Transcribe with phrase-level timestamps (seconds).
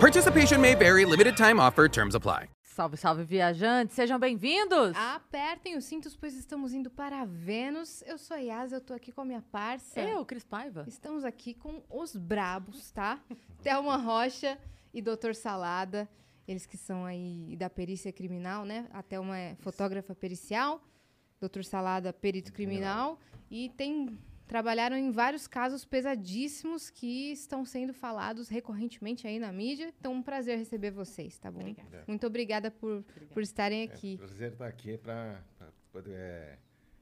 [0.00, 2.48] Participation may vary, limited time offer, terms apply.
[2.62, 3.96] Salve, salve, viajantes!
[3.96, 4.96] Sejam bem-vindos!
[4.96, 8.04] Apertem os cintos, pois estamos indo para Vênus.
[8.06, 10.00] Eu sou a Yas, eu tô aqui com a minha parça.
[10.00, 10.84] Eu, Cris Paiva.
[10.86, 13.18] Estamos aqui com os brabos, tá?
[13.60, 14.56] Thelma Rocha
[14.94, 16.08] e Doutor Salada.
[16.46, 18.86] Eles que são aí da perícia criminal, né?
[18.92, 20.80] A Thelma é fotógrafa pericial,
[21.40, 23.18] Doutor Salada, perito criminal.
[23.50, 24.16] E tem
[24.48, 29.92] trabalharam em vários casos pesadíssimos que estão sendo falados recorrentemente aí na mídia.
[30.00, 31.60] Então, um prazer receber vocês, tá bom?
[31.60, 32.04] Obrigada.
[32.06, 34.14] Muito obrigada por, por estarem aqui.
[34.14, 35.44] É, prazer estar aqui para
[35.92, 36.58] poder é,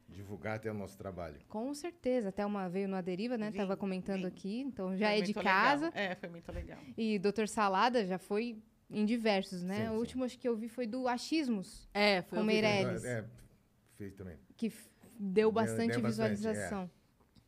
[0.08, 1.38] divulgar até o nosso trabalho.
[1.48, 2.28] Com certeza.
[2.30, 3.50] Até uma veio no Aderiva, né?
[3.50, 4.26] Vim, Tava comentando vim.
[4.26, 4.60] aqui.
[4.60, 5.86] Então, já Foi é de casa.
[5.86, 6.02] legal.
[6.02, 6.78] É, foi muito legal.
[6.96, 9.84] E Doutor Salada já foi em diversos, né?
[9.84, 9.98] Sim, o sim.
[9.98, 13.04] último acho que eu vi foi do Achismos, É, foi Com o Meirelles.
[13.04, 13.24] É,
[13.96, 14.36] fiz também.
[14.56, 14.72] que
[15.18, 16.90] deu bastante deu bastante, visualização.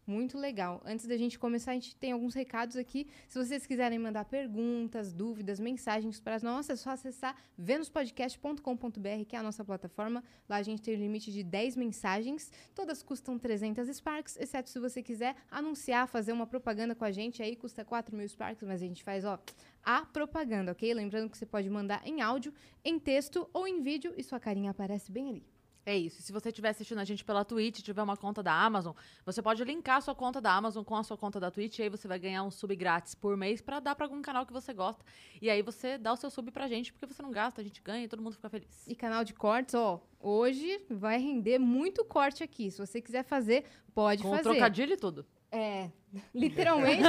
[0.08, 0.80] Muito legal.
[0.86, 3.06] Antes da gente começar, a gente tem alguns recados aqui.
[3.28, 9.38] Se vocês quiserem mandar perguntas, dúvidas, mensagens para nós, é só acessar venuspodcast.com.br, que é
[9.38, 10.24] a nossa plataforma.
[10.48, 12.50] Lá a gente tem o limite de 10 mensagens.
[12.74, 17.42] Todas custam 300 Sparks, exceto se você quiser anunciar, fazer uma propaganda com a gente.
[17.42, 19.38] Aí custa 4 mil Sparks, mas a gente faz, ó,
[19.84, 20.94] a propaganda, ok?
[20.94, 24.70] Lembrando que você pode mandar em áudio, em texto ou em vídeo e sua carinha
[24.70, 25.57] aparece bem ali.
[25.88, 26.20] É isso.
[26.20, 28.94] Se você estiver assistindo a gente pela Twitch, tiver uma conta da Amazon,
[29.24, 31.82] você pode linkar a sua conta da Amazon com a sua conta da Twitch e
[31.82, 34.52] aí você vai ganhar um sub grátis por mês pra dar pra algum canal que
[34.52, 35.02] você gosta.
[35.40, 37.80] E aí você dá o seu sub pra gente, porque você não gasta, a gente
[37.80, 38.86] ganha e todo mundo fica feliz.
[38.86, 42.70] E canal de cortes, ó, hoje vai render muito corte aqui.
[42.70, 44.42] Se você quiser fazer, pode com fazer.
[44.42, 45.24] trocadilho e tudo.
[45.50, 45.90] É,
[46.34, 47.02] literalmente.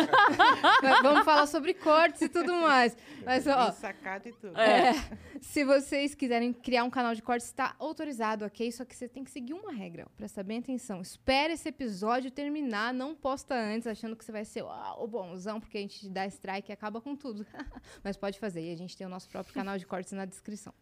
[0.81, 2.95] Mas Vamos falar sobre cortes e tudo mais.
[3.25, 4.57] Mas, ó, E sacada e tudo.
[4.57, 4.93] é,
[5.41, 8.71] se vocês quiserem criar um canal de cortes, está autorizado, ok?
[8.71, 10.05] Só que você tem que seguir uma regra.
[10.05, 11.01] ó, Presta bem atenção.
[11.01, 15.77] Espere esse episódio terminar, não posta antes, achando que você vai ser o bonzão, porque
[15.77, 17.45] a gente dá strike e acaba com tudo.
[18.03, 18.61] Mas pode fazer.
[18.61, 20.73] E a gente tem o nosso próprio canal de cortes na descrição.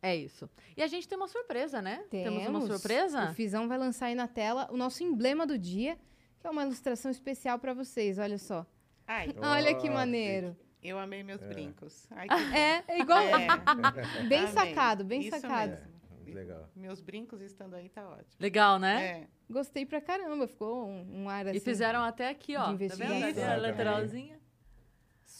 [0.00, 0.50] É isso.
[0.76, 2.04] E a gente tem uma surpresa, né?
[2.10, 3.30] Temos, uma surpresa?
[3.30, 5.96] O Fizão vai lançar aí na tela o nosso emblema do dia,
[6.42, 8.18] que é uma ilustração especial para vocês.
[8.18, 8.66] Olha só.
[9.06, 10.56] Ai, Olha que maneiro.
[10.82, 12.06] eu amei meus brincos.
[12.10, 12.26] Ai.
[12.52, 13.20] É, é igual.
[13.20, 13.46] É,
[14.28, 14.52] Bem amei.
[14.52, 15.70] sacado, bem Isso sacado.
[15.70, 15.92] mesmo.
[16.26, 16.68] É, legal.
[16.74, 18.26] Meus brincos estando aí tá ótimo.
[18.40, 19.06] Legal, né?
[19.06, 19.26] É.
[19.48, 20.48] Gostei pra caramba.
[20.48, 21.58] Ficou um, um ar assim.
[21.58, 22.72] E fizeram até aqui, ó.
[22.72, 23.24] de Tá vendo?
[23.24, 24.40] Ali a lateralzinha.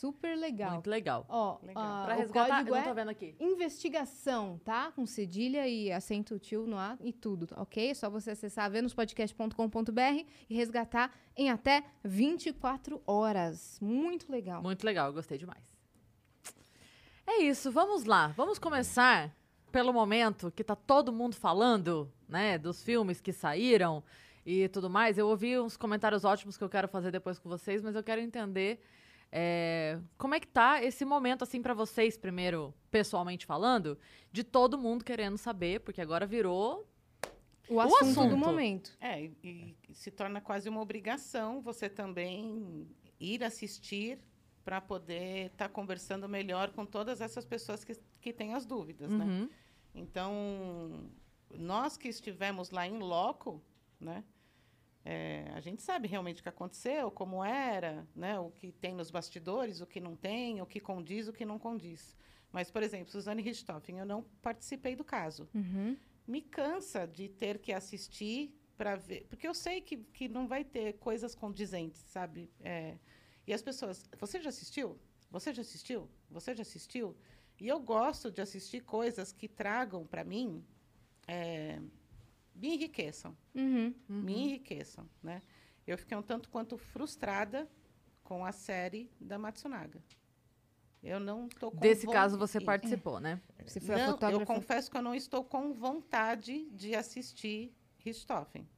[0.02, 0.72] Super legal.
[0.72, 1.24] Muito legal.
[1.28, 1.82] Ó, Legal.
[1.84, 3.36] ah, Pra o resgatar, eu código não tô é vendo aqui.
[3.38, 4.90] investigação, tá?
[4.90, 7.90] Com cedilha e acento tio no A e tudo, ok?
[7.90, 13.78] É só você acessar venuspodcast.com.br e resgatar em até 24 horas.
[13.80, 14.60] Muito legal.
[14.60, 15.62] Muito legal, eu gostei demais.
[17.24, 18.26] É isso, vamos lá.
[18.36, 19.32] Vamos começar
[19.70, 24.02] pelo momento que tá todo mundo falando, né, dos filmes que saíram
[24.44, 25.16] e tudo mais.
[25.16, 28.20] Eu ouvi uns comentários ótimos que eu quero fazer depois com vocês, mas eu quero
[28.20, 28.82] entender
[29.34, 33.98] é, como é que tá esse momento, assim, pra vocês, primeiro, pessoalmente falando,
[34.30, 36.86] de todo mundo querendo saber, porque agora virou
[37.66, 38.28] O assunto, assunto.
[38.28, 38.94] do momento.
[39.00, 42.86] É, e, e se torna quase uma obrigação você também
[43.18, 44.18] ir assistir
[44.62, 49.24] para poder estar conversando melhor com todas essas pessoas que, que têm as dúvidas, né?
[49.24, 49.48] Uhum.
[49.94, 51.10] Então,
[51.50, 53.62] nós que estivemos lá em loco,
[53.98, 54.22] né?
[55.04, 58.38] É, a gente sabe realmente o que aconteceu, como era, né?
[58.38, 61.58] O que tem nos bastidores, o que não tem, o que condiz, o que não
[61.58, 62.16] condiz.
[62.52, 65.48] Mas, por exemplo, Suzane Richthofen, eu não participei do caso.
[65.54, 65.96] Uhum.
[66.26, 70.64] Me cansa de ter que assistir para ver, porque eu sei que, que não vai
[70.64, 72.50] ter coisas condizentes, sabe?
[72.60, 72.96] É,
[73.46, 74.98] e as pessoas, você já assistiu?
[75.30, 76.08] Você já assistiu?
[76.30, 77.16] Você já assistiu?
[77.60, 80.64] E eu gosto de assistir coisas que tragam para mim,
[81.26, 81.80] é,
[82.54, 83.94] me enriqueçam, Uhum.
[84.08, 85.40] me enriqueçam, né?
[85.86, 87.68] Eu fiquei um tanto quanto frustrada
[88.22, 90.02] com a série da Matsunaga.
[91.02, 93.40] Eu não tô com Desse von- caso você participou, né?
[93.66, 94.46] Você foi a Não, eu fotógrafa.
[94.46, 98.68] confesso que eu não estou com vontade de assistir Richthofen.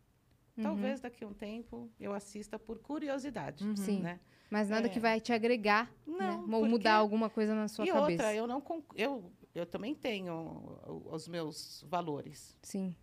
[0.56, 0.62] Uhum.
[0.62, 3.76] Talvez daqui a um tempo eu assista por curiosidade, Uhum.
[3.76, 4.00] Sim.
[4.00, 4.20] né?
[4.50, 4.88] Mas nada É.
[4.88, 6.30] que vai te agregar, Não, né?
[6.36, 8.10] Ou porque- mudar alguma coisa na sua e cabeça.
[8.12, 10.80] outra, eu não con- eu eu também tenho
[11.12, 12.56] os meus valores.
[12.62, 12.94] Sim.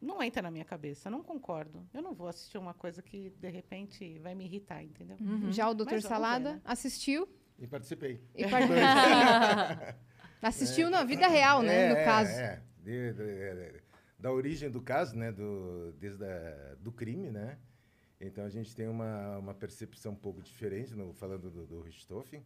[0.00, 1.86] Não entra na minha cabeça, não concordo.
[1.94, 5.16] Eu não vou assistir uma coisa que de repente vai me irritar, entendeu?
[5.20, 5.50] Uhum.
[5.50, 6.60] Já o Doutor vamos ver, Salada né?
[6.64, 7.28] assistiu
[7.58, 8.20] E participei.
[8.34, 8.76] e participou.
[10.42, 11.86] Assistiu na vida real, né?
[11.86, 12.30] É, no é, caso.
[12.30, 12.62] é.
[12.78, 13.82] De- de- de-
[14.18, 15.32] da origem do caso, né?
[15.32, 17.58] Do, desde a, do crime, né?
[18.20, 22.44] Então a gente tem uma, uma percepção um pouco diferente, no, falando do, do Richthofen,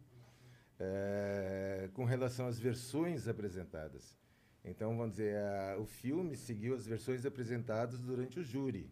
[0.79, 4.17] eh, com relação às versões apresentadas.
[4.63, 8.89] Então, vamos dizer, a- o filme seguiu as versões apresentadas durante o júri,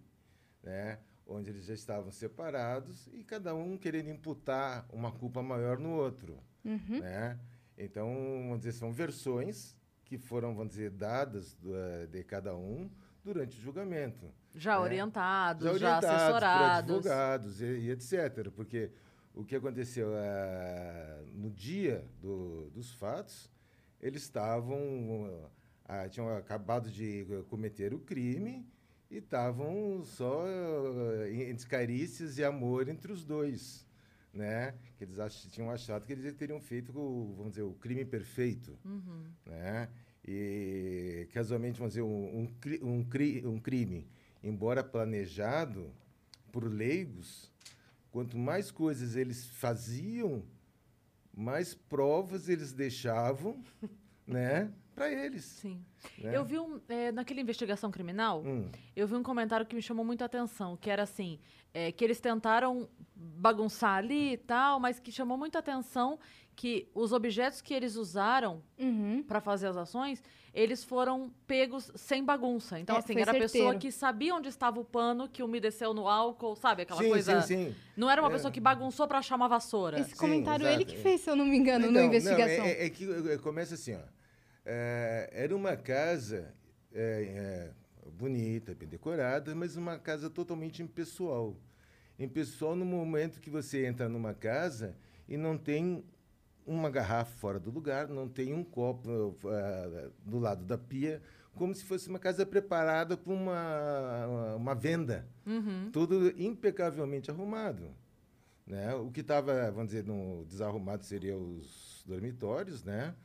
[0.64, 1.00] né?
[1.28, 6.40] onde eles já estavam separados e cada um querendo imputar uma culpa maior no outro.
[6.66, 7.00] Uhum.
[7.00, 7.38] Né?
[7.78, 8.08] Então,
[8.48, 12.90] vamos dizer, são versões que foram, vamos dizer, dadas do, eh, de cada um
[13.24, 14.26] durante o julgamento.
[14.56, 14.78] Já É.
[14.80, 16.96] orientados, já, Já orientados por assessorados.
[16.96, 18.50] advogados e, e etc.
[18.56, 18.92] Porque
[19.36, 23.52] o que aconteceu ah, no dia do- dos fatos,
[24.02, 25.48] eles estavam
[25.90, 28.64] ah, tinham acabado de cometer o crime
[29.10, 33.86] e estavam só ah, entre carícias e amor entre os dois,
[34.34, 34.76] né?
[34.98, 38.78] Que eles ach, tinham achado que eles teriam feito, o, vamos dizer, o crime perfeito,
[38.86, 39.24] Uhum.
[39.46, 39.90] né?
[40.28, 42.08] E casualmente, vamos dizer, um,
[42.42, 42.44] um,
[42.84, 44.06] um, cri- um crime,
[44.44, 45.92] embora planejado
[46.52, 47.52] por leigos,
[48.12, 50.44] quanto mais coisas eles faziam,
[51.34, 53.64] mais provas eles deixavam,
[54.28, 55.46] né, para eles.
[55.46, 55.82] Sim.
[56.18, 56.36] né?
[56.36, 60.04] Eu vi um, é, naquela investigação criminal, Hum, eu vi um comentário que me chamou
[60.04, 61.40] muito a atenção, que era assim,
[61.74, 66.20] é, que eles tentaram bagunçar ali e tal, mas que chamou muito a atenção
[66.54, 69.24] que os objetos que eles usaram Uhum.
[69.26, 70.22] para fazer as ações,
[70.54, 72.78] eles foram pegos sem bagunça.
[72.78, 76.10] Então, É, assim, era a pessoa que sabia onde estava o pano, que umedeceu no
[76.10, 76.82] álcool, sabe?
[76.82, 77.42] Aquela sim, coisa.
[77.44, 77.76] sim, sim.
[77.96, 78.32] Não era uma É.
[78.34, 80.02] pessoa que bagunçou para achar uma vassoura.
[80.02, 81.02] Esse Sim, comentário ele exato, que é.
[81.02, 82.66] fez, se eu não me engano, Não, na não, investigação.
[82.66, 83.06] é, é que
[83.38, 84.19] começa assim, ó.
[84.72, 86.54] É, era uma casa
[86.94, 91.56] é, é, bonita, bem decorada, mas uma casa totalmente impessoal.
[92.20, 94.96] Impessoal no momento que você entra numa casa
[95.28, 96.06] e não tem
[96.68, 101.20] uma garrafa fora do lugar, não tem um copo ah, do lado da pia,
[101.56, 105.28] como se fosse uma casa preparada para uma, uma venda.
[105.48, 105.90] Uhum.
[105.92, 107.90] Tudo impecavelmente arrumado.
[108.68, 108.94] Né?
[108.94, 113.16] O que estava, vamos dizer, no desarrumado seria os dormitórios, né?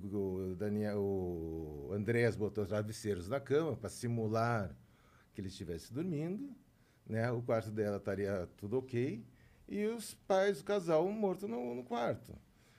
[0.00, 4.74] Que o, Daniel, o Andréas botou travesseiros na cama para simular
[5.34, 6.50] que ele estivesse dormindo,
[7.06, 7.30] né?
[7.30, 9.22] O quarto dela estaria tudo ok
[9.68, 12.34] e os pais do casal morto no, no quarto.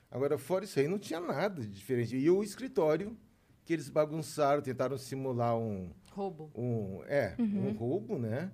[0.10, 2.18] Agora, fora isso aí, não tinha nada de diferente.
[2.18, 3.16] E o escritório
[3.64, 6.52] que eles bagunçaram, tentaram simular um, Roubo.
[6.56, 8.52] um é um roubo né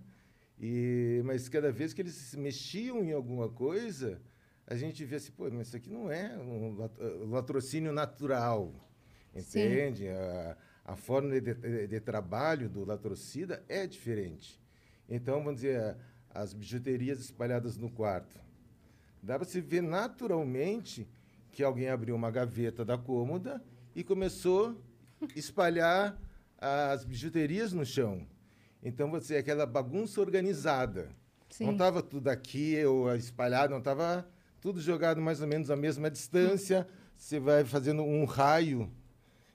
[0.60, 4.22] e mas cada vez que eles mexiam em alguma coisa
[4.72, 8.72] a gente via assim pô mas isso aqui não é um lat- latrocínio natural
[9.36, 9.66] Sim.
[9.66, 14.60] entende a, a forma de, de- de trabalho do latrocida é diferente
[15.10, 15.98] então vamos dizer
[16.30, 18.40] as bijuterias espalhadas no quarto
[19.22, 21.08] dá para se ver naturalmente
[21.52, 23.62] que alguém abriu uma gaveta da cômoda
[23.96, 24.80] e começou
[25.22, 26.18] a espalhar
[26.62, 28.26] as bijuterias no chão.
[28.84, 31.10] Então, você aquela bagunça organizada.
[31.50, 31.66] Sim.
[31.66, 34.26] Não estava tudo aqui ou espalhado, não estava
[34.62, 36.88] tudo jogado mais ou menos à mesma distância.
[37.16, 38.92] Você vai fazendo um raio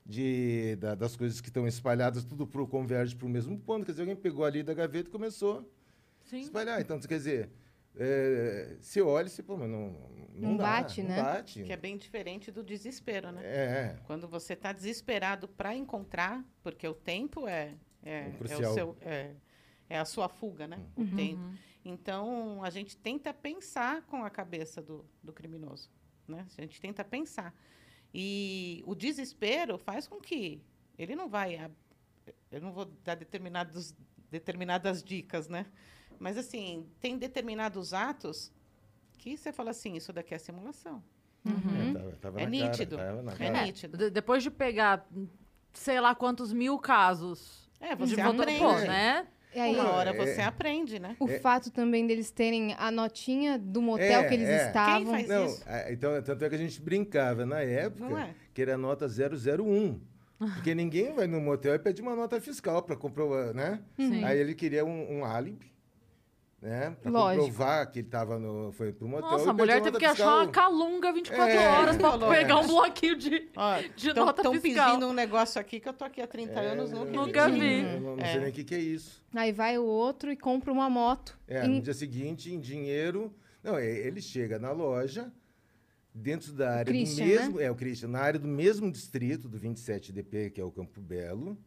[0.05, 3.87] de, da- das coisas que estão espalhadas, tudo pro, converge para o mesmo ponto.
[3.87, 6.41] Quer dizer, alguém pegou ali da gaveta e começou a Sim.
[6.41, 6.81] espalhar.
[6.81, 7.51] Então, quer dizer,
[7.97, 9.93] é, você olha e você, pô, mas não,
[10.35, 11.23] não, Não dá, bate, não né?
[11.23, 11.63] bate.
[11.63, 13.41] Que é bem diferente do desespero, né?
[13.45, 18.97] É, Quando você está desesperado para encontrar, porque o tempo é, é, É o seu,
[19.01, 19.31] é,
[19.89, 20.81] é a sua fuga, né?
[20.97, 21.05] Uhum.
[21.05, 21.43] O tempo.
[21.85, 25.91] Então, a gente tenta pensar com a cabeça do, do criminoso,
[26.27, 26.47] né?
[26.57, 27.55] A gente tenta pensar.
[28.13, 30.63] E o desespero faz com que
[30.99, 31.71] ele não vai...
[32.51, 33.95] Eu não vou dar determinados,
[34.31, 35.67] determinadas dicas, né?
[36.19, 38.51] Mas, assim, tem determinados atos
[39.19, 41.03] que você fala assim, isso daqui é simulação.
[41.45, 41.91] Uhum.
[41.91, 42.97] é, tava, tava É cara, nítido.
[42.97, 43.63] tava na É cara.
[43.67, 43.99] nítido.
[43.99, 45.07] De- depois de pegar
[45.75, 47.69] sei lá quantos mil casos.
[47.81, 48.61] É, de você voto- aprende.
[48.61, 49.27] Pô, né?
[49.55, 50.13] E aí, Uma hora É.
[50.15, 51.17] você aprende, né?
[51.21, 54.67] o fato também deles terem a notinha do motel É, que eles é.
[54.67, 55.05] estavam.
[55.05, 55.63] Quem faz Não, isso?
[55.67, 58.35] a- então, tanto é que a gente brincava na época é?
[58.53, 60.01] que era nota 001.
[60.39, 63.81] Porque ninguém vai no motel e pede uma nota fiscal para comprovar, né?
[63.97, 64.25] Sim.
[64.25, 65.73] Aí ele queria um, um álibi,
[66.65, 66.97] né?
[67.03, 67.45] Para Lógico.
[67.47, 69.31] comprovar que ele tava no, foi pro motel.
[69.31, 72.57] Nossa, a mulher teve que achar uma calunga 24 É, horas pra falou, pegar é.
[72.57, 73.51] um bloquinho de.
[73.95, 74.87] De nota Estão fiscal.
[74.95, 77.61] pedindo um negócio aqui que eu tô aqui há 30 anos, nunca, Nunca vi.
[77.61, 77.83] vi.
[78.01, 78.33] Não, não É.
[78.33, 79.23] sei nem o que, que é isso.
[79.35, 81.39] Aí vai o outro e compra uma moto.
[81.47, 83.31] É, Em- no dia seguinte, em dinheiro.
[83.63, 85.31] Não, é, ele chega na loja,
[86.15, 87.61] dentro da área Christian, do mesmo.
[87.61, 91.59] É, o Christian, na área do mesmo distrito, do 27DP, que é o Campo Belo.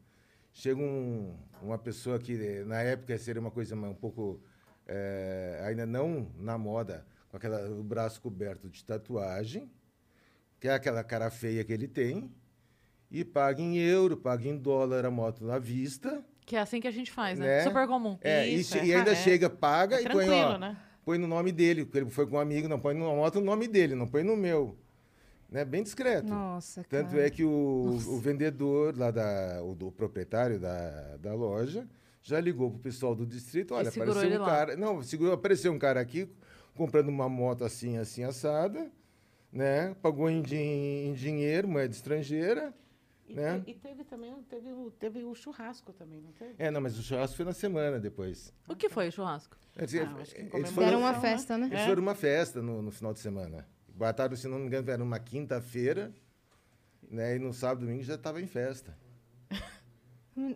[0.54, 4.42] Chega um- uma pessoa que, na época, seria uma coisa um pouco.
[4.88, 9.70] Eh, ainda não na moda, com aquela, o braço coberto de tatuagem,
[10.60, 12.32] que é aquela cara feia que ele tem.
[13.10, 16.24] e paga em euro, paga em dólar a moto à vista.
[16.46, 17.46] Que é assim que a gente faz, né?
[17.46, 17.63] Né?
[17.63, 18.17] Super comum.
[18.22, 20.75] É, e, Isso, che- é e ainda é- chega, paga É e põe, ó, né?
[21.06, 23.46] põe no nome dele, porque ele foi com um amigo, não põe na moto no
[23.46, 24.77] nome dele, não põe no meu.
[25.50, 25.63] Né?
[25.63, 26.27] Bem discreto.
[26.27, 27.25] Nossa, Tanto cara.
[27.25, 31.88] é que o, o vendedor lá da, o do proprietário da, da loja
[32.27, 34.46] já ligou pro pessoal do distrito, olha, apareceu um lá.
[34.46, 36.29] cara, não, segurou, apareceu um cara aqui
[36.75, 38.91] comprando uma moto assim, assim assada,
[39.50, 39.96] né?
[40.01, 42.74] Pagou em, din- em dinheiro, moeda estrangeira.
[43.29, 43.60] E, Né?
[43.62, 46.53] te- e teve também teve o, teve o churrasco também, não teve?
[46.57, 48.53] É, não, mas o churrasco foi na semana depois.
[48.67, 49.55] O que foi o churrasco?
[49.74, 51.19] Quer dizer, Ah, acho que em eles foram, Deram uma né?
[51.22, 51.67] festa, né?
[51.67, 51.86] eles É.
[51.88, 53.65] foram uma festa no, no final de semana.
[53.88, 56.13] Botaram, se não me engano, era uma quinta-feira,
[57.10, 57.38] né?
[57.38, 58.98] E no sábado e domingo já estava em festa.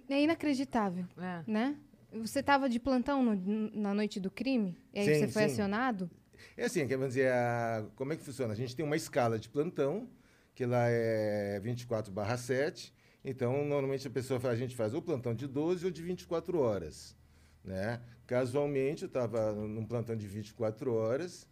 [0.10, 1.44] É inacreditável, É.
[1.48, 1.76] né?
[2.14, 4.78] Você estava de plantão no- na noite do crime?
[4.94, 5.52] E aí Sim, você foi sim.
[5.54, 6.10] acionado?
[6.58, 8.54] É assim, quer dizer, a- como é que funciona?
[8.54, 10.10] A gente tem uma escala de plantão,
[10.54, 12.94] que lá é 24 barra 7.
[13.24, 17.16] Então, normalmente a pessoa a gente faz ou plantão de 12 ou de 24 horas.
[17.64, 18.02] Né?
[18.26, 21.48] Casualmente, eu estava num plantão de 24 horas.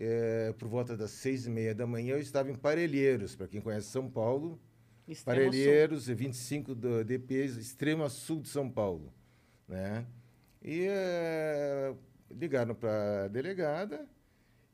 [0.00, 3.36] é, por volta das seis e meia da manhã, eu estava em Parelheiros.
[3.36, 4.60] Para quem conhece São Paulo,
[5.06, 5.50] Extremo Sul.
[5.50, 9.12] Parelheiros, 25 do DP, extremo sul de São Paulo.
[9.68, 10.06] Né?
[10.62, 11.94] E eh,
[12.30, 14.06] ligaram para a delegada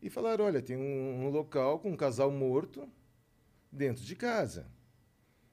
[0.00, 2.88] e falaram: olha, tem um, um local com um casal morto
[3.70, 4.66] dentro de casa.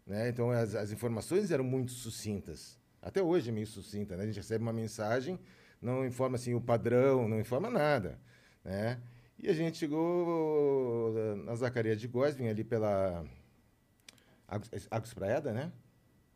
[0.06, 0.30] Né?
[0.30, 2.80] Então, as, as informações eram muito sucintas.
[3.02, 4.16] Até hoje é meio sucinta.
[4.16, 4.24] Né?
[4.24, 5.40] A gente recebe uma mensagem,
[5.82, 8.20] não informa assim, o padrão, não informa nada.
[8.64, 9.00] Né?
[9.40, 13.26] E a gente chegou eh, na Zacarias de Góes, vinha ali pela
[14.48, 15.72] Agus Praeda, né?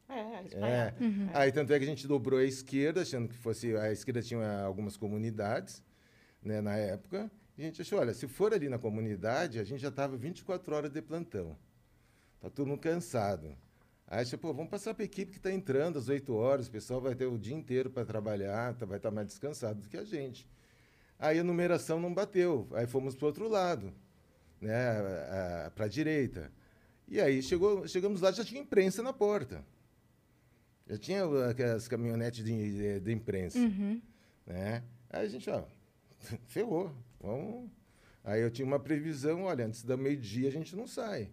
[0.09, 0.43] É, É.
[0.45, 0.95] espalhada.
[1.33, 4.61] Aí tanto é que a gente dobrou a esquerda, achando que fosse a esquerda tinha
[4.63, 5.81] algumas comunidades,
[6.43, 7.31] né, na época.
[7.57, 10.75] E a gente achou, olha, se for ali na comunidade, a gente já estava 24
[10.75, 11.55] horas de plantão.
[12.41, 13.55] Tá todo mundo cansado.
[14.07, 16.71] Aí achei, pô, vamos passar para a equipe que está entrando às 8 horas, o
[16.71, 19.95] pessoal vai ter o dia inteiro para trabalhar, tá- vai estar mais descansado do que
[19.95, 20.45] a gente.
[21.17, 23.93] Aí a numeração não bateu, aí fomos para o outro lado,
[24.59, 26.51] né, para a direita.
[27.11, 29.65] E aí chegou, chegamos lá, já tinha imprensa na porta.
[30.87, 34.01] Já tinha aquelas caminhonetes de, de, de imprensa, Uhum.
[34.47, 34.81] né?
[35.09, 35.63] Aí a gente, ó,
[36.47, 37.69] ferrou, vamos...
[38.23, 41.31] Aí eu tinha uma previsão, olha, antes da meio-dia a gente não sai.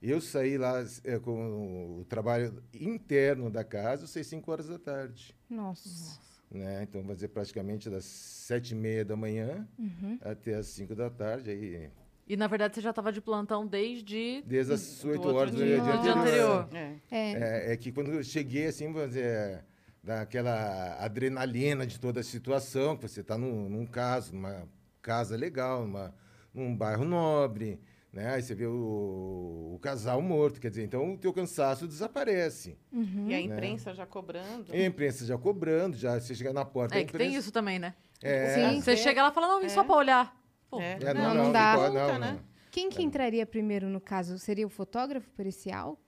[0.00, 5.34] Eu saí lá eh, com o trabalho interno da casa, saí 5 horas da tarde.
[5.50, 6.18] Nossa.
[6.50, 6.82] Né?
[6.84, 10.18] Então, vai dizer praticamente das sete e meia da manhã Uhum.
[10.22, 11.50] até as 5 da tarde.
[11.50, 11.90] Aí,
[12.26, 14.42] E na verdade você já estava de plantão desde.
[14.46, 15.80] desde as Do 8 outro horas do dia.
[15.80, 16.68] dia, dia anterior.
[16.72, 16.92] É.
[17.10, 17.32] É,
[17.70, 19.62] É, é que quando eu cheguei, assim, vamos dizer,
[20.02, 24.66] daquela adrenalina de toda a situação, que você está num, num caso, numa
[25.02, 26.14] casa legal, numa,
[26.54, 27.78] num bairro nobre,
[28.12, 28.34] né?
[28.34, 32.78] Aí você vê o, o casal morto, quer dizer, então o teu cansaço desaparece.
[32.92, 33.26] uhum.
[33.28, 34.74] E a imprensa já cobrando.
[34.74, 36.94] E a imprensa já cobrando, já você chega na porta.
[36.94, 37.94] É que tem imprensa- isso também, né?
[38.22, 38.80] É, Sim.
[38.80, 39.84] Você chega lá e fala, não, vim só É.
[39.84, 40.43] pra olhar.
[40.74, 40.98] Pô, É.
[41.00, 41.76] É, Não, não dá.
[41.76, 42.32] pode, não, né?
[42.32, 42.54] não.
[42.70, 44.38] Quem que entraria primeiro no caso?
[44.38, 45.98] Seria o fotógrafo pericial?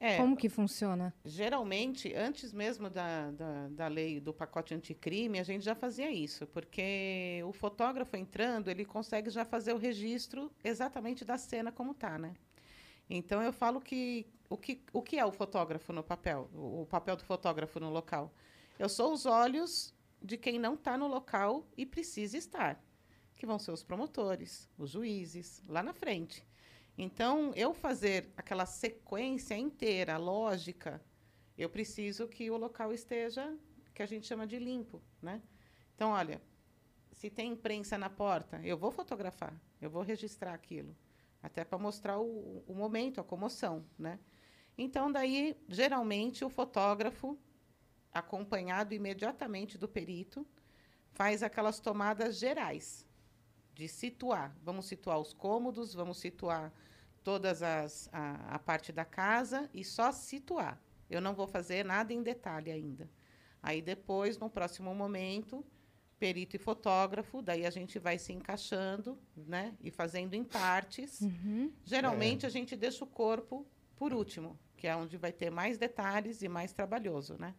[0.00, 1.12] É, Como que funciona?
[1.24, 6.46] geralmente, antes mesmo da, da, da lei do pacote anticrime, a gente já fazia isso,
[6.46, 12.16] porque o fotógrafo entrando, ele consegue já fazer o registro exatamente da cena como tá,
[12.16, 12.34] né?
[13.10, 16.86] Então eu falo que o que, o que é o fotógrafo no papel, o, o
[16.86, 18.32] papel do fotógrafo no local?
[18.78, 22.80] Eu sou os olhos de quem não está no local e precisa estar,
[23.38, 26.44] que vão ser os promotores, os juízes, lá na frente.
[26.98, 31.00] Então, eu fazer aquela sequência inteira, lógica,
[31.56, 33.56] eu preciso que o local esteja,
[33.94, 35.40] que a gente chama de limpo, né?
[35.94, 36.42] Então, olha,
[37.12, 40.96] se tem imprensa na porta, eu vou fotografar, eu vou registrar aquilo,
[41.40, 44.18] até para mostrar o, o momento, a comoção, né?
[44.76, 47.38] Então, daí, geralmente, o fotógrafo,
[48.12, 50.44] acompanhado imediatamente do perito,
[51.12, 53.07] faz aquelas tomadas gerais
[53.78, 54.52] de situar.
[54.64, 56.72] Vamos situar os cômodos, vamos situar
[57.22, 60.82] todas as a, a parte da casa e só situar.
[61.08, 63.08] Eu não vou fazer nada em detalhe ainda.
[63.62, 65.64] Aí depois, no próximo momento,
[66.18, 71.20] perito e fotógrafo, daí a gente vai se encaixando, né, e fazendo em partes.
[71.20, 71.72] Uhum.
[71.84, 73.64] Geralmente a gente deixa o corpo
[73.98, 77.54] por último, que é onde vai ter mais detalhes e mais trabalhoso, né?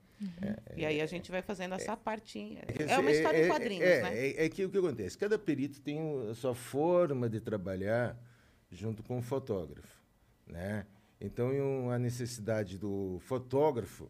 [0.76, 2.62] E aí a gente vai fazendo essa partinha.
[2.88, 4.18] É uma história em quadrinhos, é, né?
[4.18, 5.18] É, é que o que acontece?
[5.18, 8.18] Cada perito tem a sua forma de trabalhar
[8.72, 10.02] junto com o fotógrafo,
[10.48, 10.86] né?
[11.20, 14.10] Então, um- a necessidade do fotógrafo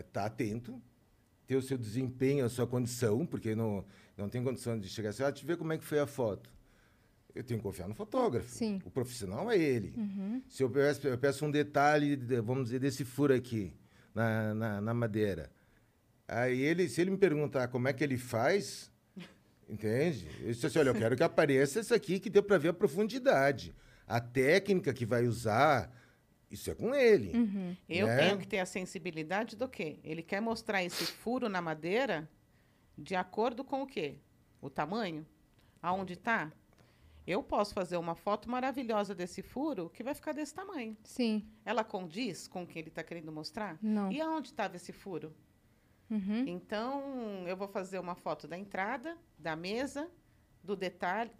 [0.00, 0.80] estar atento,
[1.46, 3.84] ter o seu desempenho, a sua condição, porque não,
[4.16, 6.51] não tem condição de chegar assim, ah, eu ver como é que foi a foto.
[7.34, 8.48] Eu tenho que confiar no fotógrafo.
[8.48, 8.80] Sim.
[8.84, 9.94] O profissional é ele.
[9.96, 10.42] Uhum.
[10.48, 13.72] Se eu peço, eu peço um detalhe, de- vamos dizer, desse furo aqui,
[14.14, 15.50] na, na, na madeira.
[16.28, 18.90] Aí ele, se ele me perguntar como é que ele faz,
[19.68, 20.28] entende?
[20.40, 22.72] Eu disse assim, olha, eu quero que apareça isso aqui que deu para ver a
[22.74, 23.74] profundidade.
[24.06, 25.90] A técnica que vai usar,
[26.50, 27.36] isso é com ele.
[27.36, 27.76] Uhum.
[27.88, 28.16] Eu né?
[28.18, 29.98] tenho que ter a sensibilidade do quê?
[30.04, 32.28] Ele quer mostrar esse furo na madeira
[32.96, 34.16] de acordo com o quê?
[34.60, 35.26] O tamanho?
[35.82, 36.52] Aonde está?
[37.26, 40.96] Eu posso fazer uma foto maravilhosa desse furo que vai ficar desse tamanho.
[41.04, 41.46] Sim.
[41.64, 43.78] Ela condiz com o que ele está querendo mostrar?
[43.80, 44.10] Não.
[44.10, 45.32] E aonde estava esse furo?
[46.10, 46.44] Uhum.
[46.46, 50.10] Então, eu vou fazer uma foto da entrada, da mesa,
[50.62, 51.30] do detalhe,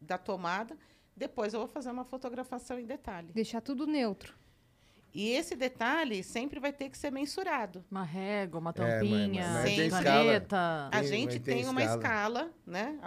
[0.00, 0.78] da tomada.
[1.16, 3.32] Depois eu vou fazer uma fotografação em detalhe.
[3.32, 4.34] Deixar tudo neutro.
[5.14, 7.84] E esse detalhe sempre vai ter que ser mensurado.
[7.90, 10.86] Uma régua, uma É, mas- tampinha, mas tem caneta.
[10.86, 11.98] A Tem- gente mas tem tem, uma escala.
[11.98, 12.98] escala, né?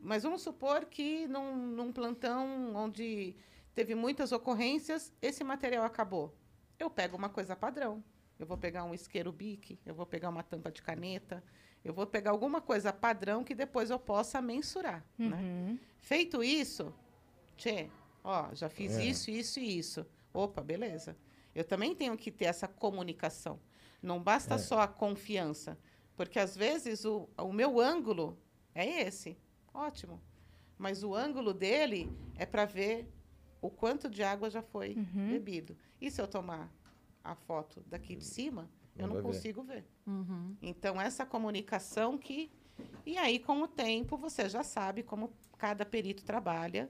[0.00, 3.36] Mas vamos supor que num, num plantão onde
[3.74, 6.34] teve muitas ocorrências, esse material acabou.
[6.78, 8.02] Eu pego uma coisa padrão.
[8.38, 11.42] Eu vou pegar um isqueiro bique, eu vou pegar uma tampa de caneta,
[11.84, 15.04] eu vou pegar alguma coisa padrão que depois eu possa mensurar.
[15.18, 15.36] Né?
[15.36, 15.78] Uhum.
[15.98, 16.94] Feito isso,
[17.56, 17.90] tchê,
[18.22, 19.04] ó, já fiz É.
[19.04, 20.06] isso, isso e isso.
[20.32, 21.16] Opa, beleza.
[21.52, 23.58] Eu também tenho que ter essa comunicação.
[24.00, 24.58] Não basta É.
[24.58, 25.76] só a confiança.
[26.16, 28.38] Porque às vezes o, o meu ângulo
[28.72, 29.36] é esse.
[29.78, 30.20] Ótimo.
[30.76, 33.12] Mas o ângulo dele é para ver
[33.60, 35.30] o quanto de água já foi Uhum.
[35.30, 35.76] bebido.
[36.00, 36.72] E se eu tomar
[37.22, 39.28] a foto daqui de cima, eu Não não vai ver.
[39.36, 39.84] consigo ver.
[40.06, 40.56] Uhum.
[40.62, 42.50] Então, essa comunicação que.
[43.04, 46.88] E aí, com o tempo, você já sabe como cada perito trabalha.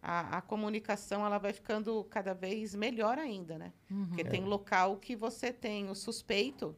[0.00, 3.72] A, a comunicação ela vai ficando cada vez melhor ainda, né?
[3.90, 4.06] Uhum.
[4.08, 6.74] Porque tem local que você tem o suspeito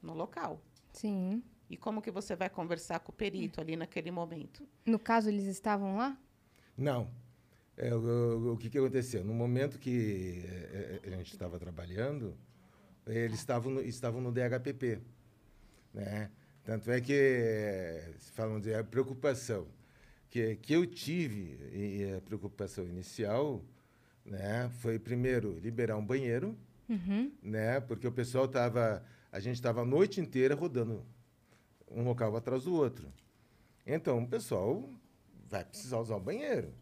[0.00, 0.62] no local.
[0.92, 1.42] Sim.
[1.70, 4.66] E como que você vai conversar com o perito ali naquele momento?
[4.86, 6.16] No caso, eles estavam lá?
[6.76, 7.10] Não.
[7.76, 9.22] É, o, o- o que, que aconteceu?
[9.24, 12.34] No momento que é, é, a gente estava trabalhando,
[13.06, 15.00] eles estavam no, estavam no DHPP.
[15.92, 16.30] Né?
[16.64, 19.66] Tanto é que, é, falam de a preocupação
[20.30, 23.62] que, que eu tive, e a preocupação inicial,
[24.24, 26.56] né, foi primeiro liberar um banheiro,
[26.88, 27.30] Uhum.
[27.42, 27.80] né?
[27.80, 31.04] Porque o pessoal estava, a gente estava a noite inteira rodando
[31.90, 33.08] um local atrás do outro.
[33.86, 34.88] Então, o pessoal
[35.48, 36.72] vai precisar usar o banheiro.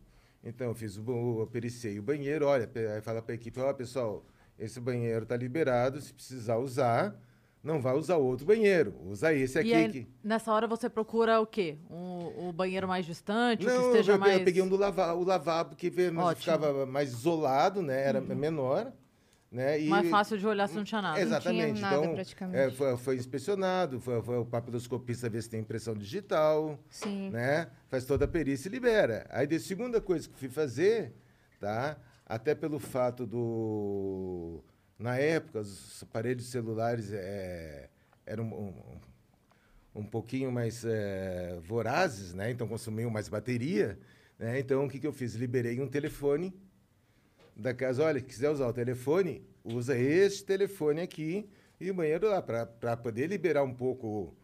[0.43, 3.73] Então, eu fiz o, eu pericei o banheiro, olha, aí fala para a equipe, ó,
[3.73, 4.25] pessoal,
[4.59, 7.17] esse banheiro está liberado, se precisar usar,
[7.63, 9.71] não vai usar outro banheiro, usa esse aqui.
[9.71, 10.09] E aí, que...
[10.23, 11.79] nessa hora você procura o quê?
[11.91, 14.39] Um, o banheiro mais distante, o que Não, esteja eu, mais...
[14.39, 15.91] eu peguei um do lava, o lavabo, que
[16.37, 18.05] ficava mais isolado, né?
[18.05, 18.93] Era menor.
[19.57, 19.81] Né?
[19.81, 21.19] E, mais fácil de olhar se não tinha nada.
[21.19, 21.81] Exatamente.
[21.81, 22.59] nada, então, praticamente.
[22.59, 27.31] é, foi, foi inspecionado, foi, foi o papiloscopista ver se tem impressão digital, Sim.
[27.31, 27.67] né?
[27.89, 29.27] Faz toda a perícia e libera.
[29.31, 31.15] Aí, a segunda coisa que fui fazer,
[31.59, 31.97] tá?
[32.27, 34.63] Até pelo fato do...
[34.99, 37.89] Na época, os aparelhos celulares é,
[38.27, 38.75] eram um,
[39.95, 42.51] um, um pouquinho mais é, vorazes, né?
[42.51, 43.99] Então, consumiam mais bateria,
[44.39, 44.59] né?
[44.59, 45.35] Então, o que, que eu fiz?
[45.35, 46.53] Liberei um telefone
[47.57, 51.49] da casa, olha, quiser usar o telefone, usa este telefone aqui
[51.81, 54.35] e o banheiro lá, para poder liberar um pouco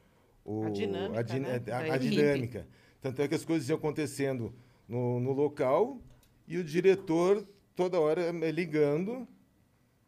[0.44, 2.66] o, A dinâmica, a, din- né, a- a dinâmica.
[3.00, 4.54] Tanto é que as coisas iam acontecendo
[4.88, 6.00] no, no local
[6.48, 7.46] e o diretor
[7.76, 9.26] toda hora ligando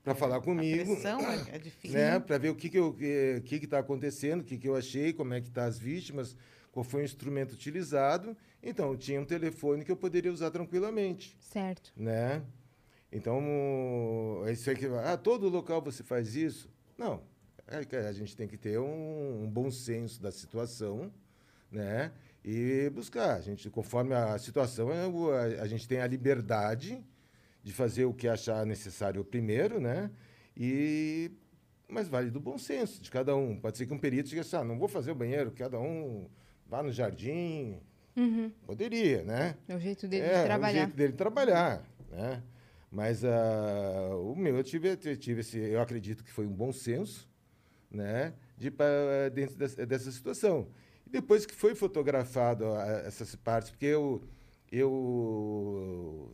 [0.02, 1.96] para falar A comigo pressão é, é difícil.
[1.98, 4.76] né, para ver o que que eu que, que está acontecendo, o que que eu
[4.76, 6.36] achei, como é que tá as vítimas,
[6.72, 8.36] qual foi o instrumento utilizado.
[8.62, 11.92] Então, eu tinha um telefone que eu poderia usar tranquilamente, Certo.
[11.96, 12.42] né?
[13.14, 16.68] Então, é isso aí que ah, todo local você faz isso?
[16.98, 17.22] Não.
[17.68, 21.12] É a gente tem que ter um, um bom senso da situação,
[21.70, 22.10] né?
[22.44, 23.36] E buscar.
[23.36, 27.02] A gente, conforme a situação, é a, gente tem a liberdade
[27.62, 30.10] de fazer o que achar necessário primeiro, né?
[30.56, 31.30] E
[31.88, 33.58] mas vale do bom senso de cada um.
[33.58, 36.28] Pode ser que um perito diga assim, ah, não vou fazer o banheiro, cada um
[36.66, 37.80] vá no jardim.
[38.16, 38.50] Uhum.
[38.66, 39.56] Poderia, né?
[39.68, 40.72] É o jeito dele é, trabalhar.
[40.72, 42.42] o jeito dele trabalhar, né?
[42.94, 46.72] Mas ah, o meu, eu tive, eu tive esse, eu acredito que foi um bom
[46.72, 47.28] senso,
[47.90, 48.32] né?
[48.56, 50.68] De para dentro dessa, dessa situação.
[51.04, 54.22] E depois que foi fotografado ah, essas partes, porque eu,
[54.70, 56.32] eu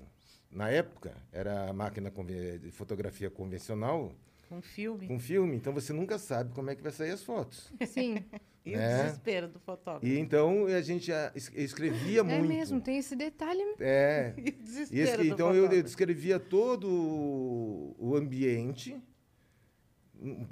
[0.51, 2.13] na época era a máquina
[2.59, 4.13] de fotografia convencional
[4.47, 5.07] Com filme.
[5.07, 7.73] com filme, então você nunca sabe como é que vai sair as fotos.
[7.87, 8.23] Sim.
[8.65, 9.03] E o né?
[9.05, 10.07] desespero do fotógrafo.
[10.07, 12.47] E então a gente ah, es- escrevia É muito.
[12.49, 13.61] mesmo, tem esse detalhe.
[13.81, 15.83] É, E o E desespero esse- do então eu, eu fotógrafo.
[15.85, 19.01] descrevia todo o- o ambiente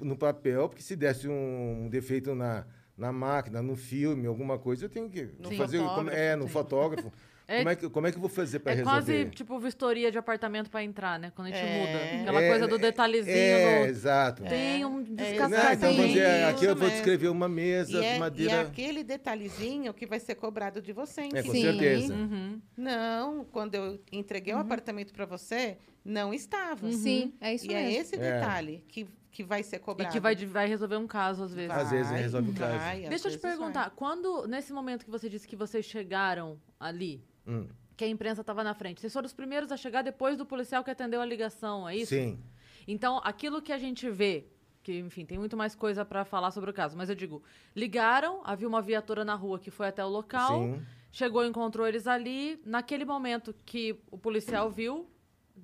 [0.01, 2.65] no papel, porque se desse um defeito na,
[2.97, 6.51] na máquina, no filme, alguma coisa, eu tenho que No fazer fotógrafo, é no tem.
[6.53, 7.11] fotógrafo.
[7.51, 8.95] É, Como, é que, como é que eu vou fazer para é resolver?
[9.01, 11.31] quase tipo vistoria de apartamento pra entrar, né?
[11.35, 11.79] Quando a gente É.
[11.79, 12.21] muda.
[12.21, 13.35] Aquela É, coisa do detalhezinho.
[13.35, 14.43] É, do- exato.
[14.43, 15.73] Tem um É, descascadinho.
[15.73, 18.53] então vamos dizer, Isso aqui eu vou descrever uma mesa E de é, e madeira.
[18.53, 21.21] é aquele detalhezinho que vai ser cobrado de você.
[21.33, 21.61] É, com Sim.
[21.63, 22.13] certeza.
[22.13, 22.61] Uhum.
[22.77, 25.77] Não, quando eu entreguei o apartamento para você,
[26.09, 26.91] não estava.
[26.91, 28.01] Sim, é isso E é mesmo.
[28.01, 28.19] esse É.
[28.19, 30.11] detalhe que, que vai ser E cobrado.
[30.11, 31.71] que vai, vai resolver um caso, às vezes.
[31.71, 32.77] Às vezes resolve o caso.
[32.79, 33.51] vai, Deixa eu te vezes vai.
[33.51, 38.41] perguntar, quando, nesse momento que você disse que vocês chegaram ali, Hum, que a imprensa
[38.41, 41.25] estava na frente, vocês foram os primeiros a chegar depois do policial que atendeu a
[41.25, 42.13] ligação, é isso?
[42.15, 42.39] Sim.
[42.87, 44.45] Então, aquilo que a gente vê,
[44.81, 47.43] que, enfim, tem muito mais coisa para falar sobre o caso, mas eu digo,
[47.75, 50.81] ligaram, havia uma viatura na rua que foi até o local, Sim.
[51.11, 55.07] chegou, encontrou eles ali, naquele momento que o policial viu,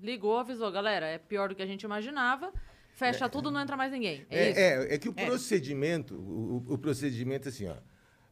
[0.01, 2.51] ligou, avisou, galera, é pior do que a gente imaginava,
[2.93, 4.25] fecha tudo, não entra mais ninguém.
[4.29, 4.59] É, É, isso?
[4.59, 5.25] é, é que o É.
[5.25, 7.75] procedimento, o, o- o procedimento assim, ó,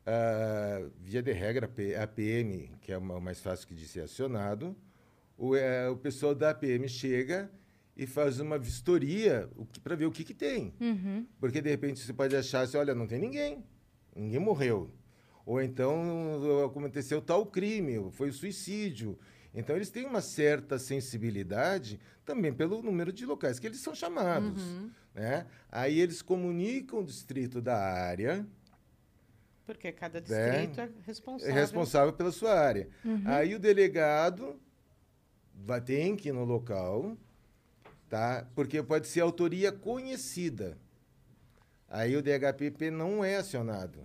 [0.05, 1.65] ah, via de regra,
[2.01, 4.75] a PM, que é o ma- mais fácil que de ser acionado,
[5.37, 7.51] o, é, o pessoal da PM chega
[7.95, 9.49] e faz uma vistoria
[9.83, 10.73] para ver o que, que tem.
[10.79, 11.25] Uhum.
[11.39, 13.63] Porque, de repente, você pode achar assim, olha, não tem ninguém,
[14.15, 14.89] ninguém morreu.
[15.45, 19.19] Ou então aconteceu tal crime, foi suicídio.
[19.53, 24.63] Então, eles têm uma certa sensibilidade também pelo número de locais que eles são chamados.
[25.13, 25.45] Né?
[25.71, 28.45] Aí eles comunicam o distrito da área,
[29.65, 31.53] Porque cada distrito é, é responsável.
[31.53, 32.89] responsável pela sua área.
[33.25, 34.59] Aí o delegado
[35.53, 37.15] vai, tem que ir no local,
[38.09, 38.47] tá?
[38.55, 40.77] porque pode ser autoria conhecida.
[41.87, 43.99] Aí o DHPP não é acionado.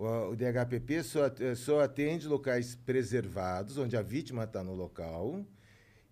[0.00, 5.44] O, o DHPP só, só atende locais preservados, onde a vítima está no local,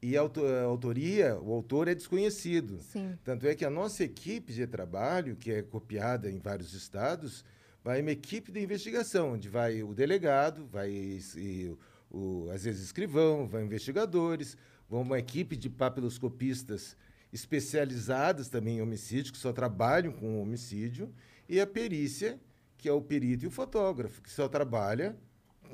[0.02, 2.80] e a autoria, o autor é desconhecido.
[2.80, 3.18] Sim.
[3.24, 7.42] Tanto é que a nossa equipe de trabalho, que é copiada em vários estados,
[7.82, 11.74] vai uma equipe de investigação, onde vai o delegado, vai e
[12.10, 14.54] o, às vezes escrivão, vai investigadores,
[14.86, 16.94] vão uma equipe de papiloscopistas
[17.32, 21.10] especializadas também em homicídio, que só trabalham com homicídio,
[21.48, 22.38] e a perícia,
[22.78, 25.16] que é o perito e o fotógrafo, que só trabalha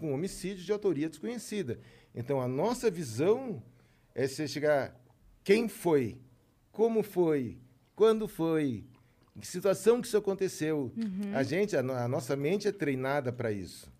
[0.00, 1.78] com homicídio de autoria desconhecida.
[2.14, 3.62] Então, a nossa visão
[4.14, 4.98] é você chegar
[5.44, 6.18] quem foi,
[6.72, 7.58] como foi,
[7.94, 8.84] quando foi,
[9.36, 10.92] em que situação que isso aconteceu.
[11.34, 13.92] A gente, a, a nossa mente é treinada para isso.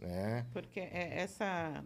[0.00, 0.46] Né?
[0.52, 1.84] Porque é essa,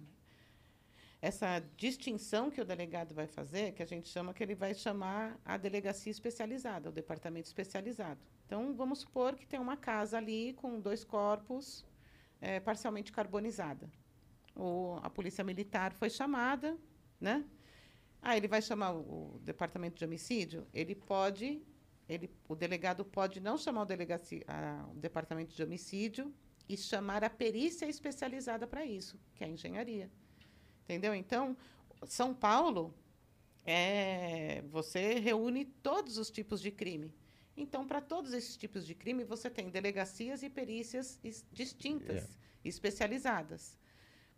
[1.21, 5.39] essa distinção que o delegado vai fazer, que a gente chama que ele vai chamar
[5.45, 8.21] a delegacia especializada, o departamento especializado.
[8.49, 11.85] Então, vamos supor que tem uma casa ali com dois corpos
[12.41, 13.91] eh, parcialmente carbonizada.
[14.57, 16.75] O, a polícia militar foi chamada,
[17.21, 17.45] né?
[18.23, 20.67] Ah, ele vai chamar o, o departamento de homicídio?
[20.73, 21.63] Ele pode,
[22.09, 26.35] ele, o delegado pode não chamar o, delegacia, a- o departamento de homicídio
[26.67, 30.11] e chamar a perícia especializada para isso, que é a engenharia.
[30.85, 31.15] Entendeu?
[31.15, 31.55] Então,
[32.07, 32.95] São Paulo,
[33.67, 37.13] é, você reúne todos os tipos de crime.
[37.61, 43.77] Então, para todos esses tipos de crime, você tem delegacias e perícias distintas, especializadas.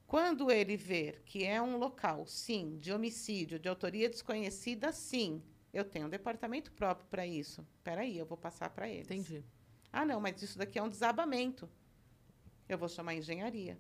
[0.07, 5.85] Quando ele ver que é um local, sim, de homicídio, de autoria desconhecida, sim, eu
[5.85, 7.65] tenho um departamento próprio para isso.
[7.77, 9.05] Espera aí, eu vou passar para eles.
[9.05, 9.45] Entendi.
[9.93, 11.69] Ah, não, mas isso daqui é um desabamento.
[12.67, 13.79] Eu vou chamar engenharia.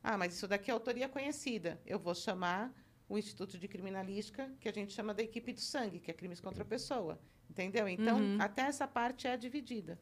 [0.00, 1.80] Ah, mas isso daqui é autoria conhecida.
[1.84, 2.72] Eu vou chamar
[3.08, 6.40] o Instituto de Criminalística, que a gente chama da equipe do sangue, que é crimes
[6.40, 7.20] contra a pessoa.
[7.56, 7.88] Entendeu?
[7.88, 8.36] Então, Uhum.
[8.38, 9.98] até essa parte é dividida.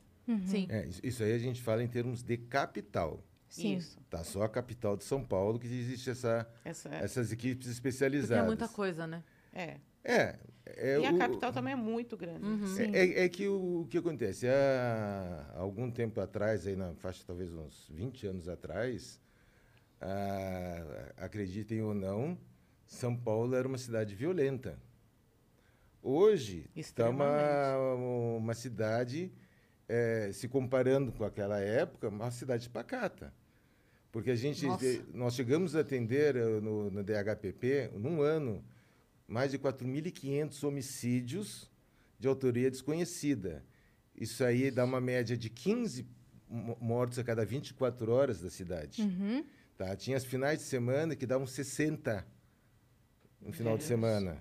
[0.46, 0.66] Sim.
[0.68, 3.22] É, isso- aí a gente fala em termos de capital.
[3.48, 3.76] Sim.
[3.76, 4.00] Isso.
[4.10, 8.42] Tá só a capital de São Paulo que existe essa, Essa, essas equipes Porque especializadas.
[8.42, 9.22] é muita coisa, né?
[9.52, 9.76] é.
[10.02, 10.36] É.
[10.66, 12.44] é e a o- capital também é muito grande.
[12.44, 12.76] Uhum.
[12.78, 14.46] É, é- é que o, o que acontece?
[14.48, 19.20] Há algum tempo atrás, aí na faixa talvez uns 20 anos atrás,
[20.00, 22.36] ah, acreditem ou não,
[22.86, 24.78] São Paulo era uma cidade violenta.
[26.06, 27.76] Hoje está uma,
[28.36, 29.32] uma cidade,
[29.88, 33.32] eh, se comparando com aquela época, uma cidade pacata.
[34.12, 38.62] Porque a gente, eh, nós chegamos a atender eh, no, no DHPP, num ano,
[39.26, 41.70] mais de 4.500 homicídios
[42.18, 43.64] de autoria desconhecida.
[44.14, 46.06] Isso aí dá uma média de 15
[46.46, 49.00] mo- mortos a cada 24 horas da cidade.
[49.00, 49.42] Uhum.
[49.78, 49.96] Tá?
[49.96, 52.26] Tinha as finais de semana que davam 60
[53.40, 53.88] no final de Deus.
[53.88, 54.36] semana.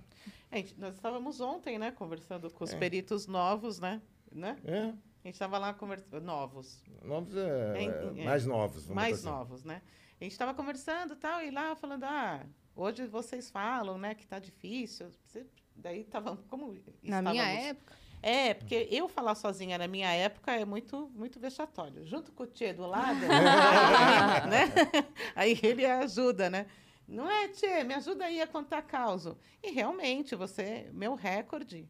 [0.53, 2.77] É, gente, nós estávamos ontem, né, conversando com os É.
[2.77, 4.01] peritos novos, né?
[4.31, 4.55] né?
[4.63, 6.21] É, A gente estava lá conversando.
[6.21, 6.83] Novos.
[7.03, 7.39] novos, é,
[7.75, 8.25] É, é, é.
[8.25, 8.83] mais novos.
[8.85, 9.25] vamos mais assim.
[9.27, 9.81] novos, né?
[10.19, 14.27] A gente estava conversando e tal, e lá falando, ah, hoje vocês falam, né, que
[14.27, 15.09] tá difícil.
[15.25, 16.67] Você- Daí estavam, como
[17.01, 17.93] Na minha estávamos- época.
[18.21, 22.05] É, porque eu falar sozinha na minha época é muito, muito vexatório.
[22.05, 23.19] Junto com o Tchê do lado,
[24.49, 24.71] né?
[25.35, 26.67] Aí ele ajuda, né?
[27.07, 27.83] Não é, Tchê?
[27.83, 29.37] Me ajuda aí a contar causa.
[29.61, 31.87] E realmente, você, meu recorde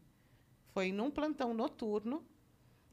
[0.72, 2.24] foi num plantão noturno.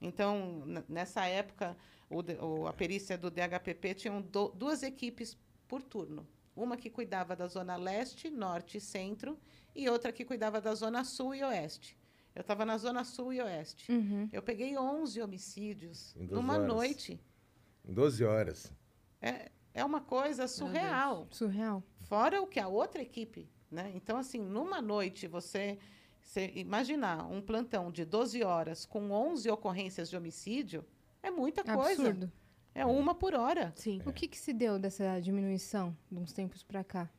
[0.01, 1.75] Então, nessa época,
[2.09, 6.27] o o- a perícia do DHPP tinham do- duas equipes por turno.
[6.55, 9.37] Uma que cuidava da zona leste, norte e centro,
[9.75, 11.97] e outra que cuidava da zona sul e oeste.
[12.35, 13.91] Eu estava na zona sul e oeste.
[13.91, 14.27] Uhum.
[14.31, 16.67] Eu peguei 11 homicídios Em 12 numa horas.
[16.67, 17.19] noite.
[17.85, 18.71] Em 12 horas.
[19.21, 21.27] É, é uma coisa surreal.
[21.31, 21.83] Surreal.
[22.01, 23.91] Fora o que a outra equipe, né?
[23.95, 25.77] Então, assim, numa noite, você,
[26.21, 30.83] você imaginar um plantão de 12 horas com 11 ocorrências de homicídio,
[31.23, 32.01] é muita coisa.
[32.09, 32.31] Absurdo.
[32.73, 33.73] É uma por hora.
[33.75, 34.01] Sim.
[34.05, 37.09] O que, que se deu dessa diminuição de uns tempos pra cá?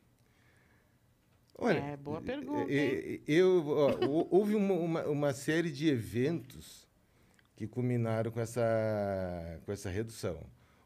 [1.57, 5.87] Olha, É, boa pergunta, e- e- Eu, ó, hou- houve uma, uma, uma série de
[5.87, 6.87] eventos
[7.55, 10.39] que culminaram com essa, com essa redução.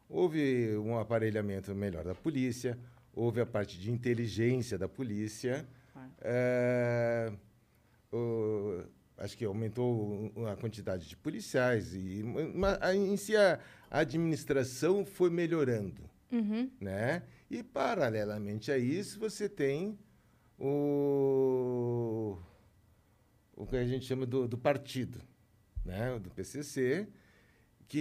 [0.09, 2.77] Houve um aparelhamento melhor da polícia,
[3.13, 5.67] houve a parte de inteligência da polícia.
[6.21, 7.31] eh,
[8.13, 8.83] o-
[9.17, 15.03] acho que aumentou a quantidade de policiais e ma- a- em si a, a administração
[15.05, 16.69] foi melhorando Uhum.
[16.79, 17.23] né?
[17.49, 19.97] E paralelamente a isso você tem
[20.59, 22.37] o
[23.55, 25.19] o que a gente chama do, do partido,
[25.83, 26.19] né?
[26.19, 27.07] Do PCC,
[27.87, 27.97] que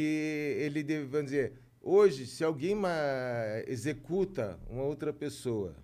[0.61, 1.55] ele deve, vamos dizer,
[1.87, 2.77] hoje se alguém
[3.67, 5.77] executa uma outra pessoa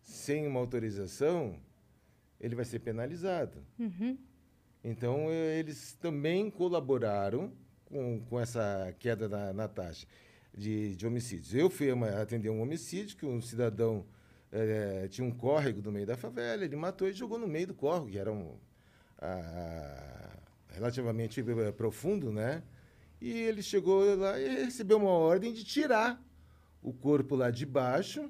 [0.00, 1.58] sem uma autorização,
[2.40, 3.58] ele vai ser penalizado.
[3.78, 4.16] Uhum.
[4.82, 7.50] Então, eh, eles também colaboraram
[7.86, 10.06] com, com essa queda na, na taxa
[10.52, 11.54] de, de homicídios.
[11.54, 14.04] Eu fui atender um homicídio que um cidadão
[14.52, 17.74] eh, tinha um córrego no meio da favela, ele matou e jogou no meio do
[17.74, 18.56] córrego, que era um,
[19.18, 22.62] ah, relativamente eh, profundo, né?
[23.20, 26.22] E ele chegou lá e recebeu uma ordem de tirar
[26.82, 28.28] o corpo lá de baixo,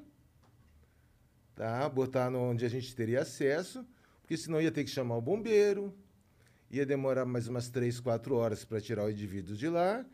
[1.54, 1.88] tá?
[1.88, 3.84] botar no- onde a gente teria acesso,
[4.20, 5.92] porque senão ia ter que chamar o bombeiro,
[6.70, 10.04] ia demorar mais umas três, quatro horas para tirar o indivíduo de lá,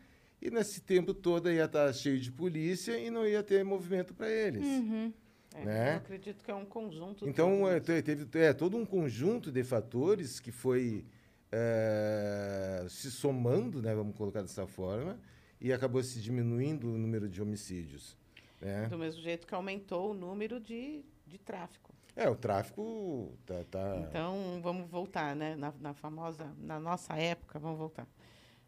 [0.41, 4.29] e nesse tempo todo ia estar cheio de polícia e não ia ter movimento para
[4.29, 4.63] eles.
[4.65, 5.13] Uhum.
[5.53, 5.93] É, Né?
[5.93, 7.27] Eu acredito que é um conjunto.
[7.27, 11.05] Então, é, teve é, todo um conjunto de fatores que foi
[11.51, 15.19] é, se somando, né, vamos colocar dessa forma,
[15.59, 18.17] e acabou se diminuindo o número de homicídios.
[18.59, 18.87] Né?
[18.87, 21.93] Do mesmo jeito que aumentou o número de, de tráfico.
[22.15, 23.63] É, o tráfico tá...
[23.69, 25.55] tá- Então, vamos voltar, né?
[25.55, 28.07] Na, na famosa, na nossa época, vamos voltar.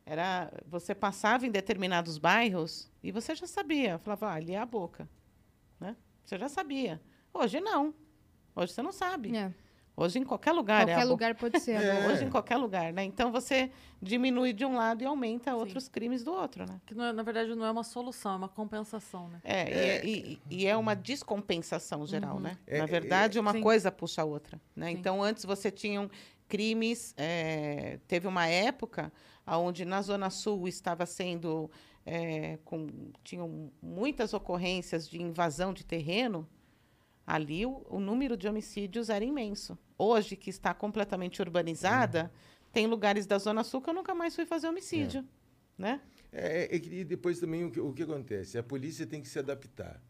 [0.06, 3.98] Era, você passava em determinados bairros e você já sabia.
[4.00, 5.10] Falava, ah, ali é a boca.
[5.80, 5.96] Né?
[6.24, 7.02] Você já sabia.
[7.34, 7.93] Hoje não.
[8.56, 9.36] Hoje você não sabe.
[9.36, 9.54] É.
[9.95, 11.10] Hoje em qualquer lugar é Qualquer boca.
[11.12, 11.73] lugar pode ser.
[11.73, 11.91] É.
[11.91, 12.13] agora.
[12.13, 13.03] Hoje em qualquer lugar, né?
[13.03, 13.69] Então você
[14.01, 16.82] diminui de um lado e aumenta outros crimes do outro, né?
[16.86, 19.39] Que não é- na verdade não é uma solução, é uma compensação, né?
[19.43, 22.58] É, e é- E, e é uma descompensação geral, né?
[22.65, 23.62] É, Na é, verdade, uma Sim.
[23.62, 24.60] coisa puxa a outra.
[24.75, 24.88] Né?
[24.91, 24.93] Sim.
[24.97, 26.10] Então, antes você tinha
[26.47, 27.13] crimes.
[27.17, 29.12] é, teve uma época
[29.45, 31.69] onde na Zona Sul estava sendo.
[32.06, 32.88] é, com,
[33.23, 36.45] tinham muitas ocorrências de invasão de terreno.
[37.25, 39.77] Ali o, o número de homicídios era imenso.
[39.97, 42.31] Hoje, que está completamente urbanizada,
[42.71, 45.25] tem lugares da Zona Sul que eu nunca mais fui fazer homicídio.
[45.77, 46.01] Né?
[46.31, 48.57] É, é e depois também o que, o que acontece?
[48.57, 50.01] A polícia tem que se adaptar.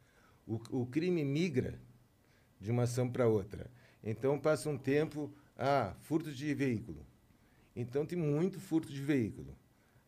[0.47, 1.80] O, o crime migra
[2.60, 3.69] de uma ação para outra.
[4.04, 7.06] Então passa um tempo, ah, furto de veículo.
[7.76, 9.56] Então tem muito furto de veículo.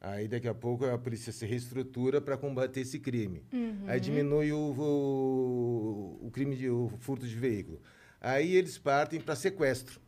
[0.01, 3.43] Aí daqui a pouco a polícia se reestrutura para combater esse crime.
[3.87, 7.81] Aí diminui o, o, o crime de o furto de veículo.
[8.21, 9.99] Aí eles partem para sequestro.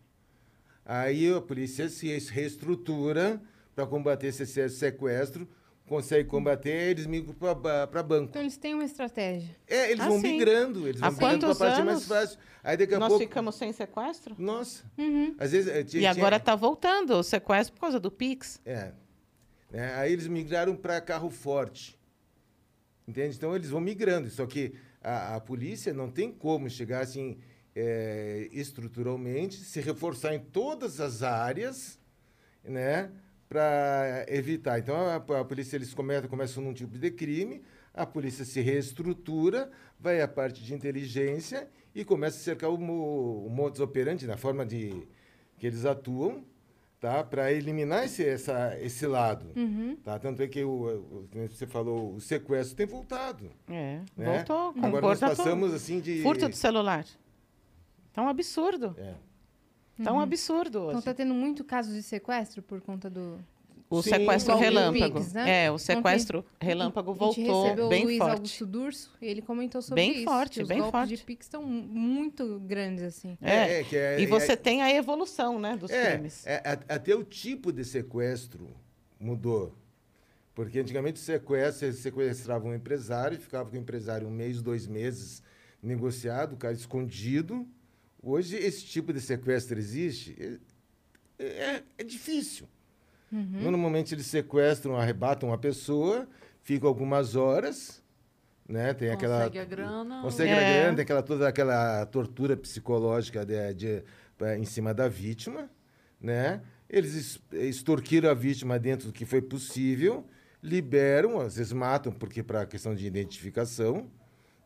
[0.85, 3.41] Aí a polícia se reestrutura
[3.75, 5.47] para combater esse se- sequestro,
[5.87, 8.29] consegue combater, eles migram para banco.
[8.29, 9.55] Então eles têm uma estratégia.
[9.67, 10.33] É, eles Ah, vão sim.
[10.33, 12.39] migrando, eles Há vão migrando para a parte mais fácil.
[12.63, 13.23] Aí daqui a Nós pouco.
[13.23, 14.35] ficamos sem sequestro?
[14.37, 15.35] Nossa, Uhum.
[15.39, 15.69] às vezes.
[15.73, 18.59] eh, tinha- E agora tinha- está voltando o sequestro por causa do Pix.
[18.65, 18.91] É.
[19.69, 19.93] Né?
[19.95, 21.99] Aí eles migraram para carro forte.
[23.07, 23.35] Entende?
[23.35, 24.29] Então eles vão migrando.
[24.29, 27.37] Só que a, a polícia não tem como chegar assim
[27.75, 31.99] é, estruturalmente, se reforçar em todas as áreas,
[32.63, 33.11] né?
[33.47, 34.79] Para evitar.
[34.79, 39.71] Então a, a polícia eles começam, começam num tipo de crime, a polícia se reestrutura,
[39.99, 44.65] vai à parte de inteligência e começa a cercar o, o modus operandi, na forma
[44.65, 45.07] de
[45.57, 46.45] que eles atuam,
[46.99, 47.23] tá?
[47.23, 49.51] Para eliminar esse, essa, esse lado.
[49.55, 49.95] Uhum.
[50.03, 50.17] Tá?
[50.19, 53.49] Tanto é que, o, o, como você falou, o sequestro tem voltado.
[53.69, 54.37] É, Né?
[54.45, 54.73] voltou.
[54.83, 56.21] Agora nós passamos assim de.
[56.21, 57.05] Furto de celular.
[58.13, 58.95] Tá um absurdo.
[58.97, 59.13] É.
[60.03, 61.05] Tá um absurdo Então hoje.
[61.05, 63.39] tá tendo muito caso de sequestro por conta do.
[63.89, 64.09] O Sim.
[64.09, 65.19] sequestro Golpe relâmpago.
[65.21, 65.63] Pix, né?
[65.65, 68.31] É, o sequestro relâmpago A gente voltou recebeu o bem Luiz forte.
[68.33, 70.23] Augusto Durso e ele comentou sobre Bem isso.
[70.25, 71.25] forte, bem golpes de forte.
[71.25, 73.37] Pix estão muito grandes, assim.
[73.41, 73.83] É.
[73.85, 76.45] que é- E é- você tem a evolução, né, dos É, crimes.
[76.45, 78.67] é, até o tipo de sequestro
[79.17, 79.73] mudou.
[80.53, 84.85] Porque antigamente o sequestro, você sequestrava um empresário, ficava com o empresário um mês, dois
[84.85, 85.41] meses
[85.81, 87.65] negociado, o cara escondido.
[88.21, 90.35] Hoje esse tipo de sequestro existe.
[91.39, 92.03] É, é- é
[93.31, 93.61] difícil.
[93.61, 96.27] Normalmente eles sequestram, arrebatam a pessoa,
[96.61, 98.03] ficam algumas horas,
[98.67, 98.93] né?
[98.93, 100.21] Tem aquela Consegue a grana.
[100.23, 100.53] Consegue É.
[100.53, 104.03] a grana, tem aquela, toda aquela tortura psicológica de, de-
[104.41, 105.69] eh, em cima da vítima,
[106.21, 106.61] né?
[106.89, 110.25] Eles es- extorquiram a vítima dentro do que foi possível,
[110.63, 114.09] liberam, às vezes matam porque para questão de identificação,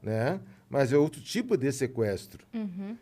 [0.01, 0.39] né?
[0.71, 2.45] Mas é outro tipo de sequestro.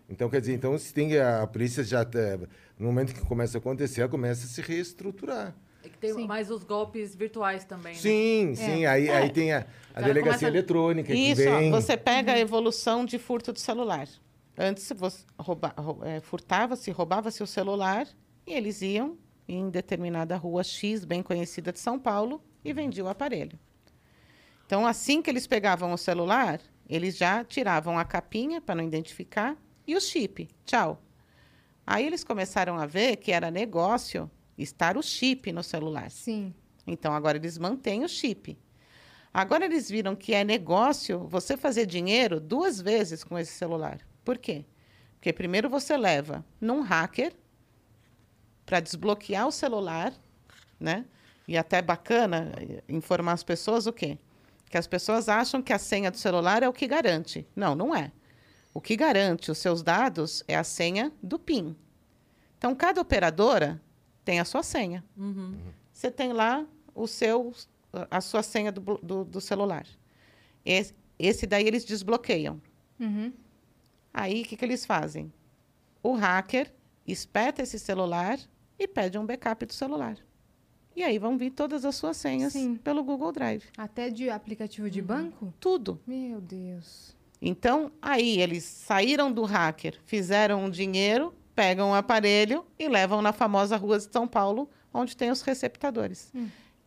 [0.09, 2.39] Então, quer dizer, então se tem a, a polícia já tá-
[2.79, 5.55] no momento que começa a acontecer, ela começa a se reestruturar.
[5.83, 6.27] É que tem Sim.
[6.27, 7.99] mais os golpes virtuais também, né?
[7.99, 8.85] Sim, sim.
[8.85, 11.71] Aí, aí tem a, a delegacia começa- eletrônica Isso, que ó, vem.
[11.71, 14.07] você pega a evolução de furto de celular.
[14.57, 18.05] Antes você rouba, rou- é, furtava-se, roubava-se o celular
[18.45, 23.09] e eles iam em determinada rua X, bem conhecida de São Paulo, e vendiam o
[23.09, 23.57] aparelho.
[24.65, 29.55] Então, assim que eles pegavam o celular, eles já tiravam a capinha para não identificar
[29.85, 30.49] e o chip.
[30.65, 31.01] Tchau.
[31.85, 36.09] Aí eles começaram a ver que era negócio estar o chip no celular.
[36.09, 36.53] Sim.
[36.85, 38.57] Então, agora eles mantêm o chip.
[39.33, 43.99] Agora eles viram que é negócio você fazer dinheiro duas vezes com esse celular.
[44.25, 44.65] Por quê?
[45.13, 47.33] Porque primeiro você leva num hacker
[48.65, 50.13] para desbloquear o celular,
[50.79, 51.05] né?
[51.47, 54.17] E até é bacana eh, informar as pessoas o quê?
[54.69, 57.45] Que as pessoas acham que a senha do celular é o que garante.
[57.55, 58.11] Não, não é.
[58.73, 61.75] O que garante os seus dados é a senha do PIN.
[62.57, 63.81] Então, cada operadora
[64.23, 65.57] tem a sua senha Uhum.
[65.91, 67.51] você tem lá o seu,
[68.11, 69.87] a sua senha do, do, do celular.
[70.63, 72.61] Esse, esse daí eles desbloqueiam.
[72.99, 73.33] Uhum.
[74.13, 75.31] Aí, o que, que eles fazem?
[76.03, 76.71] O hacker
[77.07, 78.37] espeta esse celular
[78.77, 80.17] e pede um backup do celular.
[80.95, 82.75] E aí vão vir todas as suas senhas Sim.
[82.75, 83.63] pelo Google Drive.
[83.77, 85.53] Até de aplicativo de banco?
[85.59, 85.99] Tudo.
[86.05, 87.15] Meu Deus.
[87.41, 93.31] Então, aí eles saíram do hacker, fizeram um dinheiro, pegam o aparelho e levam na
[93.31, 96.33] famosa rua de São Paulo, onde tem os receptadores.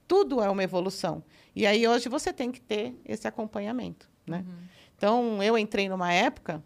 [0.06, 1.24] Tudo é uma evolução.
[1.56, 4.44] E aí hoje você tem que ter esse acompanhamento, né?
[4.96, 6.62] Então, eu entrei numa época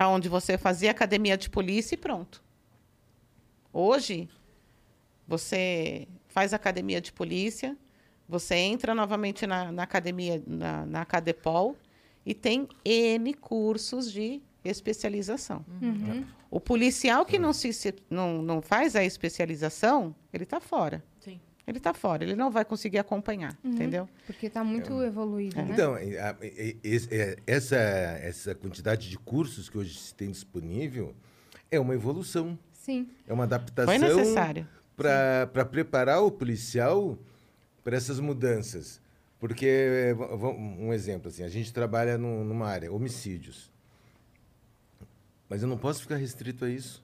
[0.00, 2.42] onde você fazia academia de polícia e pronto.
[3.72, 4.28] Hoje,
[5.26, 7.76] você faz academia de polícia,
[8.28, 11.76] você entra novamente na, na academia, na, na Cadepol,
[12.26, 15.64] e tem N cursos de especialização.
[15.80, 16.24] Uhum.
[16.50, 21.04] O policial que não, se, se- não, não faz a especialização, ele está fora.
[21.20, 21.38] Sim.
[21.66, 24.08] Ele está fora, ele não vai conseguir acompanhar, entendeu?
[24.26, 25.68] Porque tá muito evoluído, né?
[25.70, 30.30] Então, e- a- e- e- é, essa, essa quantidade de cursos que hoje se tem
[30.30, 31.14] disponível
[31.70, 33.08] é uma evolução, Sim.
[33.26, 34.66] é uma Foi adaptação necessário.
[34.96, 37.18] Para preparar o policial
[37.82, 39.00] para essas mudanças.
[39.38, 40.14] Porque, eh,
[40.58, 43.70] um exemplo, assim, a gente trabalha num- numa área, homicídios.
[45.48, 47.02] Mas eu não posso ficar restrito a isso.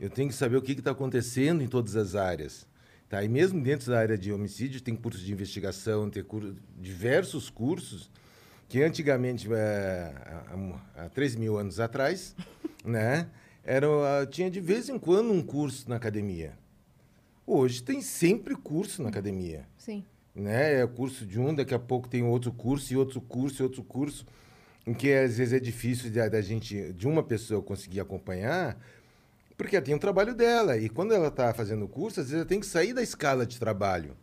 [0.00, 2.66] Eu tenho que saber o que está acontecendo em todas as áreas.
[3.08, 3.22] Tá?
[3.22, 8.10] E mesmo dentro da área de homicídio, tem cursos de investigação, tem cur- diversos cursos
[8.68, 10.14] que antigamente, eh,
[10.96, 12.34] há, há 3 mil anos atrás,
[12.82, 13.28] né,
[13.62, 16.54] eram, ah, tinha de vez em quando um curso na academia.
[17.54, 20.02] Hoje tem sempre curso na academia Sim.
[20.34, 20.80] né?
[20.80, 23.84] É curso de um, daqui a pouco tem outro curso e outro curso e outro
[23.84, 24.24] curso,
[24.86, 28.78] em que às vezes é difícil da, da gente, de uma pessoa conseguir acompanhar,
[29.54, 32.48] porque ela tem o trabalho dela e quando ela está fazendo curso, às vezes ela
[32.48, 34.16] tem que sair da escala de trabalho.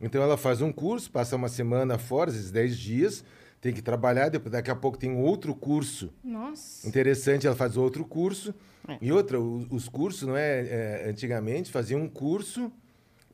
[0.00, 3.24] Então ela faz um curso, passa uma semana fora, às vezes 10 dias,
[3.62, 6.86] tem que trabalhar, depois daqui a pouco tem outro curso Nossa.
[6.86, 8.52] interessante, ela faz outro curso.
[8.88, 8.98] É.
[9.00, 10.66] E outra, o- os cursos, não é,
[11.04, 12.72] é, antigamente faziam um curso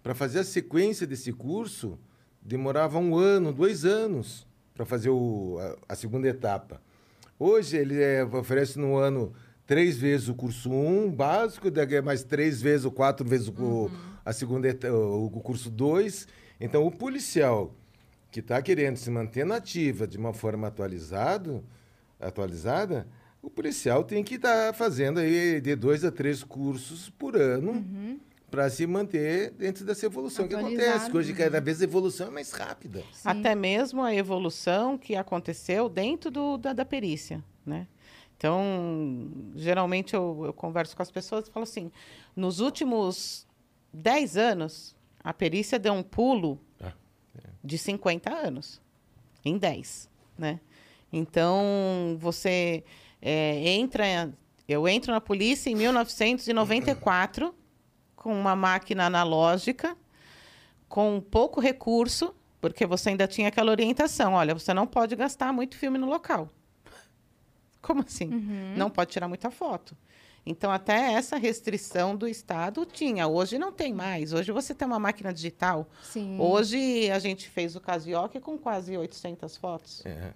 [0.02, 1.98] para fazer a sequência desse curso
[2.42, 5.56] demorava um ano, dois anos para fazer o,
[5.88, 6.80] a, a segunda etapa.
[7.38, 9.32] Hoje ele é, oferece no ano
[9.66, 11.68] três vezes o curso 1 um, básico,
[12.04, 13.90] mais três vezes ou quatro vezes o,
[14.26, 16.28] a segunda o curso 2.
[16.60, 17.74] Então o policial
[18.30, 21.64] que está querendo se manter na ativa de uma forma atualizado,
[22.20, 23.06] atualizada,
[23.40, 28.18] o policial tem que estar fazendo aí de dois a três cursos por ano
[28.50, 30.80] para se manter dentro dessa evolução que acontece.
[30.82, 31.38] Atualizado, Que hoje né?
[31.38, 33.00] cada vez a evolução é mais rápida.
[33.12, 33.28] Sim.
[33.28, 37.86] Até mesmo a evolução que aconteceu dentro do- da, da perícia, né?
[38.36, 41.90] Então, geralmente eu, eu converso com as pessoas e falo assim,
[42.36, 43.46] nos últimos
[43.92, 46.58] 10 anos, A perícia deu um pulo
[47.62, 48.80] de 50 anos
[49.44, 50.60] em 10, né?
[51.12, 52.84] Então, você
[53.20, 54.32] é, entra...
[54.68, 57.54] Eu entro na polícia em 1994
[58.14, 59.96] com uma máquina analógica,
[60.88, 64.34] com pouco recurso, porque você ainda tinha aquela orientação.
[64.34, 66.50] Olha, você não pode gastar muito filme no local.
[67.80, 68.26] Como assim?
[68.76, 69.96] Não pode tirar muita foto.
[70.48, 73.26] Então, até essa restrição do Estado tinha.
[73.28, 74.32] Hoje não tem mais.
[74.32, 75.86] Hoje você tem uma máquina digital.
[76.02, 76.38] Sim.
[76.40, 80.04] Hoje a gente fez o Casioque com quase 800 fotos.
[80.06, 80.32] É.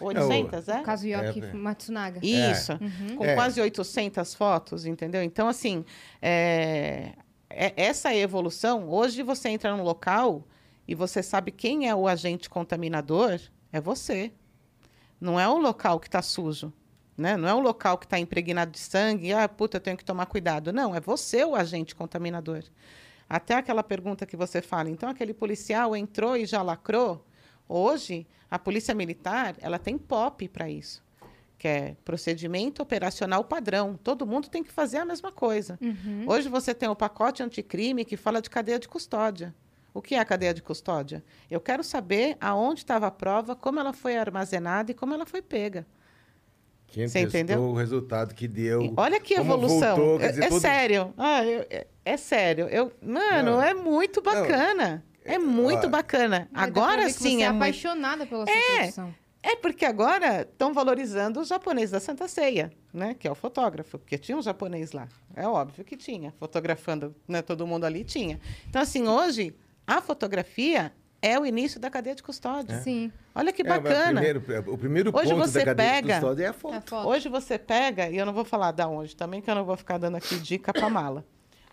[0.00, 0.82] 800, O é?
[0.82, 1.52] caso Yoki É, é.
[1.52, 2.20] Matsunaga.
[2.24, 3.16] Isso, Uhum.
[3.16, 3.34] com É.
[3.34, 5.22] quase 800 fotos, entendeu?
[5.22, 5.84] Então, assim,
[6.22, 7.12] é,
[7.50, 10.42] é- essa evolução, hoje você entra num local
[10.88, 13.38] e você sabe quem é o agente contaminador,
[13.70, 14.32] é você.
[15.20, 16.72] Não é o local que está sujo,
[17.20, 17.36] né?
[17.36, 20.26] Não é o local que está impregnado de sangue, ah, puta, eu tenho que tomar
[20.26, 20.72] cuidado.
[20.72, 22.64] Não, é você o agente contaminador.
[23.28, 27.24] Até aquela pergunta que você fala, então aquele policial entrou e já lacrou?
[27.68, 31.02] Hoje, a polícia militar, ela tem POP para isso
[31.60, 33.94] que é procedimento operacional padrão.
[34.02, 35.78] Todo mundo tem que fazer a mesma coisa.
[35.78, 36.24] Uhum.
[36.26, 39.54] Hoje você tem o pacote anticrime que fala de cadeia de custódia.
[39.92, 41.22] O que é a cadeia de custódia?
[41.50, 45.42] Eu quero saber aonde estava a prova, como ela foi armazenada e como ela foi
[45.42, 45.86] pega.
[46.90, 47.62] Quem Você testou entendeu?
[47.62, 48.92] o resultado que deu.
[48.96, 49.96] Olha que evolução.
[49.96, 51.14] voltou, é dizer, é todo- sério.
[51.16, 52.66] Ah, eu- é, é sério.
[52.68, 53.62] Eu, mano, Não.
[53.62, 55.04] é muito bacana.
[55.24, 56.48] É muito ó, bacana.
[56.50, 57.62] Mas Agora sim você é é muito.
[57.62, 59.14] apaixonada pela sua profissão.
[59.42, 63.14] É porque agora estão valorizando o japonês da Santa Ceia, né?
[63.18, 65.08] Que é o fotógrafo, porque tinha um japonês lá.
[65.34, 67.40] É óbvio que tinha, fotografando, né?
[67.40, 68.38] Todo mundo ali tinha.
[68.68, 69.54] Então assim, hoje
[69.86, 70.92] a fotografia
[71.22, 72.80] é o início da cadeia de custódia.
[72.82, 73.12] Sim.
[73.34, 74.20] Olha que É, bacana.
[74.20, 76.88] primeiro- o primeiro Hoje ponto você da cadeia pega- de custódia é a A foto.
[76.90, 77.08] foto.
[77.08, 79.76] Hoje você pega, e eu não vou falar da onde também, que eu não vou
[79.76, 81.24] ficar dando aqui dica para mala.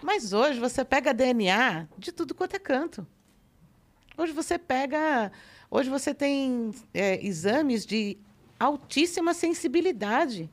[0.01, 3.05] Mas hoje você pega DNA de tudo quanto é canto.
[4.17, 5.31] Hoje você pega.
[5.69, 8.17] Hoje você tem é, exames de
[8.59, 10.49] altíssima sensibilidade.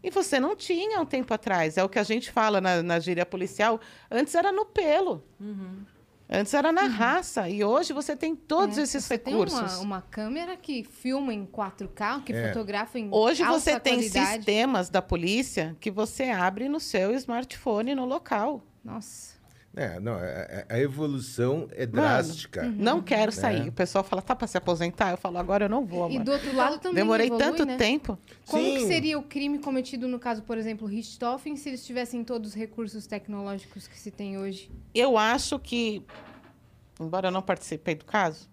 [0.00, 1.76] E você não tinha um tempo atrás.
[1.76, 3.80] É o que a gente fala na, na gíria policial.
[4.08, 5.24] Antes era no pelo.
[6.32, 7.48] Antes era na raça.
[7.48, 9.58] E hoje você tem todos É, esses você recursos.
[9.58, 12.48] Tem uma, uma câmera que filma em 4K, que É.
[12.52, 14.36] fotografa em Hoje alta você tem qualidade.
[14.36, 18.62] sistemas da polícia que você abre no seu smartphone no local.
[18.84, 19.39] Nossa.
[19.76, 22.62] É, não, é- é- a evolução é drástica.
[22.64, 23.66] Não quero sair.
[23.66, 23.68] É.
[23.68, 25.12] O pessoal fala, tá para se aposentar?
[25.12, 26.24] Eu falo, agora eu não vou, E amor.
[26.24, 27.76] do outro lado também Demorei evolui, tanto né?
[27.76, 28.18] tempo.
[28.48, 28.86] Como que Sim.
[28.88, 33.06] seria o crime cometido no caso, por exemplo, Richthofen, se eles tivessem todos os recursos
[33.06, 34.68] tecnológicos que se tem hoje?
[34.92, 36.02] Eu acho que,
[37.00, 38.48] embora eu não participei do caso,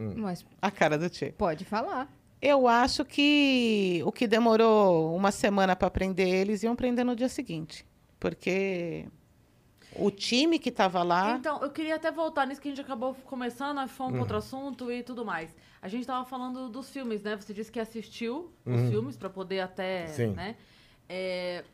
[0.00, 0.12] Hum.
[0.18, 1.32] Mas a cara do Tchê.
[1.36, 2.08] pode falar.
[2.40, 7.28] Eu acho que o que demorou uma semana para prender eles iam prender no dia
[7.28, 7.84] seguinte.
[8.20, 9.06] Porque
[9.98, 11.32] o time que estava lá.
[11.36, 14.36] Então, eu queria até voltar nisso que a gente acabou começando, aí fomos para outro
[14.36, 15.54] assunto e tudo mais.
[15.82, 17.36] A gente tava falando dos filmes, né?
[17.36, 20.28] Você disse que assistiu os filmes para poder até, Sim.
[20.32, 20.56] né?
[21.08, 21.64] É,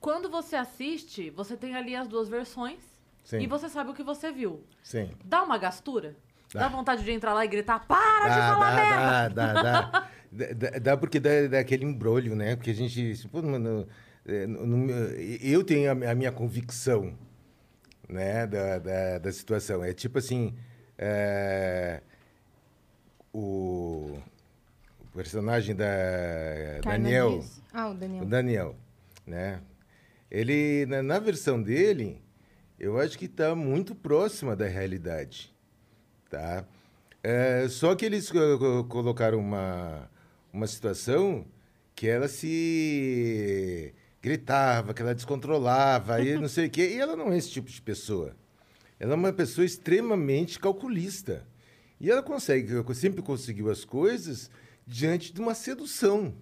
[0.00, 2.78] quando você assiste, você tem ali as duas versões
[3.24, 3.40] Sim.
[3.40, 4.62] e você sabe o que você viu.
[4.82, 5.10] Sim.
[5.24, 6.16] Dá uma gastura?
[6.52, 6.68] Dá, Dá.
[6.68, 9.28] vontade de entrar lá e gritar, para de Dá, falar merda!
[9.28, 10.08] dá, dá, dá, dá.
[10.30, 12.54] Dá- dá- Dá porque dá, dá aquele embrolho, né?
[12.54, 13.26] Porque a gente.
[13.28, 13.88] Pô, mano,
[14.26, 14.46] é,
[15.42, 17.14] eu tenho a minha convicção,
[18.08, 18.46] né?
[18.46, 19.84] Da, da, da situação.
[19.84, 20.54] É tipo assim.
[20.96, 22.00] é,
[23.32, 24.18] o,
[25.00, 25.86] o personagem da
[26.82, 27.44] Carla Daniel.
[27.72, 28.22] Ah, o Daniel.
[28.22, 28.76] O Daniel,
[29.26, 29.60] né?
[30.30, 32.20] Ele, na, na versão dele,
[32.78, 35.54] eu acho que está muito próxima da realidade,
[36.30, 36.64] tá?
[37.22, 40.08] É, só que eles co- co- colocaram uma,
[40.52, 41.46] uma situação
[41.94, 46.94] que ela se gritava, que ela descontrolava, e não sei o quê.
[46.94, 48.36] E ela não é esse tipo de pessoa.
[48.98, 51.46] Ela é uma pessoa extremamente calculista.
[52.00, 54.50] E ela consegue, sempre conseguiu as coisas
[54.86, 56.34] diante de uma sedução.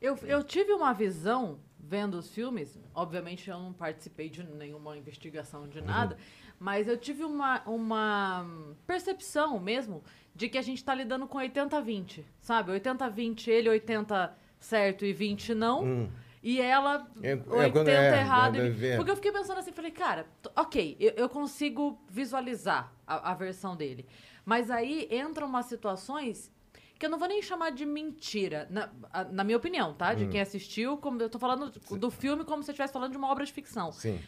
[0.00, 5.68] Eu, eu tive uma visão vendo os filmes, obviamente eu não participei de nenhuma investigação
[5.68, 6.16] de nada,
[6.58, 8.46] mas eu tive uma, uma
[8.86, 10.02] percepção mesmo
[10.34, 12.72] de que a gente tá lidando com 80-20, sabe?
[12.72, 15.84] 80-20, ele 80 certo e 20 não.
[15.84, 16.10] Hum.
[16.42, 18.54] E ela É- é 80 quando é, errado.
[18.58, 22.92] quando e- é- Porque eu fiquei pensando assim, falei, cara, ok, eu, eu consigo visualizar
[23.06, 24.06] a, a versão dele.
[24.44, 26.50] Mas aí entram umas situações
[26.98, 28.88] que eu não vou nem chamar de mentira, na,
[29.30, 30.12] na minha opinião, tá?
[30.12, 30.16] Hum.
[30.16, 33.16] De quem assistiu, como eu tô falando do filme como se eu estivesse falando de
[33.18, 33.90] uma obra de ficção.
[33.92, 34.20] Sim.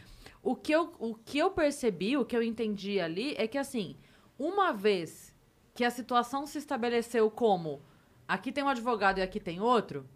[0.43, 3.97] O que, eu, o que eu percebi, o que eu entendi ali, é que assim,
[4.37, 5.33] uma vez
[5.73, 7.81] que a situação se estabeleceu como
[8.27, 10.07] aqui tem um advogado e aqui tem outro,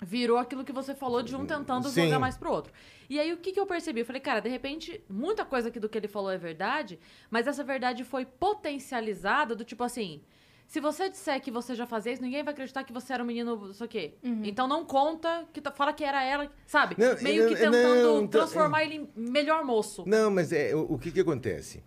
[0.00, 2.04] virou aquilo que você falou de um tentando Sim.
[2.04, 2.72] jogar mais pro outro.
[3.08, 4.00] E aí o que, que eu percebi?
[4.00, 6.98] Eu falei, cara, de repente, muita coisa aqui do que ele falou é verdade,
[7.30, 10.22] mas essa verdade foi potencializada do tipo assim.
[10.66, 13.26] Se você disser que você já fazia isso, ninguém vai acreditar que você era um
[13.26, 14.14] menino, não sei o quê.
[14.22, 16.96] Então não conta, que tá- fala que era ela, sabe?
[16.98, 20.02] Não, Meio que não, tentando não, então- transformar ele em melhor moço.
[20.06, 21.84] Não, mas é, o, o que, que acontece?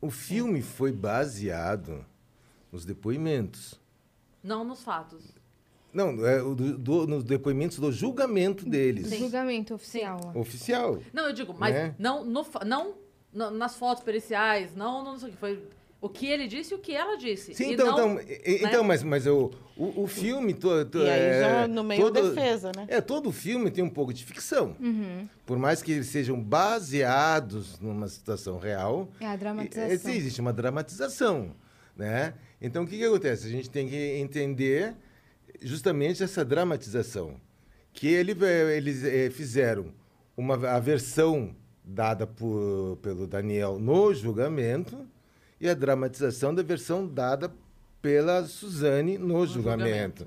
[0.00, 2.06] O filme foi baseado
[2.70, 3.80] nos depoimentos.
[4.44, 5.34] Não nos fatos.
[5.96, 9.10] Não, é, do- do- nos depoimentos do julgamento deles.
[9.18, 10.20] Julgamento oficial.
[10.34, 10.98] Oficial.
[11.12, 11.94] Não, eu digo, mas Né?
[11.98, 12.94] não, no não,
[13.32, 15.38] na- nas fotos periciais, não, não sei o que.
[15.38, 15.62] Foi
[16.00, 17.54] o que ele disse e o que ela disse.
[17.54, 20.52] Sim, E então, não- então, e- então mas, mas eu, o, o filme...
[20.54, 22.84] To, to- E aí é, já no meio todo- defesa, né?
[22.88, 24.76] É, todo filme tem um pouco de ficção.
[25.46, 30.10] Por mais que eles sejam baseados numa situação real, É a dramatização.
[30.10, 31.52] é, existe uma dramatização,
[31.96, 32.34] né?
[32.60, 33.46] Então, o que, que acontece?
[33.46, 34.94] A gente tem que entender
[35.62, 37.40] justamente essa dramatização.
[37.92, 38.36] Que ele,
[38.74, 39.86] eles eh, fizeram
[40.36, 45.06] uma, a versão dada por, pelo Daniel no julgamento
[45.60, 47.50] e a dramatização da versão dada
[48.02, 50.24] pela Suzane no, julgamento.
[50.24, 50.26] julgamento.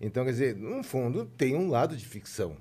[0.00, 2.56] Então, quer dizer, no fundo, tem um lado de ficção.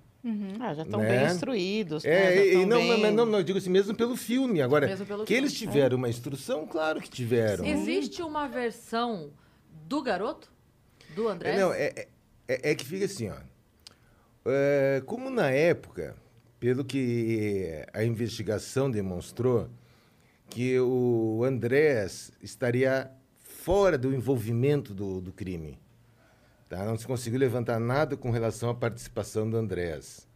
[0.60, 1.18] Ah, já estão Né?
[1.20, 2.04] bem instruídos.
[2.04, 2.12] né?
[2.12, 3.00] É, e, e não, bem...
[3.02, 4.62] mas não, não, eu digo assim, mesmo pelo filme.
[4.62, 5.74] Agora, Mesmo pelo que eles filme.
[5.74, 7.66] tiveram uma instrução, claro que tiveram.
[7.66, 9.32] Existe uma versão
[9.88, 10.52] do garoto?
[11.16, 11.52] Do André?
[11.56, 12.08] É, não, é, é,
[12.48, 13.36] é- é que fica assim, ó.
[14.46, 16.16] É, como na época,
[16.60, 19.70] pelo que a investigação demonstrou,
[20.50, 25.80] que o Andrés estaria fora do envolvimento do, do crime.
[26.68, 26.86] Tá?
[26.86, 30.28] Não se conseguiu levantar nada com relação à participação do Andrés.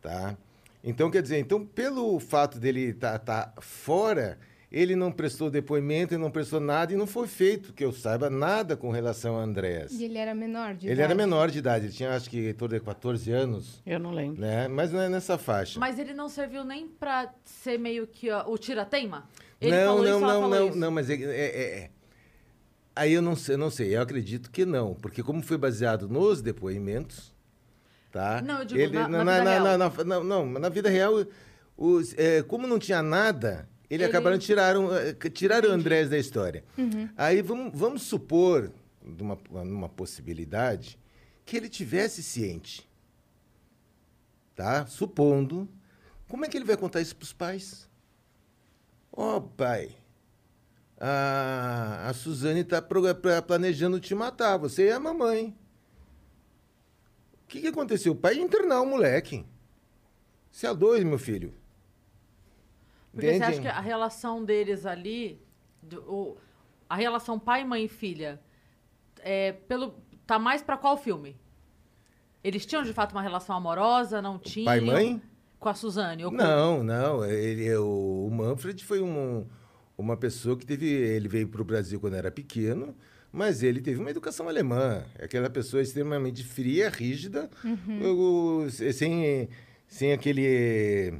[0.00, 0.36] Tá?
[0.82, 4.38] Então, quer dizer, então, pelo fato dele estar fora,
[4.70, 8.28] ele não prestou depoimento e não prestou nada e não foi feito, que eu saiba,
[8.28, 9.92] nada com relação ao Andrés.
[9.92, 11.02] E ele era menor de Ele idade.
[11.02, 14.10] era menor de idade, ele tinha acho que em torno de 14 anos, Eu não
[14.12, 14.40] lembro.
[14.40, 14.66] né?
[14.68, 15.78] Mas não é nessa faixa.
[15.78, 19.28] Mas ele não serviu nem pra ser meio que ó, o tira-teima?
[19.60, 20.78] Ele não, falou não, isso, não, não, isso.
[20.78, 21.90] não, mas é, é- é-
[22.94, 26.08] aí eu não sei, eu não sei, eu acredito que não, porque como foi baseado
[26.08, 27.32] nos depoimentos,
[28.10, 28.42] tá?
[28.42, 29.78] Não, eu digo na- na vida na, real.
[29.78, 31.12] na- não, não, mas na vida real,
[31.76, 36.18] os, é, como não tinha nada, ele, Ele- acabaram tiraram, eh, tiraram o Andrés da
[36.18, 36.64] história.
[37.16, 38.72] Aí vamos, vamos supor,
[39.02, 40.98] numa, numa possibilidade,
[41.44, 42.88] que ele tivesse ciente,
[44.54, 44.86] tá?
[44.86, 45.68] Supondo,
[46.28, 47.88] como é que ele vai contar isso para os pais?
[49.12, 49.90] Ó, pai,
[50.98, 52.82] a, a Suzane está
[53.46, 55.56] planejando te matar, você e a mamãe.
[57.44, 58.12] O que, que aconteceu?
[58.12, 59.46] O pai ia internar o moleque.
[60.50, 61.54] Você é dois, meu filho.
[63.16, 63.50] Porque você Entende?
[63.52, 65.40] acha que a relação deles ali,
[65.82, 66.36] do- o-
[66.86, 68.38] a relação pai, mãe e filha,
[69.20, 69.94] é, pelo,
[70.26, 71.34] tá mais pra qual filme?
[72.44, 74.66] Eles tinham de fato uma relação amorosa, não tinham?
[74.66, 75.22] Pai e mãe?
[75.58, 76.24] Com a Suzane?
[76.24, 77.24] Com- Não, não.
[77.24, 79.46] Ele, o, Manfred foi um-
[79.96, 80.86] uma pessoa que teve.
[80.86, 82.94] Ele veio para o Brasil quando era pequeno,
[83.32, 85.02] mas ele teve uma educação alemã.
[85.18, 87.50] Aquela pessoa extremamente fria, rígida,
[88.02, 89.48] o- sem,
[89.88, 91.14] sem aquele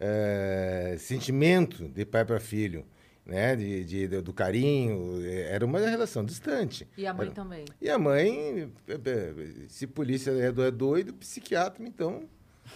[0.00, 2.84] eh, sentimento de pai para filho.
[3.26, 6.88] Né, de, de- do carinho, era uma relação distante.
[6.96, 7.64] E a mãe Era- também.
[7.80, 12.24] E a mãe, é, se polícia é é doido, psiquiatra, então,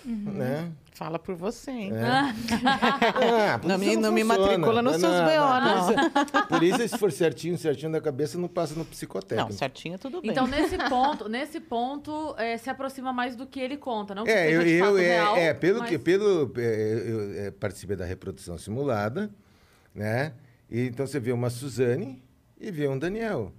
[0.04, 0.70] né?
[0.92, 1.92] Fala por você, hein?
[2.64, 5.88] Ah, a Não me- não me matricula nos seus BO, não.
[5.88, 9.50] A polícia, a polícia, se for certinho, certinho da cabeça, não passa no psicotécnico.
[9.50, 10.30] Não, certinho tudo bem.
[10.30, 14.30] Então, nesse ponto, nesse ponto é, se aproxima mais do que ele conta, não que
[14.30, 17.46] É, seja eu, de fato eu é, real, é, pelo mas- que pelo é, eu
[17.46, 19.30] é, participei da reprodução simulada,
[19.94, 20.32] né?
[20.70, 22.22] E então você vê uma Suzane
[22.60, 23.52] e vê um Daniel.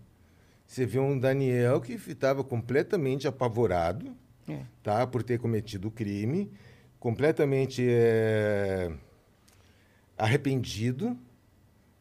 [0.66, 4.16] Você vê um Daniel que estava completamente apavorado,
[4.48, 4.60] É.
[4.84, 6.52] tá, por ter cometido o crime,
[7.00, 8.92] completamente é,
[10.18, 11.18] arrependido.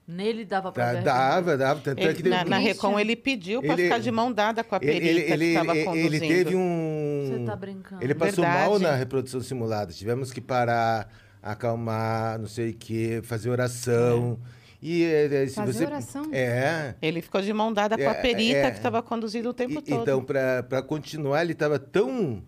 [0.06, 1.02] Nele dava pra Tá, ver.
[1.02, 2.74] dava, dava, tanto é Ele- que na, teve- na Christian.
[2.74, 5.74] Recon ele pediu para ficar de mão dada com a perita ele, que ele, estava
[5.74, 6.06] ele- conduzindo.
[6.24, 7.24] ele teve um.
[7.26, 8.04] Você tá brincando.
[8.04, 8.68] Ele passou Verdade.
[8.68, 9.92] mal na reprodução simulada.
[9.94, 11.10] Tivemos que parar,
[11.42, 14.38] acalmar, não sei o quê, fazer oração.
[14.86, 15.86] E é, é, se Fazer você.
[15.86, 16.28] oração?
[16.30, 16.94] É.
[17.00, 18.70] Ele ficou de mão dada com É, a perita é.
[18.70, 20.02] que estava conduzindo o tempo E- todo.
[20.02, 22.42] então, para continuar, ele estava tão.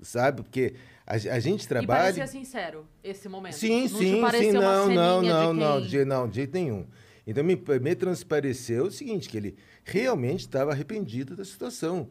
[0.00, 0.42] Sabe?
[0.42, 2.02] Porque a, a gente E trabalha.
[2.14, 3.54] parecia sincero, esse momento.
[3.54, 3.96] Sim, não sim,
[4.30, 6.86] te sim, não, não, não, de não, quem- de, não, de jeito nenhum.
[7.26, 12.06] Então me, me transpareceu o seguinte, que ele realmente estava arrependido da situação.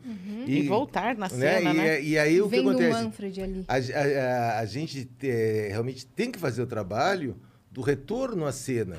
[0.48, 1.60] E voltar na né?
[1.60, 2.02] cena, e, né?
[2.04, 3.04] E, aí o que Vendo o acontece?
[3.04, 3.66] Manfred ali.
[3.68, 7.38] A, a- a- a gente eh, realmente tem que fazer o trabalho
[7.72, 8.98] do retorno à cena.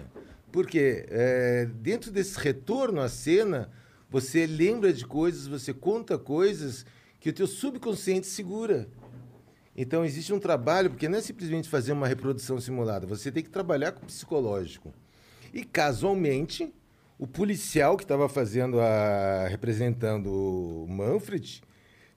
[0.55, 3.73] Porque eh, dentro desse retorno à cena,
[4.09, 6.87] você lembra de coisas, você conta coisas
[7.19, 8.87] que o teu subconsciente segura.
[9.77, 13.51] Então existe um trabalho, porque não é simplesmente fazer uma reprodução simulada, você tem que
[13.51, 14.95] trabalhar com o psicológico.
[15.53, 16.73] E casualmente,
[17.19, 21.65] o policial que estava fazendo a representando o Manfred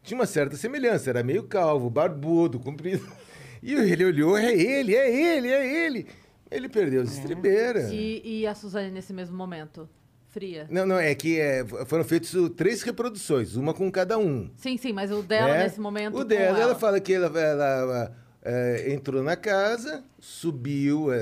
[0.03, 3.03] tinha uma certa semelhança, era meio calvo, barbudo, comprido.
[3.63, 6.07] E ele olhou, é ele, é ele, é ele.
[6.49, 7.91] Ele perdeu as estribeiras.
[7.91, 9.89] E, e a Suzane nesse mesmo momento?
[10.29, 10.67] Fria.
[10.69, 14.49] Não, não, é que é, foram feitas três reproduções, uma com cada um.
[14.55, 15.63] Sim, sim, mas o dela É.
[15.63, 16.17] nesse momento.
[16.17, 21.17] O dela, ela ela fala que ela, ela, é, entrou na casa, subiu é,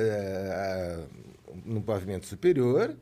[0.51, 0.99] a-
[1.63, 2.95] no pavimento superior.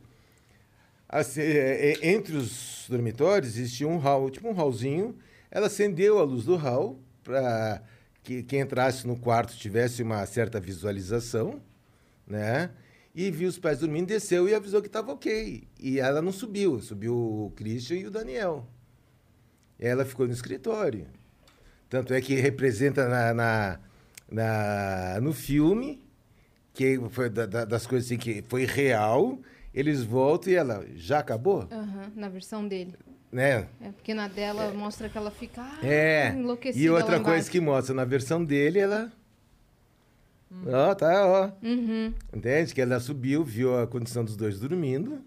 [1.08, 5.16] Assim, é, é, entre os dormitórios existia um hall, tipo um hallzinho.
[5.50, 7.82] Ela acendeu a luz do hall para
[8.22, 11.60] que quem entrasse no quarto tivesse uma certa visualização,
[12.26, 12.70] né?
[13.14, 15.62] E viu os pais dormindo, desceu e avisou que estava ok.
[15.78, 18.66] E ela não subiu, subiu o Christian e o Daniel.
[19.78, 21.06] Ela ficou no escritório.
[21.88, 23.78] Tanto é que representa na, na,
[24.30, 26.02] na- no filme,
[26.72, 29.38] que foi da- da- das coisas assim que foi real,
[29.72, 32.94] eles voltam e ela já acabou, Aham, na versão dele.
[33.30, 33.68] né?
[33.80, 36.30] É, porque na dela mostra que ela fica ah, É.
[36.30, 39.12] enlouquecida E outra coisa que mostra na versão dele, ela.
[40.66, 41.66] Ó, tá, ó.
[41.66, 42.12] Uhum.
[42.32, 42.74] Entende?
[42.74, 45.20] Que ela subiu, viu a condição dos dois dormindo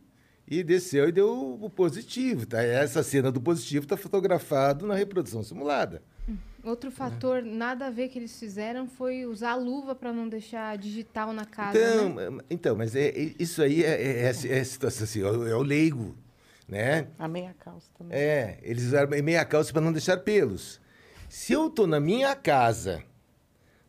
[0.48, 2.46] e desceu e deu o positivo.
[2.46, 2.62] Tá?
[2.62, 6.02] Essa cena do positivo está fotografado na reprodução simulada.
[6.64, 10.78] Outro fator nada a ver que eles fizeram foi usar a luva para não deixar
[10.78, 11.78] digital na casa.
[11.80, 12.42] Então, né?
[12.50, 15.48] então mas é, é- isso aí é, é, é, é a situação assim, é o-
[15.48, 16.14] é o leigo,
[16.68, 17.08] né?
[17.18, 18.18] A meia calça também.
[18.18, 20.82] É, eles usaram meia calça para não deixar pelos.
[21.30, 23.02] Se eu tô na minha casa,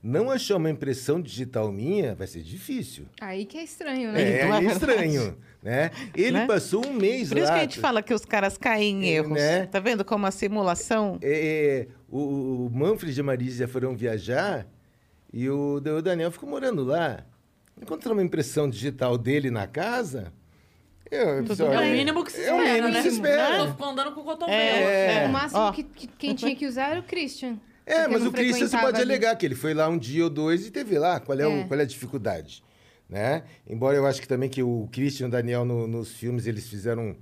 [0.03, 3.07] não achar uma impressão digital minha, vai ser difícil.
[3.20, 4.22] Aí que é estranho, né?
[4.40, 5.90] É, Não é é estranho, né?
[6.14, 6.46] Ele Né?
[6.46, 7.55] passou um mês Por isso lá.
[7.55, 9.32] que a gente fala que os caras caem em É, erros.
[9.32, 9.66] né?
[9.66, 11.18] Tá vendo como a simulação?
[11.22, 14.66] É, o, o Manfred e a Marísia foram viajar
[15.32, 17.24] e o, o Daniel ficou morando lá.
[17.80, 20.32] Encontrou uma impressão digital dele na casa.
[21.11, 22.94] Eu, É o mínimo que se é o espera, mínimo né?
[23.03, 23.55] que se espera.
[23.55, 24.53] Ela ficou andando com o cotovelo.
[24.59, 25.26] É.
[25.26, 25.72] O máximo Ó.
[25.72, 27.59] que, que- quem tinha que usar era o Christian.
[27.91, 29.11] É, mas o Christian você pode ali.
[29.11, 31.18] alegar que ele foi lá um dia ou dois e teve lá.
[31.20, 31.64] Qual é, o- É.
[31.64, 32.62] qual é a dificuldade?
[33.09, 33.45] Né?
[33.66, 36.68] Embora eu acho que também que o Christian e o Daniel no- nos filmes eles
[36.68, 37.16] fizeram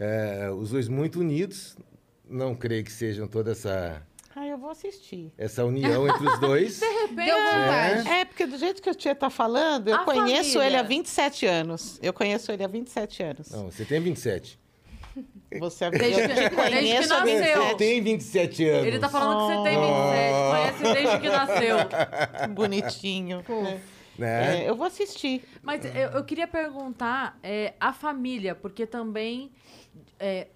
[0.00, 1.76] é, os dois muito unidos.
[2.28, 4.00] Não creio que sejam toda essa,
[4.34, 5.32] Ah, eu vou assistir.
[5.36, 6.78] essa união entre os dois.
[7.10, 8.08] Deu vontade.
[8.08, 10.66] É, porque do jeito que o Tia tá falando, eu A conheço família.
[10.66, 11.98] ele há 27 anos.
[12.02, 13.50] Eu conheço ele há 27 anos.
[13.50, 14.58] Não, você tem 27.
[15.58, 17.24] Você Desde que- desde que nasceu.
[17.24, 17.58] 27.
[17.58, 18.86] Você tem 27 anos.
[18.86, 21.76] Ele tá falando que você tem 27, conhece desde que nasceu.
[22.54, 23.42] Bonitinho.
[23.46, 23.62] Pô.
[24.18, 24.64] né?
[24.64, 25.42] É, eu vou assistir.
[25.62, 29.50] Mas eu, eu queria perguntar é, a família, porque também,
[30.18, 30.48] é,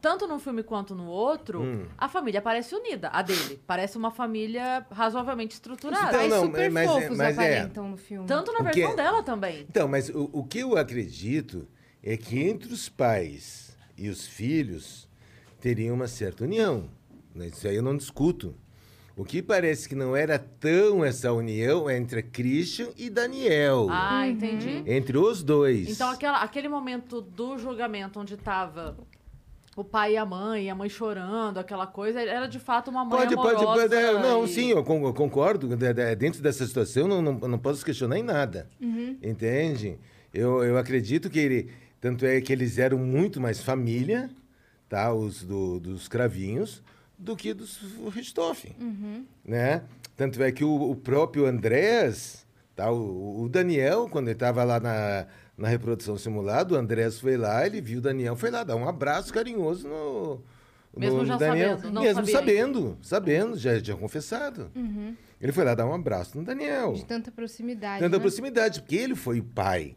[0.00, 1.86] tanto num filme quanto no outro, Hum.
[1.96, 3.60] a família parece unida, a dele.
[3.66, 6.08] Parece uma família razoavelmente estruturada.
[6.24, 7.32] Então, não, super mas é- fofos mas é.
[7.32, 8.26] aparentam no filme.
[8.26, 9.66] Tanto na versão é- dela também.
[9.68, 11.66] Então, mas o, o que eu acredito
[12.02, 13.67] é que entre os pais
[13.98, 15.08] e os filhos
[15.60, 16.88] teria uma certa união.
[17.34, 17.48] né?
[17.48, 18.54] Isso aí eu não discuto.
[19.16, 23.88] O que parece que não era tão essa união é entre Christian e Daniel.
[23.90, 24.84] Ah, entendi.
[24.86, 25.88] Entre os dois.
[25.90, 28.96] Então, aquela, aquele momento do julgamento onde tava
[29.76, 33.18] o pai e a mãe, a mãe chorando, aquela coisa, era de fato uma mãe
[33.18, 33.88] Pode, pode, amorosa.
[33.88, 33.94] pode.
[33.96, 35.66] é, Não, e- sim, eu con- eu concordo.
[35.76, 38.68] de- de- Dentro dessa situação, eu não, não, não posso questionar em nada.
[39.22, 39.98] Entende?
[40.32, 41.70] Eu, eu acredito que ele.
[42.00, 44.30] Tanto é que eles eram muito mais família,
[44.88, 45.12] tá?
[45.12, 46.82] Os do- dos cravinhos,
[47.18, 47.80] do que dos
[48.12, 48.76] Richthofen.
[49.44, 49.82] Né?
[50.16, 52.46] Tanto é que o, o próprio Andrés,
[52.76, 52.90] tá?
[52.90, 55.26] o, o Daniel, quando ele estava lá na,
[55.56, 58.88] na reprodução simulada, o Andrés foi lá, ele viu o Daniel, foi lá dar um
[58.88, 60.40] abraço carinhoso no.
[60.96, 61.76] Mesmo já Daniel.
[61.76, 64.70] sabendo, não Mesmo sabia sabendo, sabendo, já tinha confessado.
[65.40, 66.94] Ele foi lá dar um abraço no Daniel.
[66.94, 68.00] De tanta proximidade.
[68.02, 68.20] Tanta né?
[68.20, 69.94] proximidade, porque ele foi o pai.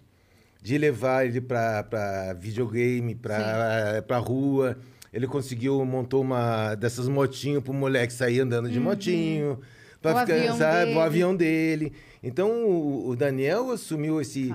[0.62, 4.78] De levar ele para videogame, para rua.
[5.12, 9.52] Ele conseguiu, montou uma dessas motinhos pro moleque sair andando de motinho.
[9.52, 9.58] Uhum.
[10.04, 10.98] O ficar, avião sabe, dele.
[10.98, 11.94] o avião dele.
[12.24, 14.54] Então, o, o Daniel assumiu esse...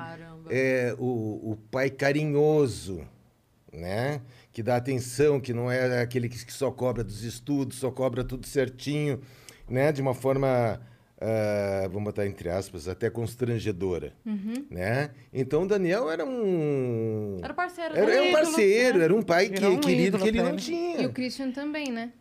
[0.49, 3.01] É, o, o pai carinhoso,
[3.73, 4.21] né?
[4.53, 8.23] Que dá atenção, que não é aquele que, que só cobra dos estudos, só cobra
[8.23, 9.21] tudo certinho,
[9.69, 9.91] né?
[9.91, 10.81] De uma forma,
[11.21, 14.12] ah, vamos botar entre aspas, até constrangedora,
[14.71, 15.11] né?
[15.33, 17.39] Então, o Daniel era um...
[17.43, 20.57] Era parceiro Era, era um parceiro, era um pai que, um querido que ele não
[20.57, 21.01] tinha.
[21.01, 22.12] E o Christian também, né?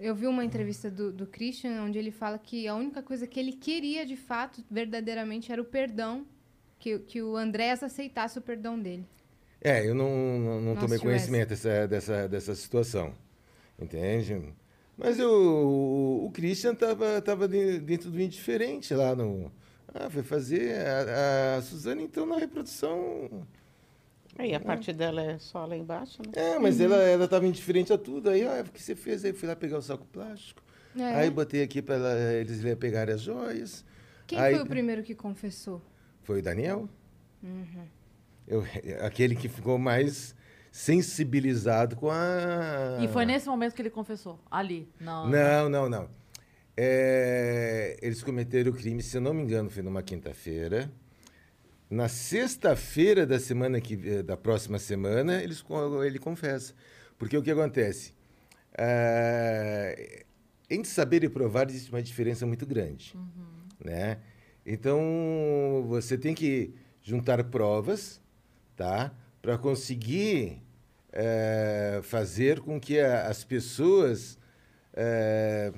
[0.00, 3.38] Eu vi uma entrevista do, do Christian onde ele fala que a única coisa que
[3.38, 6.26] ele queria de fato, verdadeiramente, era o perdão.
[6.78, 9.06] Que, que o Andrés aceitasse o perdão dele.
[9.60, 13.14] É, eu não, não, não tomei conhecimento dessa, dessa, dessa situação.
[13.78, 14.54] Entende?
[14.96, 19.50] Mas eu, o, o Christian tava, tava de- dentro do indiferente lá no.
[19.92, 20.74] Ah, foi fazer.
[20.86, 23.46] A, a Suzane entrou na reprodução.
[24.36, 26.32] Aí a parte dela é só lá embaixo, né?
[26.34, 28.30] É, mas ela, ela tava indiferente a tudo.
[28.30, 29.24] Aí, ah, o que você fez?
[29.24, 30.62] Aí fui lá pegar o saco plástico.
[30.96, 31.02] É.
[31.16, 31.96] Aí botei aqui para
[32.34, 33.84] eles le- pegarem as joias.
[34.26, 35.80] Quem aí- foi o primeiro que confessou?
[36.22, 36.88] Foi o Daniel.
[37.42, 37.86] Uhum.
[38.46, 38.64] Eu,
[39.06, 40.34] aquele que ficou mais
[40.74, 42.98] sensibilizado com a.
[43.00, 44.40] E foi nesse momento que ele confessou.
[44.50, 44.88] Ali.
[45.00, 45.30] Não.
[45.30, 46.08] Não, não, não.
[46.76, 50.90] É, eles cometeram o crime, se eu não me engano, foi numa quinta-feira.
[51.88, 55.64] Na sexta-feira da semana que eh, da próxima semana, eles,
[56.04, 56.74] ele confessa.
[57.16, 58.12] Porque o que acontece?
[58.76, 60.24] É,
[60.68, 63.16] entre saber e provar existe uma diferença muito grande.
[63.78, 64.18] Né?
[64.66, 68.20] Então, você tem que juntar provas
[68.76, 69.12] tá?
[69.44, 70.62] Para conseguir
[71.12, 74.38] eh, fazer com que a- as pessoas
[74.94, 75.70] eh,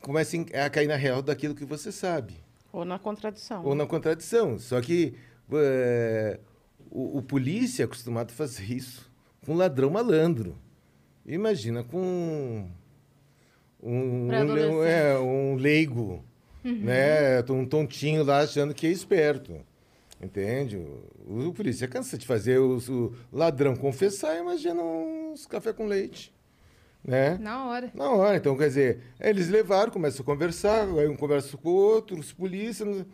[0.00, 2.34] comecem a cair na real daquilo que você sabe
[2.72, 3.62] Ou na contradição.
[3.62, 4.58] ou na contradição.
[4.58, 5.14] Só que
[5.52, 6.40] eh,
[6.90, 9.10] o, o polícia é acostumado a fazer isso
[9.44, 10.56] com um ladrão malandro.
[11.26, 12.00] Imagina com
[13.82, 16.24] um, um, é, um leigo,
[16.64, 17.42] né?
[17.50, 19.60] Um tontinho lá achando que é esperto.
[20.20, 20.76] Entende?
[20.76, 26.32] O, o polícia cansa de fazer o, o ladrão confessar, imagina uns café com leite.
[27.04, 27.38] Né?
[27.38, 27.90] Na hora.
[27.94, 31.72] Na hora, então, quer dizer, eles levaram, começam a conversar, aí um conversa com o
[31.74, 33.04] outro, os polícias,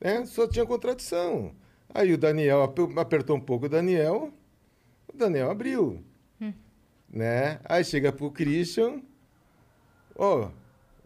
[0.00, 0.24] né?
[0.26, 1.52] Só tinha contradição.
[1.92, 4.32] Aí o Daniel ap- apertou um pouco o Daniel,
[5.12, 6.04] o Daniel abriu.
[7.10, 7.58] Né?
[7.64, 9.02] Aí chega pro Christian,
[10.16, 10.48] ó,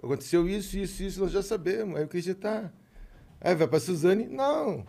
[0.03, 1.97] aconteceu isso, isso, isso, nós já sabemos.
[1.97, 2.71] Aí o Christian tá.
[3.41, 4.87] Aí vai pra Suzane, não,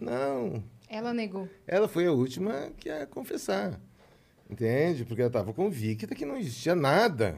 [0.00, 0.62] não.
[0.88, 1.48] Ela negou.
[1.66, 3.78] Ela foi a última que ia confessar.
[4.50, 5.04] Entende?
[5.04, 7.36] Porque ela estava convicta que não existia nada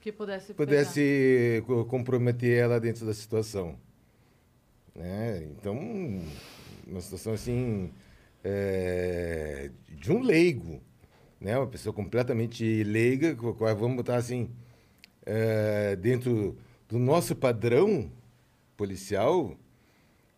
[0.00, 0.52] Que pudesse.
[0.52, 3.76] pudesse co- comprometer ela dentro da situação.
[4.94, 5.44] Né?
[5.52, 5.78] Então,
[6.86, 7.90] uma situação assim,
[8.44, 10.82] é, de um leigo,
[11.40, 11.56] né?
[11.56, 14.50] uma pessoa completamente leiga, vamos botar assim,
[15.24, 16.58] é, dentro
[16.88, 18.10] do nosso padrão
[18.76, 19.56] policial,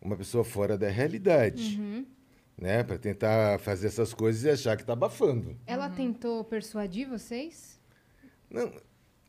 [0.03, 1.79] uma pessoa fora da realidade.
[2.57, 2.83] Né?
[2.83, 5.57] Para tentar fazer essas coisas e achar que está abafando.
[5.65, 7.79] Ela tentou persuadir vocês?
[8.49, 8.71] Não,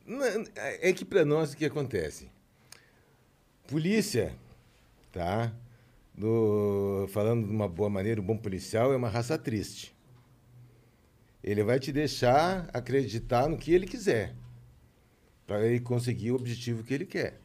[0.04, 0.22] não,
[0.56, 2.28] é que para nós o que acontece?
[3.66, 4.36] Polícia,
[5.10, 5.52] tá?
[6.14, 9.94] Do, falando de uma boa maneira, um bom policial é uma raça triste.
[11.42, 14.34] Ele vai te deixar acreditar no que ele quiser,
[15.46, 17.40] para ele conseguir o objetivo que ele quer.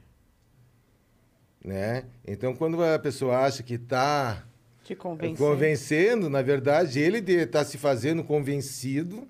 [1.63, 2.05] Né?
[2.25, 4.43] Então, quando a pessoa acha que está
[4.83, 5.37] Te convencer.
[5.37, 9.27] convencendo, na verdade, ele está se fazendo convencido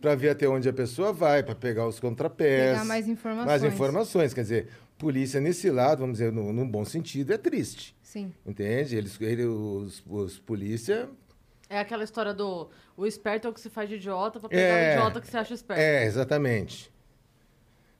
[0.00, 2.70] para ver até onde a pessoa vai, para pegar os contrapés.
[2.72, 3.46] Pegar mais informações.
[3.46, 4.32] Mais informações.
[4.32, 7.94] Quer dizer, polícia nesse lado, vamos dizer, no, num bom sentido, é triste.
[8.00, 8.32] Sim.
[8.46, 8.96] Entende?
[8.96, 11.08] Eles, ele, os, os polícia.
[11.68, 12.70] É aquela história do.
[12.96, 14.94] O esperto é o que se faz de idiota pra pegar É.
[14.94, 15.78] o idiota que se acha esperto.
[15.80, 16.90] É, exatamente.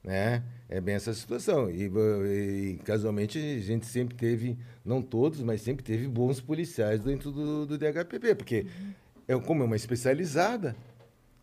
[0.02, 0.42] Né?
[0.68, 1.70] É bem essa situação.
[1.70, 7.32] E, e, casualmente a gente sempre teve, não todos, mas sempre teve bons policiais dentro
[7.32, 8.66] do, do DHPP, porque
[9.26, 10.76] é, como é uma especializada,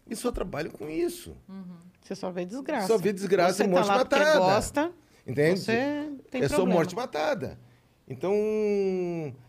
[0.05, 1.36] eles só trabalham com isso.
[2.01, 2.88] Você só vê desgraça.
[2.88, 4.39] Só vê desgraça você e morte tá matada.
[4.39, 4.91] gosta,
[5.26, 5.59] Entende?
[5.59, 6.80] você tem é só problema.
[6.80, 7.57] morte matada.
[8.07, 8.32] Então,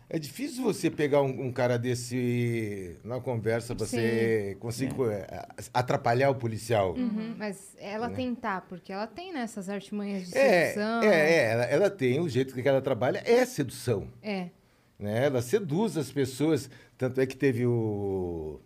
[0.09, 6.35] é difícil você pegar um, um cara desse na conversa, você conseguir eh, atrapalhar o
[6.35, 6.93] policial.
[6.95, 11.03] Uhum, Mas ela tentar, porque ela tem nessas artimanhas de É, sedução.
[11.03, 14.07] é, é, ela, ela tem, o jeito que ela trabalha é sedução.
[14.23, 14.49] É.
[14.97, 15.25] Né?
[15.25, 16.69] Ela seduz as pessoas.
[16.97, 18.59] Tanto é que teve o,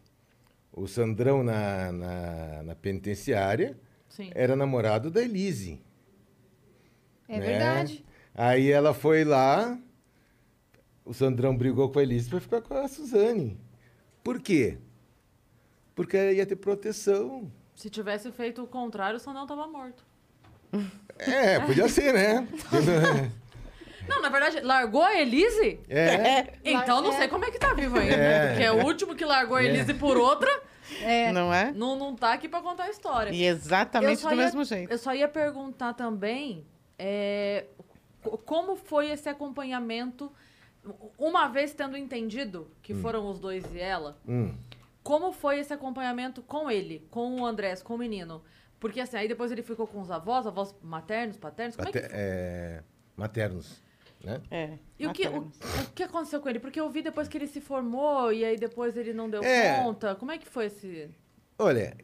[0.72, 3.78] o Sandrão na, na, na penitenciária,
[4.08, 4.30] Sim.
[4.34, 5.82] era namorado da Elise.
[7.28, 7.46] É né?
[7.46, 8.06] verdade.
[8.34, 9.78] Aí ela foi lá,
[11.12, 13.60] o Sandrão brigou com a Elise para ficar com a Suzane.
[14.24, 14.78] Por quê?
[15.94, 17.52] Porque ia ter proteção.
[17.76, 20.06] Se tivesse feito o contrário, o Sandão tava morto.
[21.20, 22.48] É, podia ser, né?
[24.08, 25.80] Não, na verdade, largou a Elise?
[25.88, 26.54] É.
[26.64, 28.16] Então não sei como é que tá vivo ainda.
[28.16, 28.48] É.
[28.50, 30.50] Porque é o último que largou a Elise por outra,
[31.04, 31.32] É.
[31.32, 31.72] Não é?
[31.72, 33.32] não, não tá aqui pra contar a história.
[33.32, 34.92] E exatamente do ia- mesmo jeito.
[34.92, 36.66] Eu só ia perguntar também
[36.98, 37.66] é,
[38.24, 40.32] co- como foi esse acompanhamento,
[41.18, 44.54] uma vez tendo entendido que foram os dois e ela, Hum.
[45.04, 48.44] como foi esse acompanhamento com ele, com o Andrés, com o menino?
[48.80, 52.00] Porque assim, aí depois ele ficou com os avós, avós maternos, paternos, como é que
[52.00, 52.10] foi?
[52.12, 52.84] é,
[53.16, 53.82] maternos.
[54.24, 54.40] Né?
[54.52, 54.78] É.
[55.00, 56.60] E o que, o, o que aconteceu com ele?
[56.60, 59.84] Porque eu vi depois que ele se formou e aí depois ele não deu É.
[59.84, 60.14] conta.
[60.16, 61.10] Como é que foi esse...
[61.64, 61.96] Olha,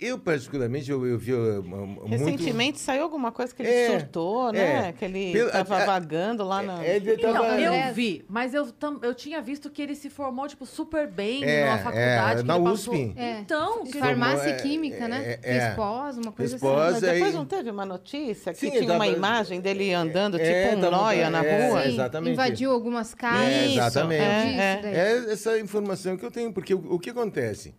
[0.00, 2.06] eu particularmente, eu, eu vi uh, mu- muito...
[2.06, 4.88] Recentemente saiu alguma coisa que ele É, surtou, né?
[4.90, 4.92] é.
[4.92, 6.84] Que ele Pelo- estava a- vagando lá na.
[6.84, 7.92] É, ele Então, tava- eu É.
[7.92, 11.64] vi, mas eu, tam- eu tinha visto que ele se formou, tipo, super bem É,
[11.64, 12.38] numa faculdade.
[12.38, 12.88] é, que na ele USP.
[12.90, 13.12] Passou...
[13.16, 13.38] É.
[13.40, 15.22] Então, que Farmácia é, e química, né?
[15.26, 15.60] é, é.
[15.60, 16.64] Fez pós, uma coisa assim.
[16.64, 20.38] pós, depois aí- não teve uma notícia que Sim, tinha uma tava- imagem dele andando
[20.38, 21.82] É, tipo um tava- noia na é, rua?
[21.82, 22.32] Sim, exatamente.
[22.32, 23.48] invadiu algumas casas.
[23.52, 24.22] É, exatamente.
[24.22, 24.80] É.
[24.84, 27.74] É essa informação que eu tenho, porque o, o que acontece?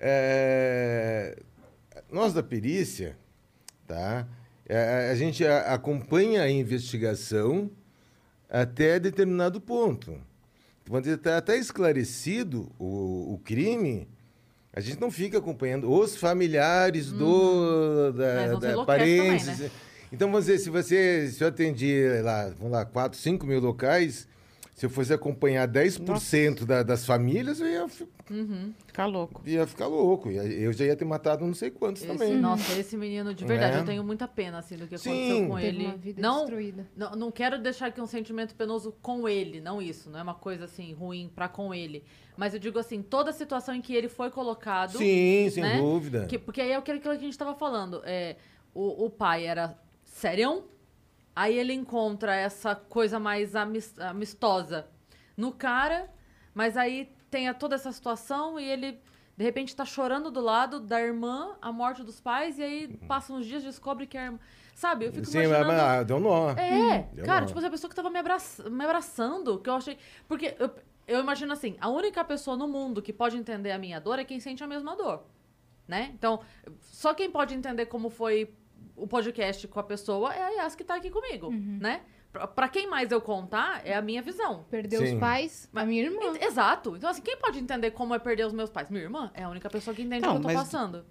[0.00, 1.36] É,
[2.10, 3.16] nós da perícia,
[3.86, 4.26] tá?
[4.68, 7.70] É, a gente a- acompanha a investigação
[8.48, 10.14] até determinado ponto.
[10.88, 14.08] Quando está até esclarecido o, o crime,
[14.72, 18.54] a gente não fica acompanhando os familiares do da, Uhum.
[18.54, 19.46] Se da enlouquece parentes.
[19.46, 19.70] também, né?
[20.10, 24.26] Então, vamos dizer, se você se eu atendi lá, vamos lá, 4, 5 mil locais,
[24.78, 28.06] se eu fosse acompanhar 10% da, das famílias, eu ia, fi-
[28.86, 29.42] Ficar louco.
[29.44, 30.30] ia ficar louco.
[30.30, 32.36] Eu já ia ter matado não sei quantos esse, também.
[32.36, 33.80] nossa, esse menino, de verdade, É.
[33.80, 35.10] eu tenho muita pena, assim, do que Sim.
[35.10, 35.84] aconteceu com ele.
[35.86, 36.86] uma vida não, destruída.
[36.96, 40.34] não, não quero deixar aqui um sentimento penoso com ele, não isso, não é uma
[40.34, 42.04] coisa, assim, ruim pra com ele.
[42.36, 44.96] Mas eu digo assim, toda a situação em que ele foi colocado...
[44.96, 45.78] Sim, sem né?
[45.78, 46.26] dúvida.
[46.26, 48.00] Que- porque aí é aquilo que a gente estava falando.
[48.04, 48.36] É,
[48.72, 50.62] o, o pai era serião,
[51.38, 54.88] aí ele encontra essa coisa mais amis- amistosa
[55.36, 56.10] no cara,
[56.52, 58.98] mas aí tem toda essa situação e ele,
[59.36, 63.32] de repente, tá chorando do lado da irmã, a morte dos pais, e aí passa
[63.32, 64.38] uns dias descobre que a irmã.
[64.74, 65.06] Sabe?
[65.06, 65.72] Eu fico Sim, mas, imaginando.
[65.72, 66.50] mas, ah, deu nó.
[66.50, 67.46] É, Deu cara, nó.
[67.46, 69.96] tipo, essa pessoa que tava me, abraça- me abraçando, que eu achei.
[70.26, 70.70] Porque eu,
[71.06, 74.24] eu imagino assim, a única pessoa no mundo que pode entender a minha dor é
[74.24, 75.22] quem sente a mesma dor.
[75.86, 76.10] Né?
[76.14, 76.40] Então,
[76.80, 78.52] só quem pode entender como foi
[79.00, 82.02] o podcast com a pessoa é a Yas que tá aqui comigo, né?
[82.32, 84.64] Pra, pra quem mais eu contar, é a minha visão.
[84.70, 85.14] Perdeu Sim.
[85.14, 86.36] os pais, a minha irmã.
[86.40, 86.94] Exato.
[86.96, 88.90] Então, assim, quem pode entender como é perder os meus pais?
[88.90, 91.04] Minha irmã é a única pessoa que entende o que eu tô passando.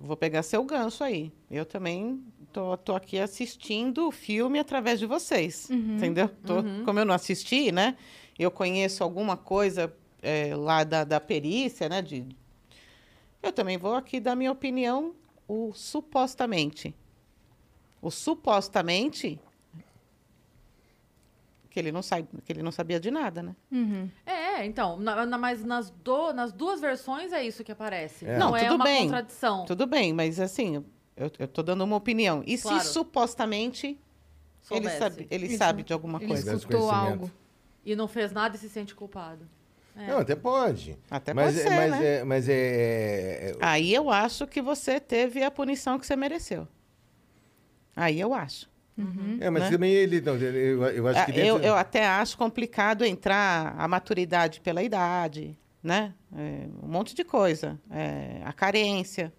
[0.00, 1.30] Vou pegar seu gancho aí.
[1.50, 6.28] Eu também tô, tô aqui assistindo o filme através de vocês, entendeu?
[6.28, 7.96] Tô- Como eu não assisti, né?
[8.38, 12.00] Eu conheço alguma coisa é, lá da, da perícia, né?
[12.00, 12.26] De,
[13.42, 15.14] eu também vou aqui dar minha opinião,
[15.46, 16.94] o supostamente.
[18.02, 19.38] O supostamente
[21.70, 23.56] que ele não sabe, que ele não sabia de nada, né?
[23.70, 24.10] Uhum.
[24.26, 28.26] É, então, na- na- mas nas, do- nas duas versões é isso que aparece.
[28.26, 28.36] É.
[28.36, 29.04] Não, Não, é tudo uma bem.
[29.04, 29.64] contradição.
[29.64, 30.84] Tudo bem, mas assim,
[31.16, 32.42] eu, eu tô dando uma opinião.
[32.46, 32.80] E Claro.
[32.80, 33.98] se supostamente ele
[34.60, 34.98] Soubesse.
[34.98, 35.56] sabe, ele Isso.
[35.56, 36.42] sabe de alguma Ele coisa?
[36.42, 37.30] Tivesse escutou algo.
[37.86, 39.48] E não fez nada e se sente culpado.
[39.96, 40.06] É.
[40.08, 40.98] Não, até pode.
[41.10, 42.06] Até mas, pode é- ser, mas, né?
[42.16, 42.54] é, mas é,
[43.50, 46.68] é- Aí eu acho que você teve a punição que você mereceu.
[47.94, 48.70] Aí eu acho.
[49.40, 49.70] é, mas né?
[49.70, 53.04] também ele, não, ele- eu, eu acho Ah, que eu, dentro- eu até acho complicado
[53.04, 56.14] entrar a maturidade pela idade, né?
[56.34, 57.80] É, um monte de coisa.
[57.90, 59.32] É, a carência.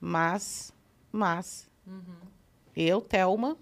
[0.00, 0.72] Mas,
[1.10, 1.68] mas,
[2.76, 3.56] eu, Thelma,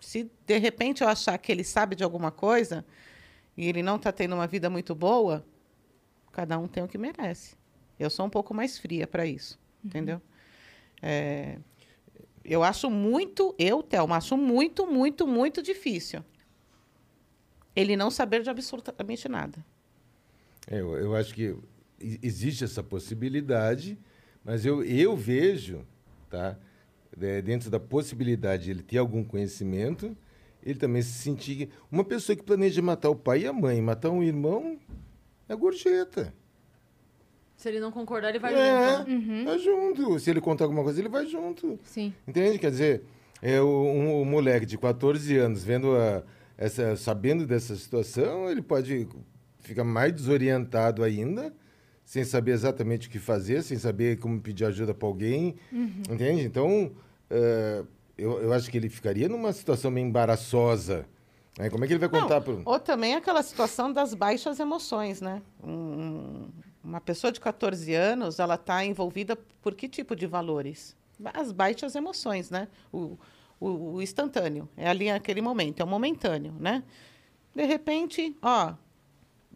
[0.00, 2.84] se de repente eu achar que ele sabe de alguma coisa
[3.56, 5.44] e ele não está tendo uma vida muito boa,
[6.32, 7.56] cada um tem o que merece.
[7.98, 10.20] Eu sou um pouco mais fria para isso, entendeu?
[11.02, 11.58] É,
[12.44, 16.22] eu acho muito, eu, Thelma, acho muito, muito, muito difícil
[17.78, 19.64] ele não saber de absolutamente nada.
[20.66, 21.56] É, Eu, eu acho que
[22.00, 23.96] existe essa possibilidade,
[24.44, 25.86] mas eu, eu vejo,
[26.28, 26.58] tá?
[27.20, 30.16] é, dentro da possibilidade de ele ter algum conhecimento,
[30.60, 31.70] ele também se sentir.
[31.90, 34.76] Uma pessoa que planeja matar o pai e a mãe, matar um irmão,
[35.48, 36.34] é gorjeta.
[37.58, 39.10] Se ele não concordar, ele vai é, junto.
[39.10, 39.44] né?
[39.44, 40.18] vai junto.
[40.20, 41.78] Se ele contar alguma coisa, ele vai junto.
[41.82, 42.14] Sim.
[42.26, 42.56] Entende?
[42.58, 43.02] Quer dizer,
[43.42, 46.22] é, o- um, um moleque de 14 anos vendo a,
[46.56, 49.08] essa, sabendo dessa situação, ele pode
[49.58, 51.52] ficar mais desorientado ainda,
[52.04, 55.56] sem saber exatamente o que fazer, sem saber como pedir ajuda para alguém.
[55.72, 56.42] Entende?
[56.44, 56.92] Então,
[57.28, 57.82] é,
[58.16, 61.04] eu, eu acho que ele ficaria numa situação meio embaraçosa.
[61.58, 61.68] né?
[61.68, 62.62] Como é que ele vai contar Não, pro.
[62.64, 65.42] Ou também aquela situação das baixas emoções, né?
[65.62, 66.47] Um-
[66.82, 70.96] uma pessoa de 14 anos, ela está envolvida por que tipo de valores?
[71.34, 72.68] As baixas emoções, né?
[72.92, 73.18] O,
[73.60, 76.84] o, o instantâneo, é ali naquele momento, é o momentâneo, né?
[77.54, 78.74] De repente, ó,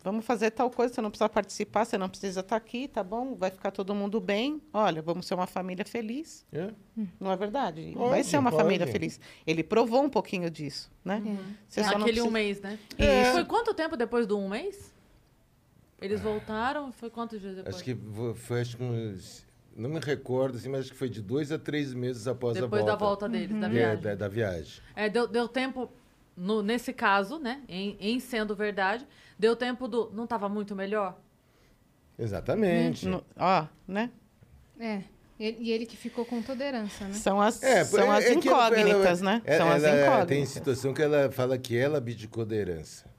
[0.03, 3.37] vamos fazer tal coisa, você não precisa participar, você não precisa estar aqui, tá bom?
[3.37, 4.61] Vai ficar todo mundo bem.
[4.73, 6.45] Olha, vamos ser uma família feliz.
[6.53, 6.71] É?
[7.21, 7.93] Não é verdade?
[7.95, 8.61] Pode, Vai ser uma pode.
[8.65, 9.21] família feliz.
[9.47, 11.23] Ele provou um pouquinho disso, né?
[11.69, 12.79] Você só não Naquele um precisa- mês, né?
[12.99, 13.31] É.
[13.31, 14.93] Foi quanto tempo depois do um mês?
[16.03, 16.93] Eles voltaram?
[16.93, 17.75] Foi quantos dias depois?
[17.77, 17.97] Acho que
[18.35, 19.47] foi acho que uns.
[19.75, 22.83] Não me recordo, assim, mas acho que foi de dois a três meses após depois
[22.83, 23.27] a da volta.
[23.27, 24.03] volta deles, da É, viagem.
[24.03, 24.83] da, da viagem.
[24.95, 25.91] É, deu, deu tempo,
[26.37, 27.63] no- nesse caso, né?
[27.69, 29.07] Em, em sendo verdade,
[29.39, 30.11] deu tempo do.
[30.13, 31.19] Não tava muito melhor?
[32.19, 33.07] Exatamente.
[33.09, 34.11] No- ó, né?
[34.79, 35.03] É.
[35.41, 37.15] E ele que ficou com toda a herança, né?
[37.15, 39.43] São as, É, são é- as é incógnitas, ela- né?
[39.45, 40.29] ela- são as ela incógnitas.
[40.29, 43.11] Tem situação que ela fala que ela abdicou da herança.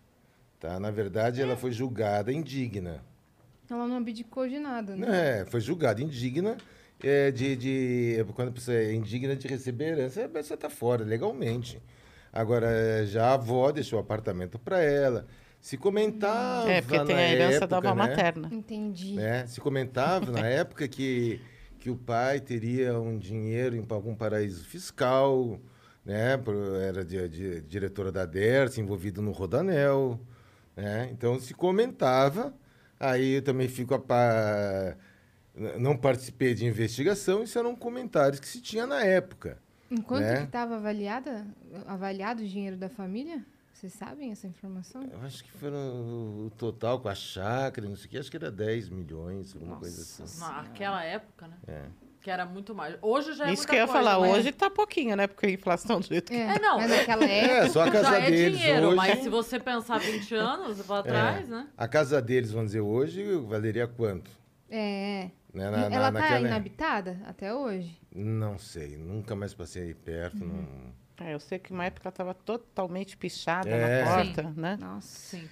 [0.64, 0.80] Tá?
[0.80, 3.04] Na verdade, ela foi julgada indigna.
[3.70, 5.42] Ela não abdicou de nada, né?
[5.42, 6.56] É, foi julgada indigna
[7.04, 8.26] é, de, de.
[8.34, 11.82] Quando a pessoa é indigna de receber herança, a pessoa está fora, legalmente.
[12.32, 15.26] Agora, é, já a avó deixou o apartamento para ela.
[15.60, 16.72] Se comentava.
[16.72, 17.96] É, porque tem na a herança época, da avó né?
[17.96, 18.50] materna.
[18.50, 19.16] Entendi.
[19.16, 19.46] né?
[19.46, 21.42] Se comentava na época que,
[21.78, 25.60] que o pai teria um dinheiro em algum paraíso fiscal,
[26.06, 26.40] né?
[26.88, 30.18] Era de, de- diretora da DERS, envolvido no Rodanel,
[30.76, 31.10] né?
[31.12, 32.54] Então se comentava,
[33.00, 34.96] aí eu também fico a pa...
[35.80, 39.58] não participei de investigação, isso eram comentários que se tinha na época.
[39.90, 40.38] Enquanto né?
[40.38, 41.46] que estava avaliada,
[41.86, 43.46] avaliado o dinheiro da família?
[43.74, 45.04] Vocês sabem essa informação?
[45.04, 48.38] Eu acho que foram o total com a chácara, não sei o que, acho que
[48.38, 50.40] era 10 milhões, alguma coisa assim.
[50.40, 51.58] Naquela época, né?
[51.68, 51.86] É.
[52.24, 52.98] Que era muito mais.
[53.02, 55.28] Hoje já é Isso muita que eu ia coisa, falar, mas- hoje tá pouquinho, né?
[55.28, 56.78] Porque a inflação do jeito que É, É, não.
[56.78, 57.54] Mas naquela época.
[57.54, 58.96] É, só a casa Já é deles dinheiro, hoje...
[58.96, 61.68] mas se você pensar 20 anos pra trás, né?
[61.78, 64.32] A casa deles, vamos dizer, hoje valeria quanto?
[64.70, 65.30] É.
[65.54, 68.00] Né, na- na- Ela tá naquela- inabitada até hoje?
[68.16, 70.42] Não sei, nunca mais passei aí perto.
[70.46, 70.66] Uhum.
[71.20, 71.26] Não...
[71.28, 74.04] É, eu sei que uma época ela tava totalmente pichada É.
[74.06, 74.78] na porta, né?
[74.80, 75.08] Nossa.
[75.38, 75.48] Sim.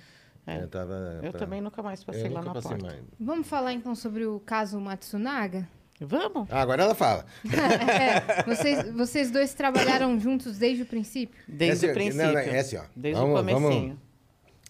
[0.47, 0.57] É.
[0.63, 2.85] Eu, tava Eu pra- também nunca mais passei eu lá nunca na passei porta.
[2.95, 3.03] mais.
[3.19, 5.67] Vamos falar então sobre o caso Matsunaga?
[6.01, 6.47] Vamos?
[6.51, 7.25] Ah, agora ela fala.
[7.45, 11.39] É, vocês, vocês dois trabalharam juntos desde o princípio?
[11.47, 12.25] Desde Essa- o princípio.
[12.25, 12.83] Não, não, é assim, ó.
[12.95, 13.61] Desde Vamos- o comecinho.
[13.89, 13.97] vamos-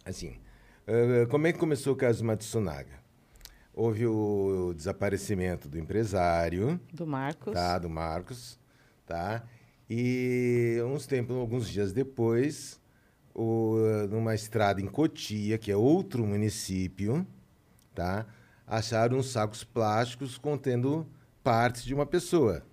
[0.06, 0.36] Assim,
[0.88, 3.00] eh, como é que começou o caso Matsunaga?
[3.74, 7.54] Houve o desaparecimento do empresário, Do Marcos.
[7.54, 8.60] tá, do Marcos,
[9.06, 9.44] tá?
[9.90, 12.80] E uns tempos, alguns dias depois,
[13.34, 13.78] o,
[14.10, 17.26] numa estrada em Cotia, que é outro município,
[17.96, 18.26] tá?
[18.68, 21.08] Acharam uns sacos plásticos contendo
[21.44, 22.64] partes de uma pessoa.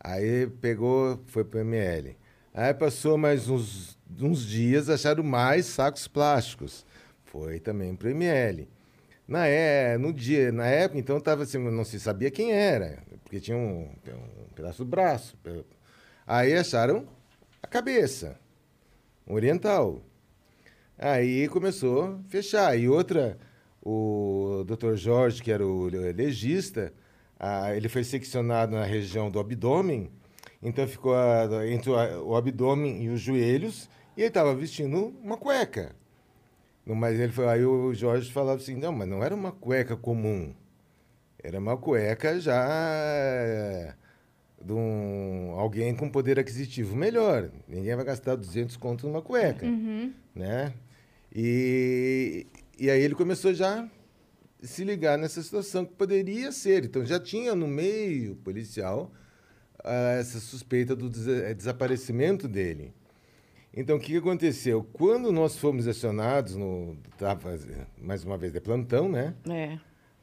[0.00, 2.16] Aí pegou, foi para o ML.
[2.54, 6.86] Aí passou mais uns, uns dias, acharam mais sacos plásticos.
[7.24, 8.68] Foi também para o ML.
[9.26, 13.38] Na, é, no dia, na época, então, tava assim, não se sabia quem era, porque
[13.38, 15.36] tinha um, um pedaço do braço.
[16.26, 17.06] Aí acharam
[17.62, 18.38] a cabeça,
[19.26, 20.02] um oriental.
[20.96, 22.78] Aí começou a fechar.
[22.78, 23.38] E outra,
[23.82, 24.94] o Dr.
[24.94, 26.92] Jorge, que era o legista,
[27.38, 30.10] ah, ele foi seccionado na região do abdômen,
[30.62, 35.36] então ficou ah, entre o, o abdômen e os joelhos, e ele estava vestindo uma
[35.36, 35.94] cueca.
[36.84, 40.54] Mas ele foi, aí o Jorge falava assim, não, mas não era uma cueca comum.
[41.42, 43.92] Era uma cueca já eh,
[44.64, 47.50] de um, alguém com poder aquisitivo melhor.
[47.68, 50.12] Ninguém vai gastar 200 contos numa cueca, Uhum.
[50.34, 50.72] né?
[51.32, 52.46] E,
[52.78, 53.88] e aí ele começou já a
[54.62, 56.84] se ligar nessa situação que poderia ser.
[56.84, 59.12] Então já tinha no meio policial
[59.84, 62.92] ah, essa suspeita do des- desaparecimento dele.
[63.72, 64.82] Então, o que aconteceu?
[64.92, 67.56] Quando nós fomos acionados, no, tava,
[68.00, 69.34] mais uma vez de plantão, né?
[69.48, 69.78] É.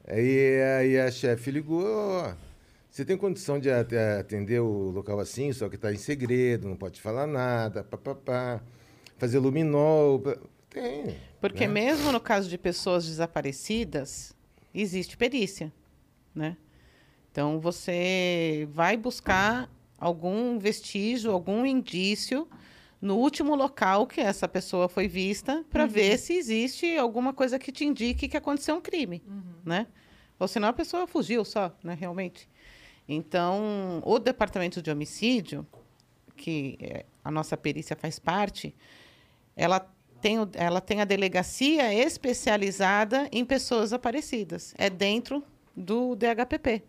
[0.08, 2.34] Aí, aí a chefe ligou, ó,
[2.90, 6.76] você tem condição de at- atender o local assim, só que está em segredo, não
[6.76, 8.62] pode falar nada, papapá,
[9.18, 10.36] fazer luminol, pá."
[10.76, 11.18] Tem.
[11.40, 11.74] Porque né?
[11.74, 14.36] mesmo no caso de pessoas desaparecidas,
[14.74, 15.72] existe perícia,
[16.34, 16.58] né?
[17.32, 22.48] Então você vai buscar algum vestígio, algum indício
[23.02, 27.72] no último local que essa pessoa foi vista para ver se existe alguma coisa que
[27.72, 29.22] te indique que aconteceu um crime,
[29.64, 29.88] né?
[30.40, 32.50] Ou senão a pessoa fugiu só, né, realmente.
[33.08, 35.66] Então, o departamento de homicídio,
[36.36, 38.76] que é, a nossa perícia faz parte,
[39.56, 39.80] ela
[40.26, 44.74] tem, ela tem a delegacia especializada em pessoas desaparecidas.
[44.76, 45.44] É dentro
[45.78, 46.82] do DHPP.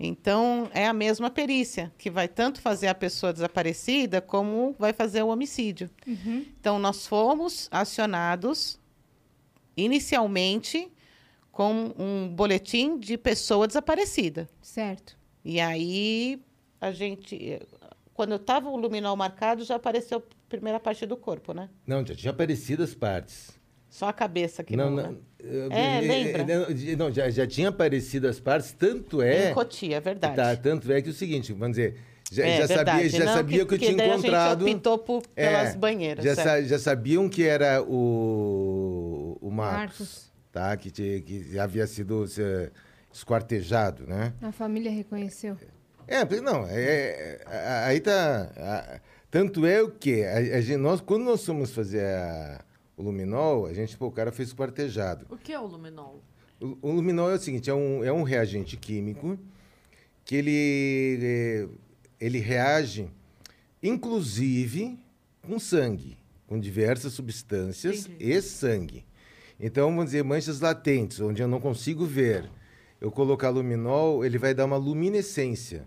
[0.00, 5.22] Então, é a mesma perícia, que vai tanto fazer a pessoa desaparecida, como vai fazer
[5.22, 5.88] o homicídio.
[6.04, 6.44] Uhum.
[6.58, 8.80] Então, nós fomos acionados
[9.76, 10.90] inicialmente
[11.52, 14.48] com um boletim de pessoa desaparecida.
[14.60, 15.16] Certo.
[15.44, 16.42] E aí,
[16.80, 17.60] a gente.
[18.14, 21.68] Quando estava o luminol marcado, já apareceu a primeira parte do corpo, né?
[21.86, 23.50] Não, já tinha aparecido as partes.
[23.90, 25.02] Só a cabeça que não, não.
[25.02, 25.18] não, né?
[25.40, 26.44] eu- É, lembra?
[26.96, 29.50] Não, já, já tinha aparecido as partes, tanto é...
[29.50, 30.36] Em Cotia, é verdade.
[30.36, 31.96] Tá, tanto é que é o seguinte, vamos dizer,
[32.32, 34.64] já, É, já sabia, já Não, sabia que, eu tinha daí encontrado...
[34.64, 36.24] A gente optou por, É, pelas banheiras.
[36.24, 36.46] já, certo.
[36.48, 40.32] sa- já sabiam que era o, o Marcos, Marcos.
[40.52, 40.76] tá?
[40.76, 42.70] Que, tinha- que havia sido se,
[43.12, 44.32] esquartejado, né?
[44.42, 45.56] A família reconheceu.
[46.06, 48.50] É, não, é, é, a- aí tá.
[48.56, 49.00] a-
[49.30, 52.64] tanto é o que a, a nós, quando nós fomos fazer a-
[52.96, 55.26] o luminol, a gente, pô, o cara foi esquartejado.
[55.30, 56.22] O que é o luminol?
[56.60, 59.38] O, o luminol é o seguinte, é um, é um reagente químico
[60.24, 61.68] que ele, eh,
[62.20, 63.08] ele reage,
[63.82, 64.98] inclusive,
[65.42, 68.32] com sangue, com diversas substâncias Entendi.
[68.32, 69.04] e sangue.
[69.60, 72.50] Então, vamos dizer, manchas latentes, onde eu não consigo ver,
[73.04, 75.86] eu colocar luminol, ele vai dar uma luminescência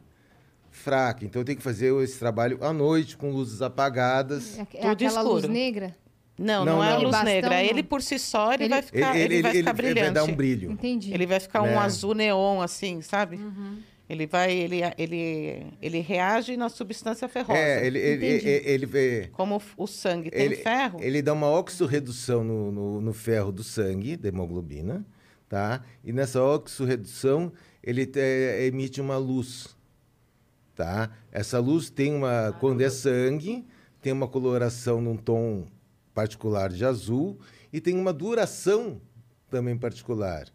[0.70, 1.26] fraca.
[1.26, 4.58] Então, eu tenho que fazer esse trabalho à noite, com luzes apagadas.
[4.60, 5.54] É, é Tudo aquela luz escuro.
[5.54, 5.96] negra?
[6.38, 6.94] Não, Não, não, é não.
[6.96, 7.50] a luz Bastão, negra.
[7.50, 7.58] não.
[7.58, 10.02] Ele por si só, ele, Ele- vai ficar, ele, vai ficar brilhante.
[10.02, 10.72] vai dar um brilho.
[10.72, 11.12] Entendi.
[11.12, 11.76] Ele vai ficar Né?
[11.76, 13.38] um azul neon, assim, sabe?
[13.38, 13.80] Uhum.
[14.08, 17.58] Ele vai, ele, ele, ele reage na substância ferrosa.
[17.60, 18.48] É, ele, ele, Entendi.
[18.50, 23.14] ele, ele, Como o sangue tem ele, ferro, ele dá uma oxorredução no, no, no
[23.14, 25.04] ferro do sangue, da hemoglobina,
[25.50, 25.84] tá?
[26.04, 27.52] E nessa oxorredução,
[27.84, 28.20] ele te-
[28.68, 29.76] emite uma luz,
[30.76, 31.10] tá?
[31.32, 33.66] Essa luz tem uma, quando é sangue,
[34.02, 35.66] tem uma coloração num tom
[36.14, 37.40] particular de azul
[37.72, 39.02] e tem uma duração
[39.50, 40.48] também particular.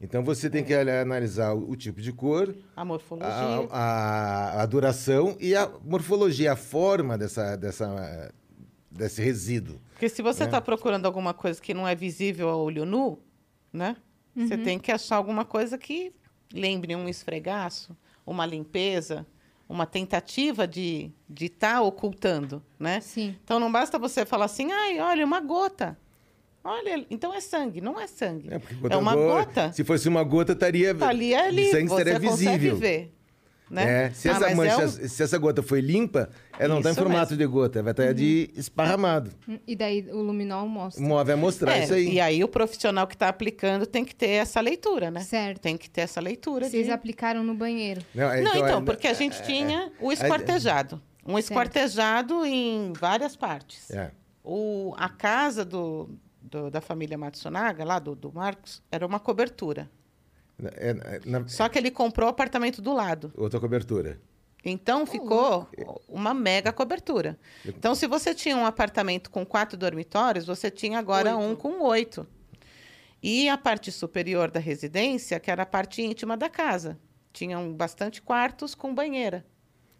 [0.00, 3.28] Então, você tem que ali analisar o, o tipo de cor, a morfologia.
[3.70, 8.34] a, a, a duração e a morfologia, a forma dessa, dessa,
[8.90, 9.80] desse resíduo.
[9.92, 10.46] Porque se você né?
[10.46, 13.16] está procurando alguma coisa que não é visível a olho nu,
[13.72, 13.96] né?
[14.34, 16.12] Você tem que achar alguma coisa que
[16.52, 19.26] lembre um esfregaço, uma limpeza,
[19.68, 23.00] uma tentativa de estar de tá ocultando, né?
[23.00, 23.36] Sim.
[23.44, 25.98] Então não basta você falar assim, ai, olha, uma gota.
[26.64, 28.48] Olha, então é sangue, não é sangue.
[28.52, 29.72] É, porque É uma go- gota.
[29.72, 30.94] Se fosse uma gota, estaria.
[31.04, 32.76] Ali, é ali, sangue você estaria consegue visível.
[32.76, 33.12] ver.
[33.72, 34.04] Né?
[34.06, 36.78] É, se, Ah, essa mas mancha, é um- se essa gota foi limpa, ela não
[36.80, 37.38] está em formato mesmo.
[37.38, 39.30] de gota, vai estar de esparramado.
[39.66, 41.02] E daí o luminol mostra.
[41.02, 42.12] O vai mostrar É, isso aí.
[42.12, 45.20] E aí o profissional que está aplicando tem que ter essa leitura, né?
[45.20, 45.58] Certo.
[45.60, 46.68] Tem que ter essa leitura.
[46.68, 46.92] Vocês de...
[46.92, 48.02] aplicaram no banheiro.
[48.14, 51.00] Não, Não, então, é- porque a gente tinha o esquartejado.
[51.26, 53.90] Um esquartejado em várias partes.
[53.90, 54.10] É.
[54.44, 56.10] O, a casa do,
[56.42, 59.88] do- da família Matsunaga, lá do, do Marcos, era uma cobertura.
[60.76, 63.32] É, na- Só que ele comprou o apartamento do lado.
[63.36, 64.20] outra cobertura.
[64.64, 65.68] Então ficou
[66.08, 67.36] uma mega cobertura.
[67.66, 71.56] Então, se você tinha um apartamento com quatro dormitórios, você tinha agora um Oito.
[71.60, 72.26] com oito.
[73.20, 76.96] E a parte superior da residência, que era a parte íntima da casa.
[77.32, 79.44] Tinham bastante quartos com banheira.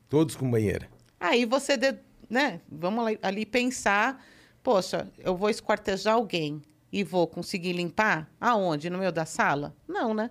[0.09, 0.89] Todos com banheira.
[1.19, 1.99] Aí você, de-
[2.31, 2.61] né?
[2.71, 4.25] Vamos ali, ali pensar,
[4.63, 8.91] poxa, eu vou esquartejar alguém e vou conseguir limpar aonde?
[8.91, 9.75] No meio da sala?
[9.89, 10.31] Não, né?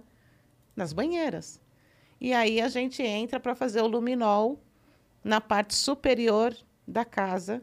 [0.75, 1.59] Nas banheiras.
[2.19, 4.59] E aí a gente entra para fazer o luminol
[5.23, 6.55] na parte superior
[6.87, 7.61] da casa,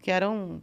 [0.00, 0.62] que eram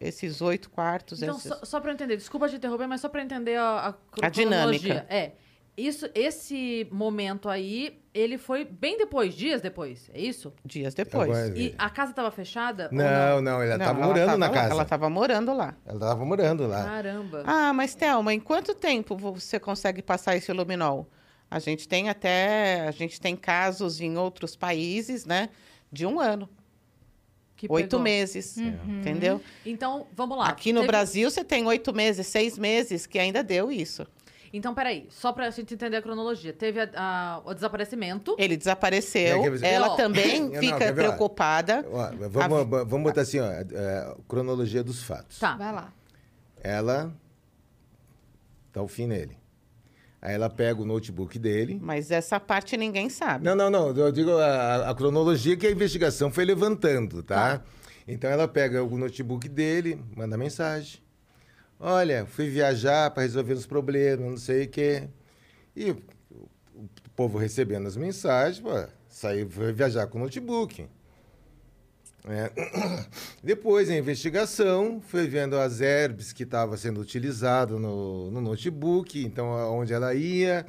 [0.00, 1.22] esses oito quartos.
[1.22, 4.26] Então, esses- só, só para entender, desculpa te interromper, mas só para entender a, a,
[4.26, 4.84] A dinâmica.
[4.84, 5.06] cronologia.
[5.08, 5.32] É.
[5.76, 10.52] Isso, esse momento aí, ele foi bem depois, dias depois, é isso?
[10.64, 11.36] Dias depois.
[11.56, 12.88] E a casa estava fechada?
[12.92, 14.70] ou Não, não, ela Não, estava morando tava na lá, casa.
[14.72, 15.74] Ela estava morando lá.
[15.84, 16.84] Ela estava morando lá.
[16.84, 17.42] Caramba.
[17.44, 21.08] Ah, mas Thelma, em quanto tempo você consegue passar esse luminol?
[21.50, 25.48] A gente tem até, a gente tem casos em outros países, né?
[25.92, 26.48] De um ano,
[27.56, 28.00] que oito pegou.
[28.02, 29.40] meses, entendeu?
[29.64, 30.48] Então, vamos lá.
[30.48, 34.04] Aqui no Teve- Brasil você tem oito meses, seis meses que ainda deu isso.
[34.52, 36.52] Então, peraí, só pra gente entender a cronologia.
[36.52, 38.36] Teve a- a- o desaparecimento.
[38.38, 39.96] Ele desapareceu, ela Não.
[39.96, 40.92] também Não, fica ó?
[40.92, 41.84] preocupada.
[41.90, 45.38] Ó, vamos, vamos botar assim, ó, é, cronologia dos fatos.
[45.40, 45.56] Tá.
[45.56, 45.92] Vai lá.
[46.62, 47.12] Ela
[48.72, 49.36] dá o fim nele.
[50.24, 51.78] Aí ela pega o notebook dele.
[51.82, 53.44] Mas essa parte ninguém sabe.
[53.44, 53.94] Não, não, não.
[53.94, 57.62] Eu digo a, a cronologia que a investigação foi levantando, tá?
[58.08, 60.98] Então ela pega o notebook dele, manda mensagem.
[61.78, 65.10] Olha, fui viajar para resolver os problemas, não sei o quê.
[65.76, 66.02] E o,
[66.74, 68.70] o povo recebendo as mensagens, pô,
[69.06, 70.86] saiu, foi viajar com o notebook.
[72.26, 72.50] É.
[73.42, 79.52] Depois, a investigação foi vendo as herbes que estavam sendo utilizadas no, no notebook, então
[79.52, 80.64] aonde ela ia,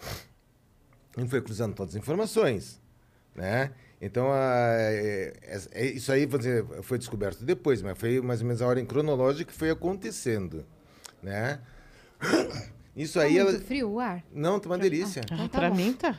[1.18, 2.82] e foi cruzando todas as informações,
[3.34, 3.72] né?
[4.02, 8.48] Então, a- é- é- é- isso aí dizer, foi descoberto depois, mas foi mais ou
[8.48, 10.66] menos a ordem cronológica que foi acontecendo,
[11.24, 11.60] né?
[12.96, 13.52] Isso Tá aí, ela...
[13.52, 14.24] muito frio o ar?
[14.34, 15.22] Não, tá uma delícia.
[15.30, 15.76] Ah, Então tá pra bom.
[15.76, 16.18] mim tá.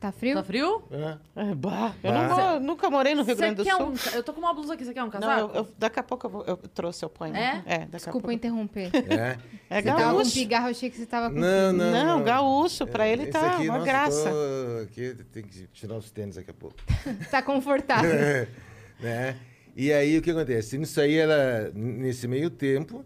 [0.00, 0.34] Tá frio?
[0.36, 0.82] Tá frio?
[0.92, 1.16] É.
[1.50, 2.28] É, bah, eu Bah.
[2.28, 3.86] não vou- nunca morei no Rio Grande do quer Sul.
[3.88, 3.94] um...
[3.96, 5.50] ca- Eu tô com uma blusa aqui, você quer um Não, casaco?
[5.50, 7.34] eu, eu- daqui a pouco eu, vou- eu trouxe, eu ponho.
[7.34, 7.62] É?
[7.66, 8.32] É, daqui Desculpa a pouco.
[8.32, 8.90] interromper.
[8.94, 9.38] É.
[9.68, 10.32] É Você tava com gaúcho.
[10.34, 11.82] pigarro, eu achei que você tava com Não, frio.
[11.92, 14.30] não, Não, gaúcho, pra ele Esse tá aqui, uma nossa, graça.
[14.30, 16.76] Tô aqui, tem que tirar os tênis daqui a pouco.
[17.30, 18.08] Tá confortável.
[19.00, 19.36] né?
[19.76, 20.78] E aí o que acontece?
[20.78, 23.04] Nisso aí, ela, nesse meio tempo,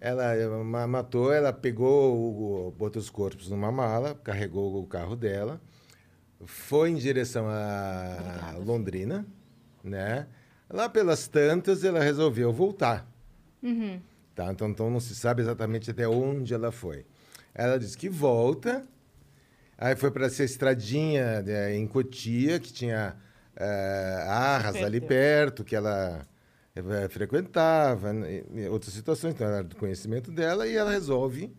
[0.00, 0.34] ela
[0.64, 5.60] ma- matou, ela pegou, o, o- botou os corpos numa mala, carregou o carro dela,
[6.44, 9.26] foi em direção a Londrina,
[9.82, 10.26] né?
[10.70, 13.06] Lá pelas tantas, ela resolveu voltar.
[13.62, 14.00] Uhum.
[14.34, 14.52] Tá?
[14.52, 17.04] Então, então não se sabe exatamente até onde ela foi.
[17.54, 18.86] Ela disse que volta.
[19.76, 23.16] Aí foi para essa estradinha né, em Cotia, que tinha
[23.56, 26.26] eh, Arras ali perto, que ela
[26.74, 31.52] eh, frequentava, né, outras situações, então era do conhecimento dela, e ela resolve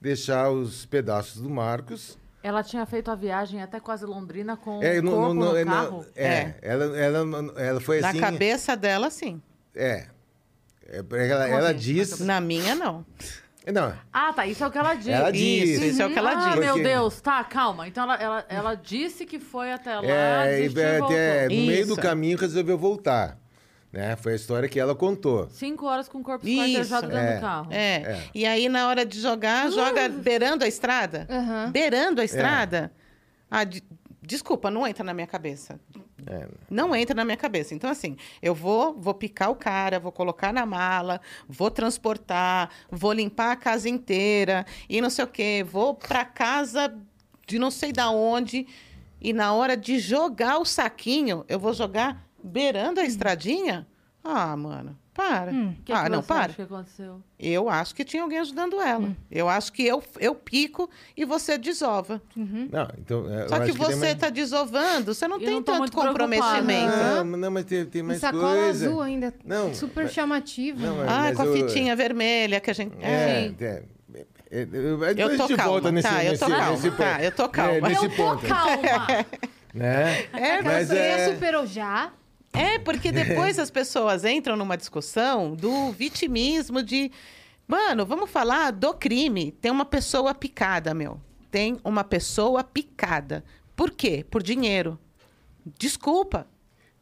[0.00, 2.18] deixar os pedaços do Marcos.
[2.44, 5.56] Ela tinha feito a viagem até quase Londrina com É, o no- corpo no- no,
[5.56, 5.90] é, carro.
[5.98, 6.54] não- é, É.
[6.60, 8.20] Ela, ela, ela foi Na assim.
[8.20, 9.40] cabeça dela, sim.
[9.74, 10.06] É.
[10.86, 10.98] É,
[11.30, 12.20] ela, ela diz.
[12.20, 13.04] Na minha, não.
[13.72, 14.46] Não, Ah, tá.
[14.46, 15.10] Isso é o que ela disse.
[15.10, 15.72] Ela disse.
[15.72, 16.60] Isso, isso é o que ela ah, disse.
[16.60, 17.20] meu Porque- Deus.
[17.22, 17.88] Tá, calma.
[17.88, 20.04] Então ela, ela, ela disse que foi até lá,
[20.46, 23.38] é, e e até no meio do caminho resolveu voltar.
[23.94, 24.16] Né?
[24.16, 25.48] Foi a história que ela contou.
[25.50, 27.34] Cinco horas com o corpo esquartejado dentro é.
[27.36, 27.68] do carro.
[27.70, 27.94] É.
[27.94, 28.30] É.
[28.34, 31.28] E aí, na hora de jogar, joga beirando a estrada.
[31.30, 31.70] Aham.
[31.70, 32.92] Beirando a estrada.
[33.48, 33.84] Ah, de-
[34.20, 35.78] desculpa, não entra na minha cabeça.
[36.26, 36.48] É.
[36.68, 37.72] Não entra na minha cabeça.
[37.72, 43.12] Então, assim, eu vou, vou picar o cara, vou colocar na mala, vou transportar, vou
[43.12, 45.64] limpar a casa inteira e não sei o quê.
[45.64, 46.92] Vou pra casa
[47.46, 48.66] de não sei da onde
[49.20, 53.86] e na hora de jogar o saquinho, eu vou jogar beirando a estradinha?
[54.22, 55.50] Ah, mano, para.
[55.52, 55.74] Hum.
[55.84, 56.44] Que ah, que não, você para.
[56.46, 57.20] acha que aconteceu?
[57.38, 59.00] Eu acho que tinha alguém ajudando ela.
[59.08, 59.14] Hum.
[59.30, 62.22] Eu acho que eu, eu pico e você desova.
[62.34, 65.92] Não, então, é, Só que você mais- está desovando, você não Eu tem não tanto
[65.92, 66.96] comprometimento.
[66.96, 68.86] Não, não, mas tem, tem E mais sacola coisa.
[68.86, 69.34] azul ainda.
[69.44, 70.80] Não, Super mas- chamativo.
[70.86, 72.96] não, mas- Ah, com a eu- fitinha vermelha que a gente.
[72.98, 73.82] É, é, é,
[74.50, 77.22] é, é, depois Eu tô calma, volta nesse, tá, eu nesse, tô calma, nesse tá,
[77.22, 77.72] eu tô calma.
[77.72, 79.26] É, nesse eu tô ponto, calma.
[79.74, 80.22] né?
[80.32, 82.10] É, Mas é- superou já.
[82.54, 87.10] É, porque depois as pessoas entram numa discussão do vitimismo de.
[87.66, 89.52] Mano, vamos falar do crime.
[89.52, 91.20] Tem uma pessoa picada, meu.
[91.50, 93.44] Tem uma pessoa picada.
[93.74, 94.24] Por quê?
[94.30, 94.98] Por dinheiro.
[95.78, 96.46] Desculpa,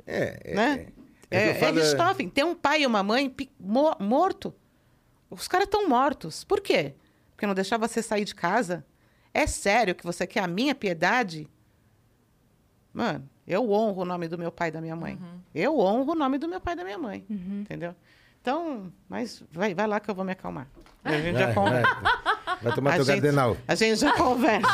[0.07, 0.87] É, é, né?
[1.31, 4.55] é É, é falo- Richthofen, tem um pai e uma mãe mo- morto.
[5.29, 6.45] Os caras estão mortos.
[6.45, 6.95] Por quê?
[7.33, 8.87] Porque não deixava você sair de casa?
[9.35, 11.49] É sério que você quer a minha piedade?
[12.93, 15.19] Mano, eu honro o nome do meu pai e da minha mãe.
[15.55, 17.25] Eu honro o nome do meu pai e da minha mãe.
[17.29, 17.95] Entendeu?
[18.41, 20.67] Então, mas vai, vai lá que eu vou me acalmar.
[21.05, 21.95] A gente já Vai, conversa.
[22.01, 23.57] vai, vai tomar A teu gente- cardenal.
[23.69, 24.69] A gente já conversa.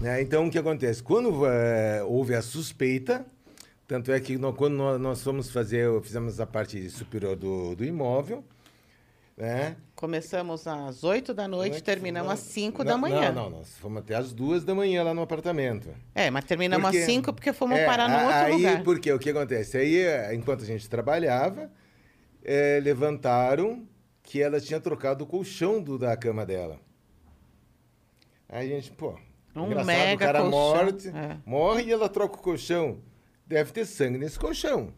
[0.00, 1.02] Né, Então, o que acontece?
[1.02, 3.24] Quando eh, houve a suspeita,
[3.86, 7.84] tanto é que nó- quando nó- nós fomos fazer, fizemos a parte superior do, do
[7.84, 8.44] imóvel,
[9.36, 9.76] né?
[9.94, 13.32] Começamos às 8 da noite, Noite, terminamos às 5 não, da manhã.
[13.32, 15.88] Não, não, nós fomos até às duas da manhã lá no apartamento.
[16.14, 18.82] É, mas terminamos Porque- às 5 porque fomos É, parar num a- outro aí, lugar.
[18.84, 19.78] Porque o que acontece?
[19.78, 21.70] Aí, eh, enquanto a gente trabalhava,
[22.44, 23.86] eh, levantaram
[24.22, 26.78] que ela tinha trocado o colchão do, da cama dela.
[28.48, 29.16] Aí a gente, pô,
[29.56, 31.36] Um engraçado, mega o cara colchão, morre, é.
[31.46, 32.98] morre e ela troca o colchão.
[33.46, 34.92] Deve ter sangue nesse colchão,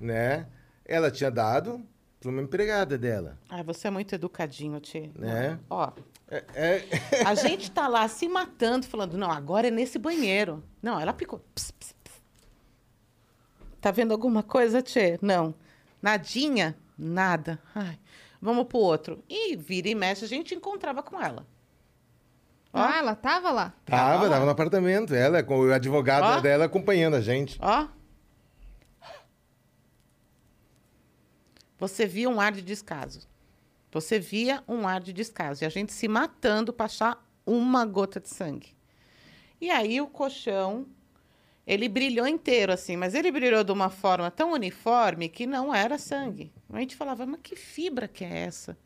[0.00, 0.46] né?
[0.84, 1.84] Ela tinha dado
[2.20, 5.10] para uma empregada dela, Ah, você é muito educadinho, Tchê.
[5.14, 5.58] né?
[5.70, 5.90] Ó,
[6.28, 10.62] É, é- a gente tá lá se matando, falando, não, agora é nesse banheiro.
[10.82, 11.38] Não, ela picou.
[11.54, 12.12] Ps, ps, ps.
[13.80, 15.18] Tá vendo alguma coisa, Tchê?
[15.22, 15.54] Não.
[16.02, 16.76] Nadinha?
[16.98, 17.60] Nada.
[17.74, 17.96] Ai,
[18.42, 19.22] vamos pro outro.
[19.28, 21.46] E vira e mexe, a gente encontrava com ela.
[22.72, 22.80] Ó.
[22.80, 23.72] Ah, ela tava lá.
[23.84, 24.30] tava, lá.
[24.30, 26.40] tava no apartamento, ela com o advogado Ó.
[26.40, 27.56] dela acompanhando a gente.
[27.62, 27.86] Ó.
[31.78, 33.28] Você via um ar de descaso.
[33.92, 35.62] Você via um ar de descaso.
[35.62, 38.74] E a gente se matando para achar uma gota de sangue.
[39.60, 40.86] E aí o colchão,
[41.66, 45.98] ele brilhou inteiro, assim, mas ele brilhou de uma forma tão uniforme que não era
[45.98, 46.52] sangue.
[46.70, 48.76] A gente falava, mas que fibra que é essa?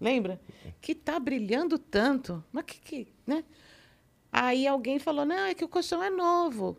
[0.00, 0.40] Lembra?
[0.80, 2.42] Que tá brilhando tanto.
[2.52, 3.44] Mas que que, né?
[4.32, 6.76] Aí alguém falou, não, é que o colchão é novo.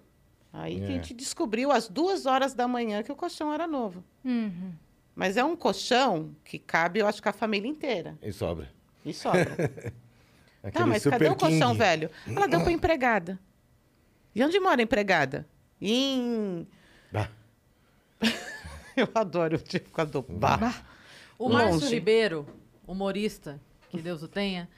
[0.54, 0.92] Aí que a É.
[0.94, 4.04] gente descobriu às duas horas da manhã que o colchão era novo.
[4.26, 4.74] Uhum.
[5.18, 8.16] Mas é um colchão que cabe, eu acho que a família inteira.
[8.22, 8.70] E sobra.
[9.04, 9.42] E sobra.
[10.62, 11.80] Aquele tá, mas cadê o colchão King.
[11.80, 12.12] velho?
[12.28, 13.40] Ela deu pra empregada.
[14.36, 15.48] E onde mora a empregada?
[15.82, 16.68] Em.
[17.12, 17.30] Bah.
[18.96, 20.86] Eu adoro o tipo do bar.
[21.40, 21.96] O Márcio Longe.
[21.96, 22.48] Ribeiro,
[22.86, 24.70] humorista, que Deus o tenha,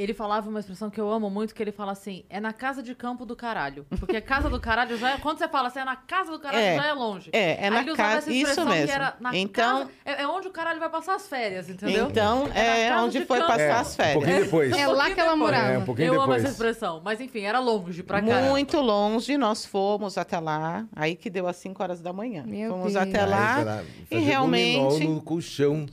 [0.00, 2.82] ele falava uma expressão que eu amo muito, que ele fala assim, é na casa
[2.82, 3.84] de campo do caralho.
[3.98, 5.18] Porque casa do caralho já é...
[5.18, 6.76] Quando você fala assim, é na casa do caralho, É.
[6.76, 7.30] já é longe.
[7.32, 8.18] É, é Aí na ele usava casa.
[8.18, 8.92] essa Isso expressão que mesmo.
[8.94, 12.08] era na Então, casa- é, é onde o caralho vai passar as férias, entendeu?
[12.08, 13.50] então É é onde de foi campo.
[13.50, 14.14] passar É, as Um férias.
[14.14, 14.72] pouquinho depois.
[14.76, 15.72] É lá que ela morava.
[15.72, 16.44] É, um pouquinho eu amo depois.
[16.44, 17.00] essa expressão.
[17.04, 18.50] Mas enfim, era longe pra caralho.
[18.50, 20.86] Muito longe, nós fomos até lá.
[20.94, 22.44] Aí que deu às 5 horas da manhã.
[22.46, 23.04] Meu fomos Deus.
[23.04, 23.82] até lá.
[24.10, 25.86] e realmente no colchão.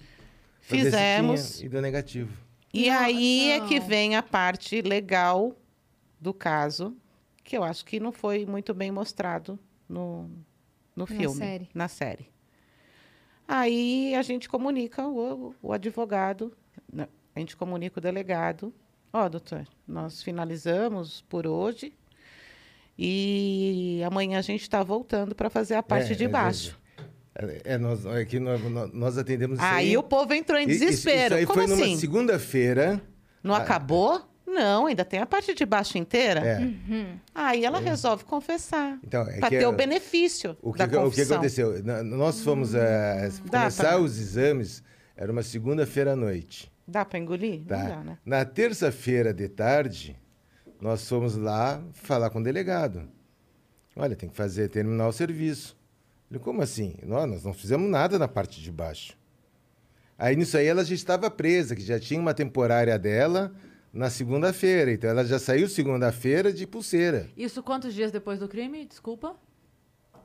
[0.61, 1.61] fizemos.
[1.61, 2.31] E deu negativo.
[2.75, 5.55] E Não, aí é que vem a parte legal
[6.19, 6.95] do caso,
[7.43, 9.57] que eu acho que não foi muito bem mostrado
[9.87, 10.23] no,
[10.95, 11.69] no Na filme, série.
[11.73, 12.29] na série.
[13.47, 16.51] Aí a gente comunica o, o advogado.
[16.91, 18.73] né, a gente comunica o delegado.
[19.13, 21.93] Ó, doutor, nós finalizamos por hoje
[22.97, 26.79] e amanhã a gente está voltando para fazer a parte É, de é, baixo.
[27.37, 28.61] É, é, nós, é que nós,
[28.93, 31.25] nós- atendemos isso Aí o povo entrou em Isso- isso- desespero.
[31.25, 31.97] Isso aí Como foi numa assim?
[31.97, 33.01] segunda-feira.
[33.43, 34.21] Não acabou?
[34.47, 36.39] Não, ainda tem a parte de baixo inteira.
[36.39, 36.59] É.
[37.33, 38.97] Aí ela resolve confessar.
[39.03, 41.35] Então, é para ter é- o benefício O que, da que- o que confissão.
[41.37, 41.83] aconteceu?
[42.05, 44.81] Nós fomos eh, Dá começar pra- os exames,
[45.17, 46.71] era uma segunda-feira à noite.
[46.87, 47.63] Dá para engolir?
[47.65, 47.77] Tá?
[47.79, 48.17] Não dá, né?
[48.25, 50.15] Na terça-feira de tarde,
[50.79, 53.09] nós fomos lá falar com o delegado.
[53.95, 55.75] Olha, tem que fazer, terminar o serviço.
[56.29, 56.95] Ele, como assim?
[57.03, 59.13] Nós, nós não fizemos nada na parte de baixo.
[60.17, 63.51] Aí nisso aí ela já estava presa, que já tinha uma temporária dela
[63.93, 64.91] na segunda-feira.
[64.91, 67.29] Então ela já saiu segunda-feira de pulseira.
[67.37, 68.85] Isso quantos dias depois do crime?
[68.85, 69.35] Desculpa.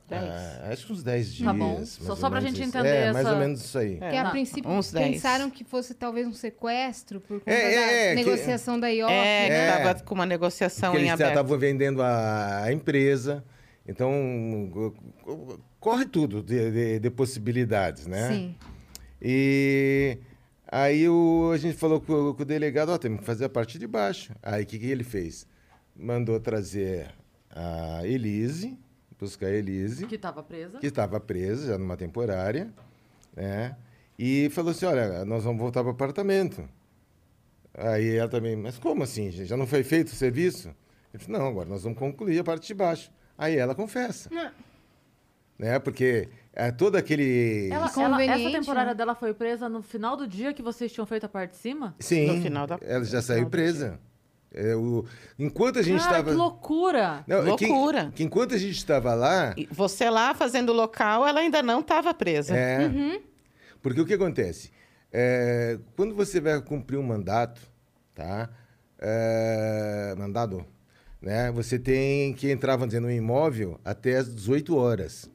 [0.07, 0.23] Dez.
[0.23, 1.47] Ah, acho que uns 10 dias.
[1.47, 1.75] Tá bom.
[1.77, 2.63] mais Só- só pra gente isso.
[2.63, 3.97] entender É, mais essa- ou menos isso aí.
[4.01, 4.09] É.
[4.09, 7.81] Que a Não, princípio uns pensaram que fosse talvez um sequestro por conta É, da
[7.81, 9.09] é, é, que- negociação da IOF.
[9.13, 9.77] É, que É.
[9.77, 11.29] estava com uma negociação Porque em eles já aberto.
[11.31, 13.41] estavam vendendo a, a empresa.
[13.91, 14.93] Então, co-
[15.23, 18.29] co- corre tudo de, de- de possibilidades, né?
[18.31, 18.55] Sim.
[19.21, 20.17] E
[20.67, 23.77] aí o, a gente falou com, com o delegado, ó, temos que fazer a parte
[23.77, 24.33] de baixo.
[24.41, 25.45] Aí o que, que ele fez?
[25.95, 27.11] Mandou trazer
[27.49, 28.77] a Elise,
[29.19, 30.79] buscar a Elise, Que tava presa.
[30.79, 32.73] que estava presa já numa temporária,
[33.35, 33.75] né?
[34.17, 36.67] E falou assim, olha, nós vamos voltar para o apartamento.
[37.73, 39.47] Aí ela também, mas como assim, gente?
[39.47, 40.69] Já não foi feito o serviço?
[41.13, 43.11] Ele falou, não, agora nós vamos concluir a parte de baixo.
[43.41, 44.29] Aí ela confessa.
[44.31, 44.51] Não.
[45.57, 45.79] Né?
[45.79, 47.69] Porque é todo aquele...
[47.71, 48.93] Ela, ela, essa temporada né?
[48.95, 51.95] dela foi presa no final do dia que vocês tinham feito a parte de cima?
[51.99, 53.99] Sim, No final da- ela já saiu presa.
[54.53, 55.05] É, o...
[55.39, 56.29] Enquanto a gente estava...
[56.29, 57.23] que loucura!
[57.25, 58.11] Não, é que- Loucura.
[58.13, 59.55] Que, enquanto a gente estava lá...
[59.71, 62.55] Você lá fazendo o local, ela ainda não estava presa.
[62.55, 63.21] É, Uhum.
[63.81, 64.71] porque o que acontece?
[65.11, 67.59] É, quando você vai cumprir um mandato,
[68.13, 68.49] tá?
[68.99, 70.65] É, mandado,
[71.21, 71.51] né?
[71.51, 75.29] Você tem que entrar, vamos dizer, no imóvel até as 18 horas.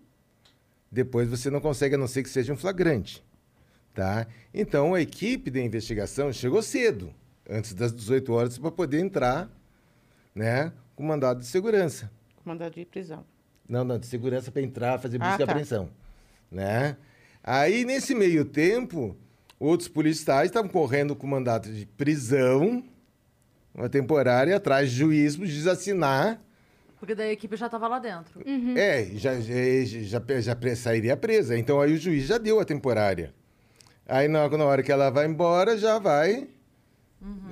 [0.91, 3.25] Depois você não consegue, a não ser que seja um flagrante,
[3.95, 4.27] tá?
[4.53, 7.13] Então a equipe de investigação chegou cedo,
[7.49, 9.51] antes das 18 horas, para poder entrar,
[10.35, 10.73] né?
[10.95, 12.11] Com mandado de segurança.
[12.45, 13.25] Mandado de prisão.
[13.69, 15.45] Não, não, de segurança para entrar, fazer busca Ah, e tá.
[15.53, 15.91] apreensão.
[16.51, 16.97] Né?
[17.43, 19.17] Aí, nesse meio tempo,
[19.59, 22.85] outros policiais estavam correndo com mandato de prisão,
[23.77, 26.43] uma temporária, atrás de juiz, para o juiz assinar.
[26.99, 28.41] Porque daí a equipe já tava lá dentro.
[28.77, 29.55] É, já, já,
[29.85, 31.57] já, já sairia presa.
[31.59, 33.35] Então, aí o juiz já deu a temporária.
[34.09, 36.49] Aí, na, na hora que ela vai embora, já vai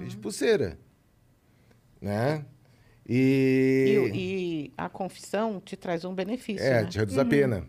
[0.07, 0.79] de pulseira.
[2.01, 2.45] Né?
[3.07, 4.19] E, E...
[4.19, 6.89] e a confissão te traz um benefício, é, né?
[6.89, 7.67] te reduz a pena.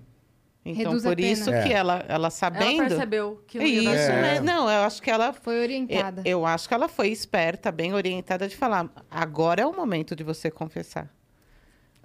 [0.67, 1.27] Então, Reduz a por pena.
[1.29, 1.61] isso É.
[1.63, 2.79] que ela, ela sabendo...
[2.81, 4.21] Ela percebeu que não Isso, É.
[4.21, 4.39] né?
[4.39, 5.31] Não, eu acho que ela...
[5.31, 6.21] Foi orientada.
[6.25, 10.15] Eu, eu acho que ela foi esperta, bem orientada de falar, agora é o momento
[10.15, 11.07] de você confessar.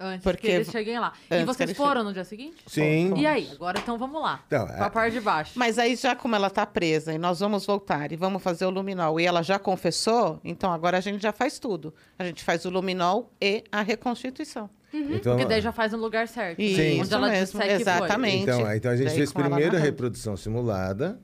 [0.01, 1.13] Antes Porque- que eles cheguem lá.
[1.29, 2.57] E vocês foram no dia seguinte?
[2.67, 3.13] Sim.
[3.17, 3.49] E aí?
[3.51, 4.43] Agora então vamos lá.
[4.47, 5.51] Então, pra a- parte de baixo.
[5.55, 8.69] Mas aí, já como ela está presa e nós vamos voltar e vamos fazer o
[8.69, 11.93] luminol e ela já confessou, então agora a gente já faz tudo.
[12.17, 14.69] A gente faz o luminol e a reconstituição.
[14.93, 16.59] Então, Porque daí já faz no lugar certo.
[16.61, 18.43] Isso Onde ela mesmo, exatamente.
[18.43, 21.17] Então, então a gente Daí fez primeiro a reprodução simulada,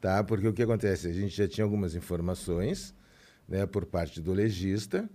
[0.00, 0.22] tá?
[0.22, 1.08] Porque o que acontece?
[1.08, 2.94] A gente já tinha algumas informações,
[3.48, 5.10] né, por parte do legista,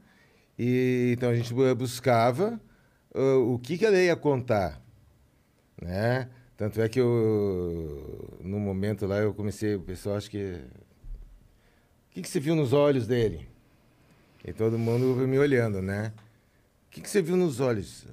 [0.58, 2.60] e então a gente bu- buscava
[3.14, 4.82] ah, o que, que ela ia contar,
[5.82, 6.30] né?
[6.58, 10.56] Tanto é que eu, no momento lá, eu comecei, o pessoal acho que...
[12.10, 13.48] O que, que você viu nos olhos dele?
[14.44, 16.12] E todo mundo me olhando, né?
[16.88, 18.06] O que, que você viu nos olhos?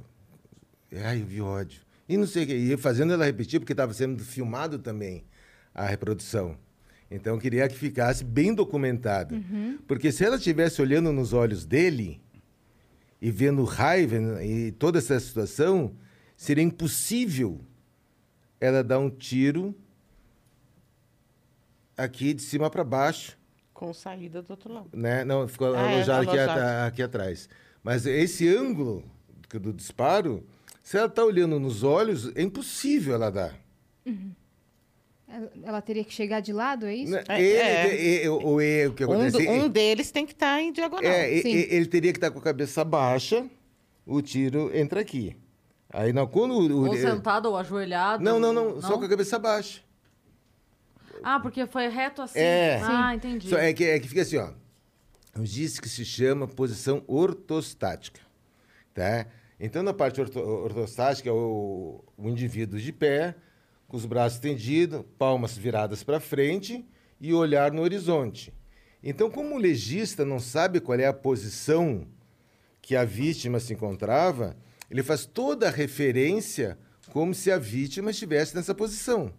[1.05, 1.81] Ai, eu vi ódio.
[2.09, 2.55] E não sei o quê.
[2.55, 5.25] E fazendo ela repetir, porque estava sendo filmado também
[5.75, 6.57] a reprodução.
[7.11, 9.35] Então, eu queria que ficasse bem documentado.
[9.87, 12.21] Porque se ela estivesse olhando nos olhos dele
[13.21, 15.95] e vendo raiva e toda essa situação,
[16.37, 17.61] seria impossível
[18.61, 19.75] ela dar um tiro
[21.97, 23.37] aqui de cima para baixo
[23.73, 24.89] Com saída do outro lado.
[24.93, 25.25] né?
[25.25, 27.49] Não, ficou Ah, é, alojado aqui, ata- aqui atrás.
[27.83, 29.05] Mas esse ângulo
[29.51, 30.45] do, do disparo,
[30.83, 33.55] se ela está olhando nos olhos, é impossível ela dar.
[34.05, 34.17] Ela-
[35.65, 37.13] Ela teria que chegar de lado, é isso?
[37.13, 37.25] Né?
[37.29, 38.25] É, ele, é.
[38.25, 39.45] e- o, e- o que Um, acontece?
[39.45, 41.11] do- um deles tem que estar em diagonal.
[41.11, 41.49] é, e- sim.
[41.51, 43.45] e- ele teria que estar com a cabeça baixa,
[44.07, 45.37] o tiro entra aqui.
[45.93, 48.23] Aí não, quando o, o- Ou sentado ou ajoelhado.
[48.23, 49.81] não, não, não, só com a cabeça baixa.
[51.23, 52.39] Ah, porque foi reto assim.
[52.39, 52.81] É.
[52.83, 53.49] Ah, entendi.
[53.49, 54.51] Só é, que, é que fica assim, ó.
[55.41, 58.21] Diz que se chama posição ortostática.
[58.95, 59.27] Tá?
[59.59, 63.35] Então, na parte orto, ortostática, é o, o indivíduo de pé,
[63.97, 66.85] com os braços estendidos, palmas viradas para frente
[67.19, 68.53] e olhar no horizonte.
[69.03, 72.07] Então, como o legista não sabe qual é a posição
[72.83, 74.55] que a vítima se encontrava,
[74.91, 76.79] ele faz toda a referência
[77.11, 79.33] como se a vítima estivesse nessa posição.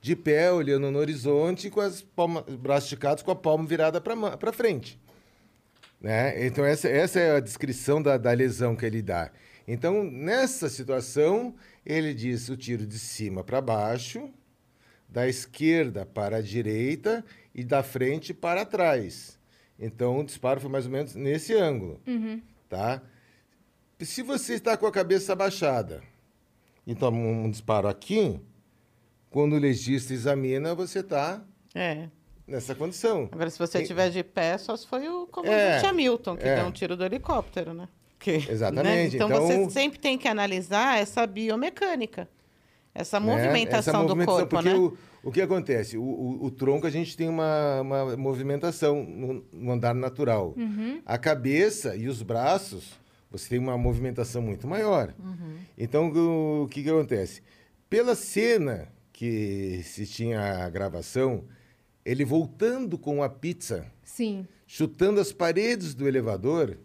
[0.00, 4.52] De pé, olhando no horizonte, com as palmas, braços esticados, com a palma virada para
[4.52, 5.00] frente.
[6.00, 6.44] Né?
[6.46, 9.30] Então, essa, essa é a descrição da, da lesão que ele dá.
[9.66, 11.54] Então, nessa situação,
[11.86, 14.28] ele diz o tiro de cima para baixo,
[15.08, 17.24] da esquerda para a direita
[17.54, 19.38] e da frente para trás.
[19.78, 22.00] Então, o disparo foi mais ou menos nesse ângulo.
[22.68, 23.00] Tá?
[24.00, 26.02] Se você está com a cabeça abaixada
[26.86, 28.38] e toma um disparo aqui,
[29.30, 31.42] quando o legista examina, você está
[31.74, 32.08] É.
[32.46, 33.28] nessa condição.
[33.32, 36.46] Agora, se você E- estiver de pé, só se foi o comandante É, Hamilton, que
[36.46, 36.56] é.
[36.56, 37.88] deu um tiro do helicóptero, né?
[38.24, 42.26] Que- Exatamente, Então, então- você sempre tem que analisar essa biomecânica,
[42.94, 43.26] essa né?
[43.26, 44.74] movimentação, Essa movimentação, do corpo, porque né?
[44.76, 45.98] o, o que acontece?
[45.98, 50.54] O, o- o tronco a gente tem uma, uma movimentação no, no andar natural.
[51.04, 52.94] A cabeça e os braços,
[53.30, 55.12] você tem uma movimentação muito maior.
[55.76, 57.42] Então, o, o que, que acontece?
[57.90, 61.44] Pela cena que se tinha a gravação,
[62.04, 64.46] ele voltando com a pizza, Sim.
[64.66, 66.78] chutando as paredes do elevador,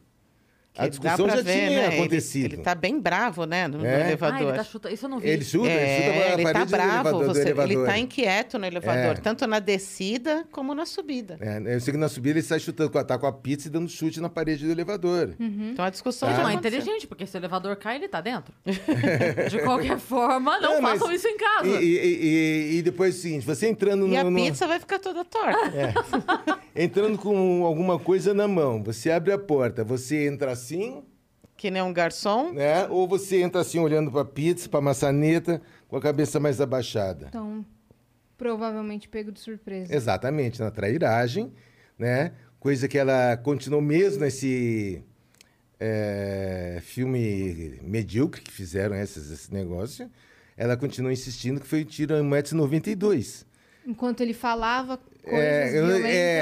[0.85, 1.85] a discussão dá pra já ver, tinha né?
[1.87, 2.53] Ele- acontecido.
[2.53, 3.95] Ele, tá bem bravo, né, no, no É.
[4.03, 4.41] Ah, elevador.
[4.49, 4.93] ele tá chutando.
[4.93, 5.29] Isso eu não vi.
[5.29, 7.19] Ele chuta, É, ele chuta a ele parede tá do bravo, elevador.
[7.21, 7.85] do você- ele elevador.
[7.87, 9.13] tá inquieto no elevador, É.
[9.15, 11.37] tanto na descida como na subida.
[11.41, 13.89] É, eu sei que na subida ele sai chutando, tá com a pizza e dando
[13.89, 15.35] chute na parede do elevador.
[15.39, 16.35] Então a discussão Tá.
[16.35, 18.53] já Não, é inteligente, porque se o elevador cai, ele tá dentro.
[19.49, 21.67] De qualquer forma, não É, mas- façam isso em casa.
[21.67, 22.25] E, e-
[22.73, 24.99] e- e depois é o seguinte, você entrando E no, a no- pizza vai ficar
[24.99, 25.59] toda torta.
[26.75, 30.68] entrando com alguma coisa na mão, você abre a porta, você entra assim,
[31.57, 32.53] Que nem um garçom.
[32.53, 32.87] né?
[32.87, 37.25] Ou você entra assim olhando para pizza, para maçaneta, com a cabeça mais abaixada.
[37.27, 37.65] Então,
[38.37, 39.93] provavelmente pego de surpresa.
[39.93, 41.51] Exatamente, na trairagem,
[41.97, 42.31] né?
[42.59, 45.01] Coisa que ela continuou mesmo nesse
[45.79, 50.09] é, filme medíocre que fizeram esses, esse negócio.
[50.57, 53.45] Ela continuou insistindo que foi o tiro em 1,92m.
[53.85, 55.99] Enquanto ele falava coisas É, eu- é,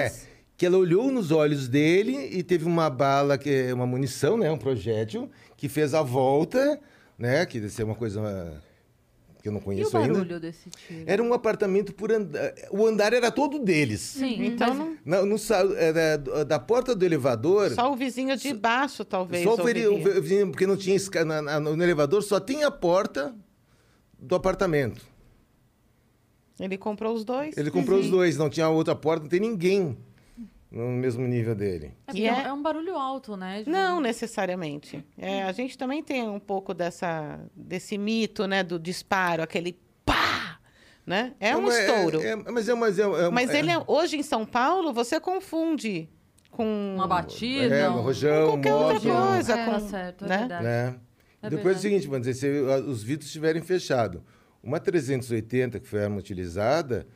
[0.09, 0.27] violentas.
[0.57, 4.51] Que ela olhou nos olhos dele e teve uma bala, que é uma munição, né?
[4.51, 6.79] Um projétil, que fez a volta,
[7.17, 7.45] né?
[7.45, 8.59] Que deve ser uma coisa
[9.39, 10.13] que eu não E o conheço ainda.
[10.15, 11.03] barulho desse tiro?
[11.05, 12.53] Era um apartamento por andar.
[12.71, 14.01] O andar era todo deles.
[14.01, 15.38] Sim, Então mas- não- Na- no
[15.77, 17.69] era da porta do elevador.
[17.71, 19.43] Só o vizinho de baixo, talvez.
[19.43, 22.71] Só o o vizinho, porque não tinha esca- na- na- no elevador, só tinha a
[22.71, 23.34] porta
[24.19, 25.05] do apartamento.
[26.59, 27.55] Ele comprou os dois.
[27.55, 29.95] Ele comprou os dois, não tinha outra porta, não tem ninguém
[30.72, 31.88] no mesmo nível dele.
[31.88, 33.64] É, E porque é- é um barulho alto, né?
[33.65, 35.03] Não necessariamente.
[35.18, 40.60] É, a gente também tem um pouco dessa, desse mito, né, do disparo, aquele pá,
[41.06, 41.34] né?
[41.39, 42.22] É um mas estouro.
[42.22, 45.19] É, mas é, mas é, é- Mas é- ele é- hoje em São Paulo você
[45.19, 46.10] confunde
[46.52, 47.73] com Uma batida.
[47.76, 50.38] É, um- rojão, qualquer moto, outra coisa, É, com, Tá certo, é né?
[50.39, 50.64] verdade.
[50.64, 50.95] né?
[51.44, 54.22] É Depois é o seguinte, vamos dizer, se ah, os vidros estiverem fechados,
[54.61, 57.07] uma 380 que foi a arma utilizada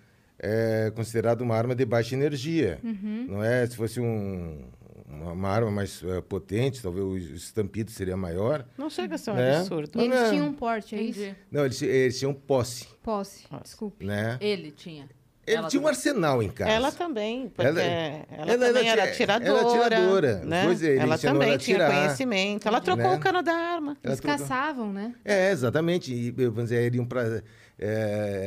[0.43, 2.79] é considerada uma arma de baixa energia.
[2.83, 3.27] Uhum.
[3.29, 3.65] Não é?
[3.67, 4.65] Se fosse um-
[5.07, 8.65] uma, uma arma mais eh, potente, talvez o estampido seria maior.
[8.77, 9.57] Não chega a ser um Né?
[9.57, 10.01] absurdo.
[10.01, 11.35] Eles Não, tinham um porte, é isso?
[11.51, 13.63] Não, eles, eles tinham posse, Posse, Posse.
[13.63, 14.05] desculpe.
[14.05, 14.37] né?
[14.41, 15.07] Ele tinha.
[15.45, 15.97] Ele Ela tinha um também.
[15.97, 16.71] arsenal em casa.
[16.71, 19.51] Ela também, porque Ela- ela, ela- também ela era tinha- atiradora.
[19.59, 20.35] era atiradora.
[20.45, 20.63] Né?
[20.65, 22.67] Pois é, ela também ela tinha conhecimento.
[22.67, 23.15] Ela trocou Né?
[23.15, 23.97] o cano da arma.
[24.03, 25.13] Ela Eles trocou- caçavam, né?
[25.25, 26.13] É, exatamente.
[26.13, 27.43] E, vamos dizer, iriam para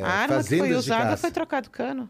[0.02, 2.08] a arma que foi usada foi trocado o cano.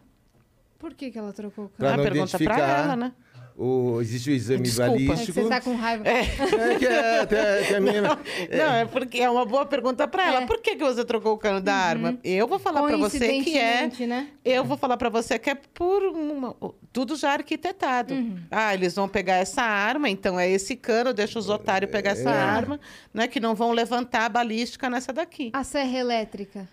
[0.77, 1.93] Por que, que ela trocou o Pra cano?
[1.93, 2.79] ah, não pergunta pra identificar.
[2.83, 3.11] ela, né?
[3.57, 4.91] O, existe o exame Desculpa.
[4.91, 5.41] É que balístico.
[5.41, 6.03] você tá com raiva.
[6.05, 10.41] É, que é, até- a minha- Não, é porque é uma boa pergunta pra ela.
[10.41, 10.45] É.
[10.45, 12.17] Por que, que você trocou o cano da arma?
[12.21, 13.89] Eu vou falar pra você que é.
[14.05, 14.27] Né?
[14.43, 16.53] Eu vou falar pra você que é por uma-
[16.91, 18.13] tudo já arquitetado.
[18.51, 22.29] Ah, eles vão pegar essa arma, então é esse cano, deixa os otários pegar essa
[22.29, 22.33] É.
[22.37, 22.77] arma,
[23.13, 23.25] né?
[23.25, 25.49] Que não vão levantar a balística nessa daqui.
[25.53, 26.67] A serra elétrica.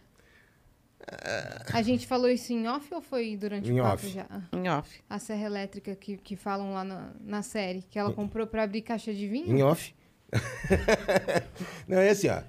[1.73, 4.09] A gente falou isso em off ou foi durante Em o papo off.
[4.09, 4.27] já?
[4.53, 5.03] Em off.
[5.09, 8.83] A serra elétrica que, que falam lá na, na série, que ela comprou pra abrir
[8.83, 9.57] caixa de vinho?
[9.57, 9.95] Em off.
[11.87, 12.43] Não, é assim, ó.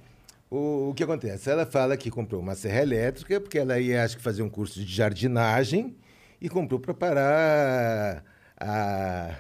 [0.50, 1.50] O, o que acontece?
[1.50, 4.80] Ela fala que comprou uma serra elétrica porque ela ia, acho que, fazer um curso
[4.80, 5.96] de jardinagem
[6.40, 8.24] e comprou para parar
[8.58, 9.36] a...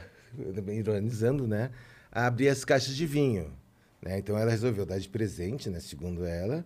[0.68, 1.69] Ironizando, né?
[2.11, 3.53] A abrir as caixas de vinho.
[4.02, 4.18] Né?
[4.18, 6.65] Então, ela resolveu dar de presente, né, segundo ela,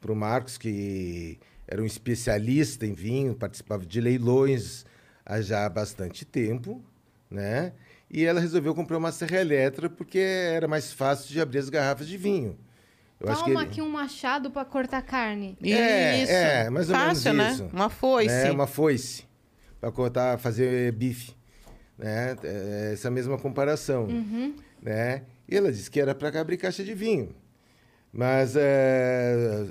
[0.00, 1.38] para o Marcos, que
[1.68, 4.84] era um especialista em vinho, participava de leilões
[5.24, 6.82] há já bastante tempo,
[7.30, 7.72] né?
[8.10, 12.08] E ela resolveu comprar uma serra elétrica porque era mais fácil de abrir as garrafas
[12.08, 12.58] de vinho.
[13.20, 15.58] Eu acho que Toma ele- aqui um machado pra cortar carne.
[15.62, 16.32] É, Isso.
[16.32, 17.66] é, mais ou Fácil, menos né?
[17.66, 17.76] isso.
[17.76, 18.34] Uma foice.
[18.34, 19.24] É, uma foice.
[19.80, 21.36] Para cortar, fazer bife.
[21.98, 22.36] né?
[22.44, 24.54] É, Essa mesma comparação, Uhum.
[24.80, 25.24] né?
[25.48, 27.34] E ela disse que era para abrir caixa de vinho.
[28.12, 29.66] Mas, é,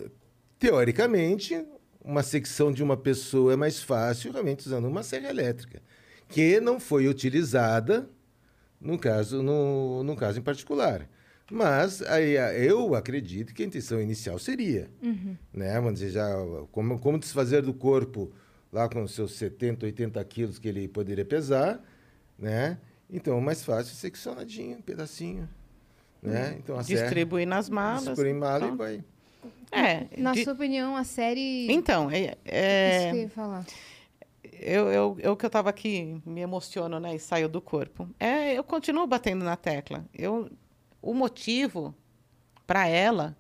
[0.60, 1.66] teoricamente,
[2.08, 5.82] uma secção de uma pessoa é mais fácil realmente usando uma serra elétrica,
[6.30, 8.10] que não foi utilizada
[8.80, 11.08] no caso, no, no caso em particular.
[11.52, 12.36] Mas aí,
[12.66, 14.90] eu acredito que a intenção inicial seria,
[15.54, 15.74] né?
[15.76, 16.30] Vamos dizer, já,
[16.72, 18.32] como, como desfazer do corpo
[18.72, 21.82] lá com os seus 70, 80 quilos que ele poderia pesar,
[22.38, 22.78] né?
[23.10, 25.48] Então, mais fácil, seccionadinho, um pedacinho,
[26.22, 26.56] né?
[26.58, 28.04] Então, a serra, Distribuir nas malas.
[28.06, 28.78] distribui em mala e Pronto.
[28.78, 29.04] vai.
[29.72, 30.08] É.
[30.18, 31.72] Na de- sua opinião, a série.
[31.72, 33.66] Então, é, Isso é, que eu ia falar.
[34.44, 37.16] eu, eu, eu que eu estava aqui, me emociono, né?
[37.16, 38.10] E saio do corpo.
[38.20, 40.06] É, eu continuo batendo na tecla.
[40.14, 40.50] Eu,
[41.02, 41.94] o motivo
[42.66, 43.36] para ela,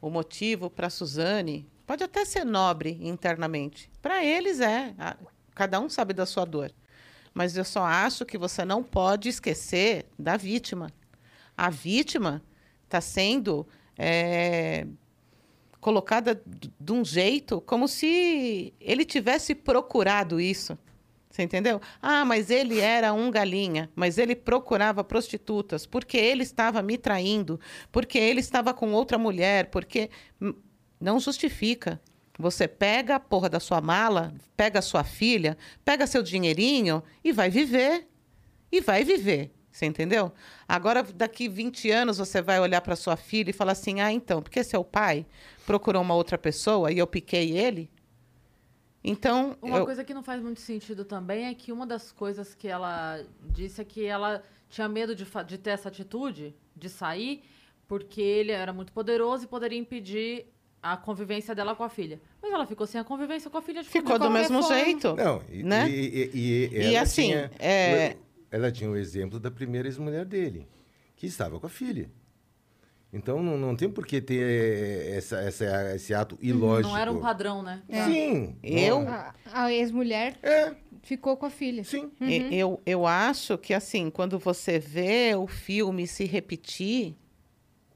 [0.00, 3.90] o motivo para Suzane, pode até ser nobre internamente.
[4.02, 4.94] Para eles é.
[4.98, 5.16] A-
[5.54, 6.70] cada um sabe da sua dor.
[7.32, 10.90] Mas eu só acho que você não pode esquecer da vítima.
[11.56, 12.42] A vítima
[12.84, 14.86] está sendo é,
[15.80, 20.78] colocada de um jeito como se ele tivesse procurado isso.
[21.30, 21.80] Você entendeu?
[22.02, 27.58] Ah, mas ele era um galinha, mas ele procurava prostitutas, porque ele estava me traindo,
[27.92, 30.10] porque ele estava com outra mulher, porque.
[30.40, 30.54] Hum,
[31.00, 32.00] Não justifica.
[32.38, 37.32] Você pega a porra da sua mala, pega a sua filha, pega seu dinheirinho e
[37.32, 38.06] vai viver.
[38.72, 39.50] E vai viver.
[39.80, 40.30] Você entendeu?
[40.68, 44.42] Agora, daqui 20 anos, você vai olhar para sua filha e falar assim: ah, então,
[44.42, 45.24] porque seu pai
[45.64, 47.90] procurou uma outra pessoa e eu piquei ele?
[49.02, 52.54] Então, Uma eu- coisa que não faz muito sentido também é que uma das coisas
[52.54, 57.42] que ela disse é que ela tinha medo de, de ter essa atitude, de sair,
[57.88, 60.44] porque ele era muito poderoso e poderia impedir
[60.82, 62.20] a convivência dela com a filha.
[62.42, 64.76] Mas ela ficou sem a convivência com a filha de ficou qualquer do mesmo forma.
[64.84, 65.16] jeito.
[65.16, 65.88] Não, e, Né?
[65.88, 68.16] e, e, e E assim, tinha, é-
[68.50, 70.66] ela tinha o exemplo da primeira ex-mulher dele,
[71.16, 72.10] que estava com a filha.
[73.12, 76.90] Então não, não tem por que ter eh, essa, essa, esse ato ilógico.
[76.90, 77.82] Não era um padrão, né?
[78.06, 78.56] Sim.
[78.62, 81.82] Eu- A, a ex-mulher É, ficou com a filha.
[81.82, 82.12] sim.
[82.20, 87.16] E- Eu, eu acho que, assim, quando você vê o filme se repetir,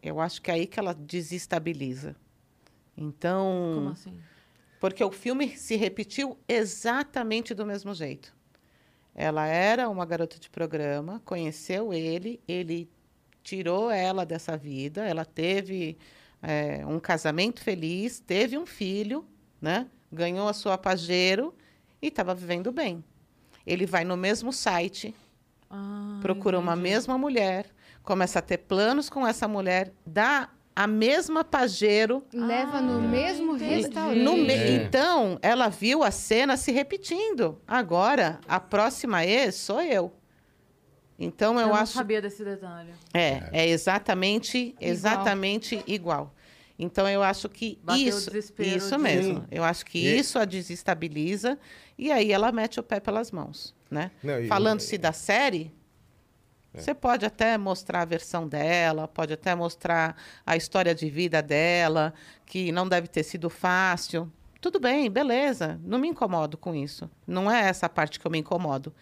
[0.02, 2.16] eu acho que é aí que ela desestabiliza.
[2.96, 3.72] Então.
[3.76, 4.20] Como assim?
[4.80, 8.34] Porque o filme se repetiu exatamente do mesmo jeito.
[9.14, 12.88] Ela era uma garota de programa, conheceu ele, ele
[13.42, 15.96] tirou ela dessa vida, ela teve
[16.42, 19.24] é, um casamento feliz, teve um filho,
[19.60, 19.86] né?
[20.10, 21.54] ganhou a sua pajeiro
[22.00, 23.04] e estava vivendo bem.
[23.66, 25.14] Ele vai no mesmo site,
[25.70, 26.90] Ah, procura uma entendi.
[26.90, 27.66] mesma mulher,
[28.02, 33.54] começa a ter planos com essa mulher, dá a mesma pajeiro Leva no Ah, mesmo
[33.56, 33.74] entendi.
[33.74, 34.18] restaurante.
[34.22, 34.70] no me- É.
[34.76, 37.60] Então, ela viu a cena se repetindo.
[37.66, 40.12] Agora, a próxima ex sou eu.
[41.18, 41.92] Então, eu, Eu, não acho.
[41.92, 42.90] sabia desse detalhe.
[43.12, 46.34] É, é exatamente, exatamente igual.
[46.76, 48.30] Então, eu acho que Bateu isso.
[48.58, 49.34] Isso mesmo.
[49.42, 49.44] Sim.
[49.48, 51.56] Eu acho que E- isso a desestabiliza.
[51.96, 53.72] E aí ela mete o pé pelas mãos.
[53.88, 54.10] Né?
[54.24, 55.72] Não, e- Falando-se da série,
[56.74, 62.12] você pode até mostrar a versão dela, pode até mostrar a história de vida dela,
[62.44, 64.30] que não deve ter sido fácil.
[64.60, 65.80] Tudo bem, beleza.
[65.84, 67.08] Não me incomodo com isso.
[67.26, 68.92] Não é essa parte que eu me incomodo.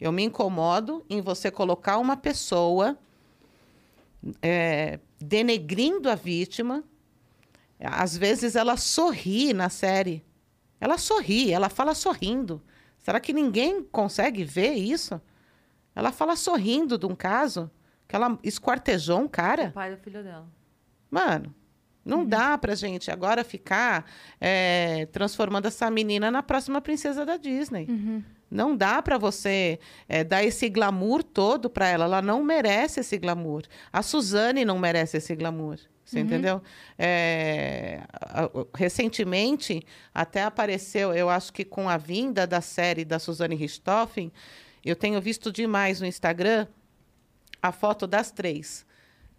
[0.00, 2.98] Eu me incomodo em você colocar uma pessoa
[4.42, 6.82] é, denegrindo a vítima.
[7.78, 10.24] Às vezes ela sorri na série.
[10.80, 12.60] Ela sorri, ela fala sorrindo.
[12.98, 15.20] Será que ninguém consegue ver isso?
[15.94, 17.70] Ela fala sorrindo de um caso
[18.06, 19.70] que ela esquartejou um O cara.
[19.72, 20.48] pai da filha dela.
[21.10, 21.54] Mano,
[22.04, 24.04] não dá pra gente agora ficar
[24.40, 27.86] é, transformando essa menina na próxima princesa da Disney.
[28.50, 32.04] Não dá pra você é, dar esse glamour todo pra ela.
[32.06, 33.62] Ela não merece esse glamour.
[33.92, 35.78] A Suzane não merece esse glamour.
[36.04, 36.60] Você entendeu?
[36.98, 38.00] É,
[38.74, 44.32] recentemente, até apareceu, eu acho que com a vinda da série da Suzane Richthofen,
[44.84, 46.66] eu tenho visto demais no Instagram
[47.62, 48.86] a foto das três.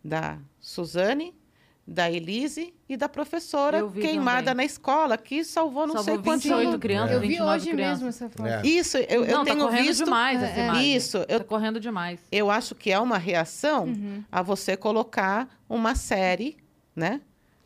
[0.04, 1.34] Da Suzane,
[1.86, 4.56] da Elise e da professora queimada também.
[4.56, 6.80] na escola, que salvou não Salvou sei quantos 28 alunos.
[6.82, 7.94] crianças, Eu vi 29 hoje crianças.
[8.04, 8.46] mesmo essa foto.
[8.48, 8.62] É.
[8.68, 10.04] Isso, eu, eu não, tenho tá correndo visto.
[10.06, 10.66] demais essa É, é.
[10.66, 10.96] imagem.
[10.96, 12.20] Isso, eu- Tá correndo demais.
[12.32, 13.94] Eu acho que é uma reação
[14.32, 16.58] a você colocar uma série,
[16.96, 17.22] né?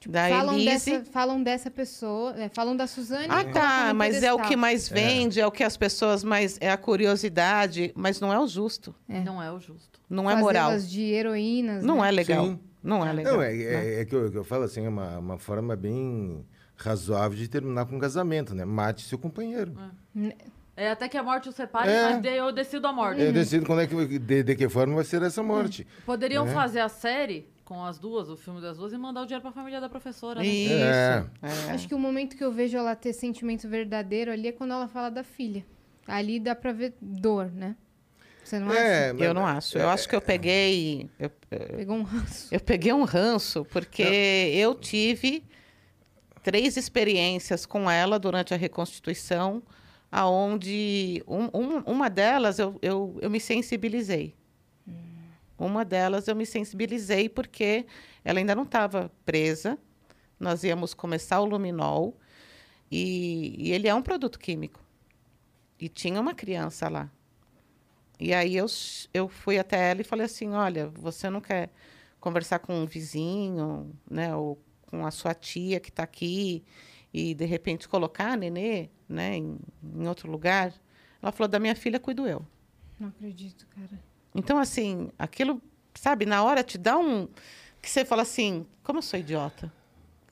[0.08, 0.92] Da Falam Elise.
[0.92, 3.28] dessa, falam dessa pessoa, é, falam da Suzane.
[3.30, 5.48] Ah, tá, mas é o que mais vende, é.
[5.48, 6.58] o que as pessoas mais.
[6.62, 8.94] É a curiosidade, mas não é o justo.
[9.10, 9.20] É.
[9.22, 10.00] Não é o justo.
[10.10, 10.78] Não é moral.
[10.78, 11.84] De heroínas.
[11.84, 12.10] Não né?
[12.10, 12.46] é legal.
[12.46, 12.60] Sim.
[12.84, 13.34] Não é legal.
[13.34, 13.64] Não, é, né?
[13.64, 16.46] é, é que, eu, que eu falo assim, é uma, uma forma bem
[16.76, 18.64] razoável de terminar com um casamento, né?
[18.64, 19.74] Mate seu companheiro.
[20.78, 22.10] É até que a morte os separe, É.
[22.10, 23.22] mas eu decido a morte.
[23.22, 25.88] Eu decido quando é que, de, de que forma vai ser essa morte.
[26.06, 26.52] Poderiam É.
[26.52, 29.52] fazer a série com as duas, o filme das duas, e mandar o dinheiro pra
[29.52, 30.46] família da professora, né?
[30.48, 30.74] Isso.
[30.74, 31.26] É.
[31.42, 31.72] é.
[31.72, 34.88] Acho que o momento que eu vejo ela ter sentimento verdadeiro ali é quando ela
[34.88, 35.66] fala da filha.
[36.08, 37.76] Ali dá pra ver dor, né?
[38.44, 38.80] Você não acha?
[38.80, 39.76] É, Eu não acho.
[39.76, 41.10] Eu acho que eu peguei.
[41.20, 42.48] Eu, Pegou um ranço.
[42.54, 45.44] eu peguei um ranço, porque eu tive
[46.44, 49.64] três experiências com ela durante a reconstituição,
[50.12, 54.36] aonde um- um- uma delas eu, eu, eu me sensibilizei.
[55.58, 57.86] Uma delas eu me sensibilizei porque
[58.24, 59.78] ela ainda não estava presa.
[60.40, 62.18] Nós íamos começar o luminol
[62.92, 64.84] e, e ele é um produto químico.
[65.80, 67.10] E tinha uma criança lá.
[68.20, 68.66] E aí eu,
[69.14, 71.70] eu fui até ela e falei assim, olha, você não quer
[72.20, 76.64] conversar com um vizinho, né, ou com a sua tia que está aqui
[77.14, 80.74] e de repente colocar a nenê, né, em, em outro lugar?
[81.22, 82.46] Ela falou, da minha filha cuido eu.
[83.00, 84.02] Não acredito, cara.
[84.36, 85.62] Então, assim, aquilo,
[85.96, 87.28] sabe, na hora te dá um.
[87.82, 89.72] Que você fala assim, como eu sou idiota?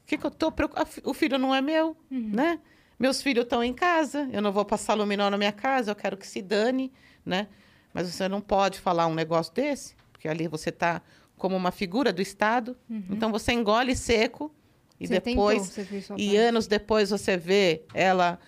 [0.01, 0.89] O que, que eu tô preocupada?
[1.05, 1.95] O filho não é meu,
[2.33, 2.59] né?
[2.99, 6.17] Meus filhos estão em casa, eu não vou passar luminol na minha casa, eu quero
[6.17, 6.91] que se dane,
[7.25, 7.47] né?
[7.93, 11.01] Mas você não pode falar um negócio desse, porque ali você está
[11.37, 12.77] como uma figura do Estado.
[13.09, 14.53] Então você engole seco
[14.99, 15.73] e Você tentou, depois.
[16.05, 18.39] sua e anos depois você vê ela.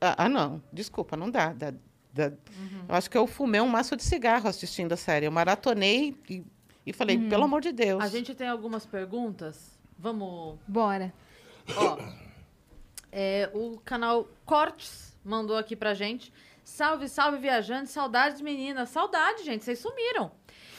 [0.00, 1.52] Ah, ah, não, desculpa, não dá.
[1.52, 1.72] dá-
[2.14, 2.32] dá-
[2.88, 5.26] Eu acho que eu fumei um maço de cigarro assistindo a série.
[5.26, 6.44] Eu maratonei e,
[6.86, 8.02] e falei, pelo amor de Deus.
[8.02, 9.78] A gente tem algumas perguntas.
[9.98, 10.58] Vamos.
[10.66, 11.12] Bora.
[11.76, 11.98] Ó.
[13.12, 16.32] é, o canal Cortes mandou aqui pra gente.
[16.64, 17.92] Salve, salve, viajantes.
[17.92, 18.88] Saudades, meninas.
[18.88, 19.64] Saudade, gente.
[19.64, 20.30] Vocês sumiram.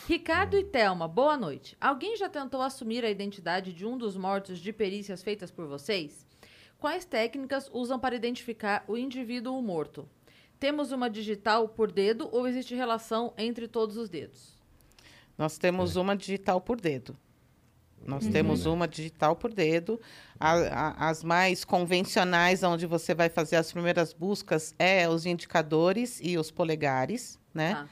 [0.07, 1.75] Ricardo e Thelma, boa noite.
[1.81, 6.23] Alguém já tentou assumir a identidade de um dos mortos de perícias feitas por vocês?
[6.77, 10.07] Quais técnicas usam para identificar o indivíduo morto?
[10.59, 14.53] Temos uma digital por dedo ou existe relação entre todos os dedos?
[15.37, 17.15] Nós temos uma digital por dedo.
[18.05, 18.31] Nós Uhum.
[18.31, 19.99] temos uma digital por dedo.
[20.39, 26.19] A- a- as mais convencionais, onde você vai fazer as primeiras buscas, é os indicadores
[26.23, 27.73] e os polegares, né?
[27.73, 27.87] Tá.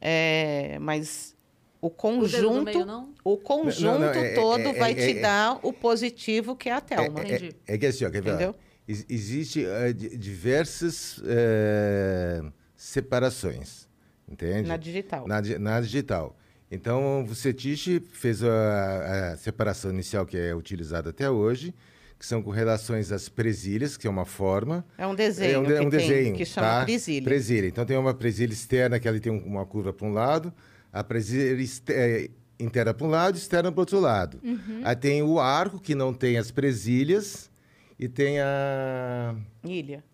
[0.00, 1.34] É, mas
[1.80, 3.14] o O conjunto, meio, não?
[3.22, 6.68] o conjunto Não, não, é- todo é- vai é- te é- dar o positivo que
[6.68, 7.20] é a Thelma.
[7.20, 7.56] É, Entendi.
[7.66, 8.30] é, é que assim, ó, quer ver?
[8.30, 8.54] Entendeu?
[8.88, 9.66] Ex- Existe
[9.96, 12.42] di- diversas eh,
[12.76, 13.88] separações,
[14.28, 14.68] entende?
[14.68, 15.26] Na digital.
[15.26, 16.36] Na, di- na digital.
[16.70, 21.74] Então, o CETIS fez a, a separação inicial que é utilizada até hoje,
[22.18, 24.84] que são com relações às presilhas, que é uma forma.
[24.96, 26.84] É um desenho, é um, de- que, é um tem, desenho, que chama tá?
[26.84, 27.24] presilha.
[27.24, 27.66] Presilha.
[27.66, 30.52] Então, tem uma presilha externa, que ela tem um- uma curva para um lado,
[30.92, 31.56] a presilha
[31.88, 34.40] eh, interna para um lado externa para o outro lado.
[34.84, 37.50] Aí tem o arco, que não tem as presilhas,
[37.98, 39.34] e tem a...
[39.64, 40.04] Ilha.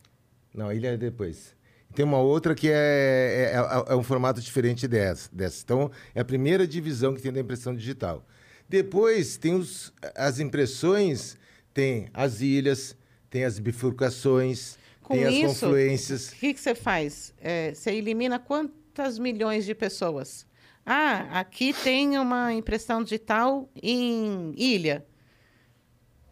[0.55, 1.55] Não, ilha é depois.
[1.95, 5.63] Tem uma outra que é, é, é- é um formato diferente dessa, dessa.
[5.65, 8.25] Então, é a primeira divisão que tem da impressão digital.
[8.69, 11.37] Depois, tem os, as impressões,
[11.75, 12.97] tem as ilhas,
[13.29, 16.29] tem as bifurcações, Com tem as isso, confluências.
[16.31, 17.35] O que, que você faz?
[17.41, 20.47] É, você elimina quantas milhões de pessoas?
[20.87, 25.05] Ah, aqui tem uma impressão digital em ilha.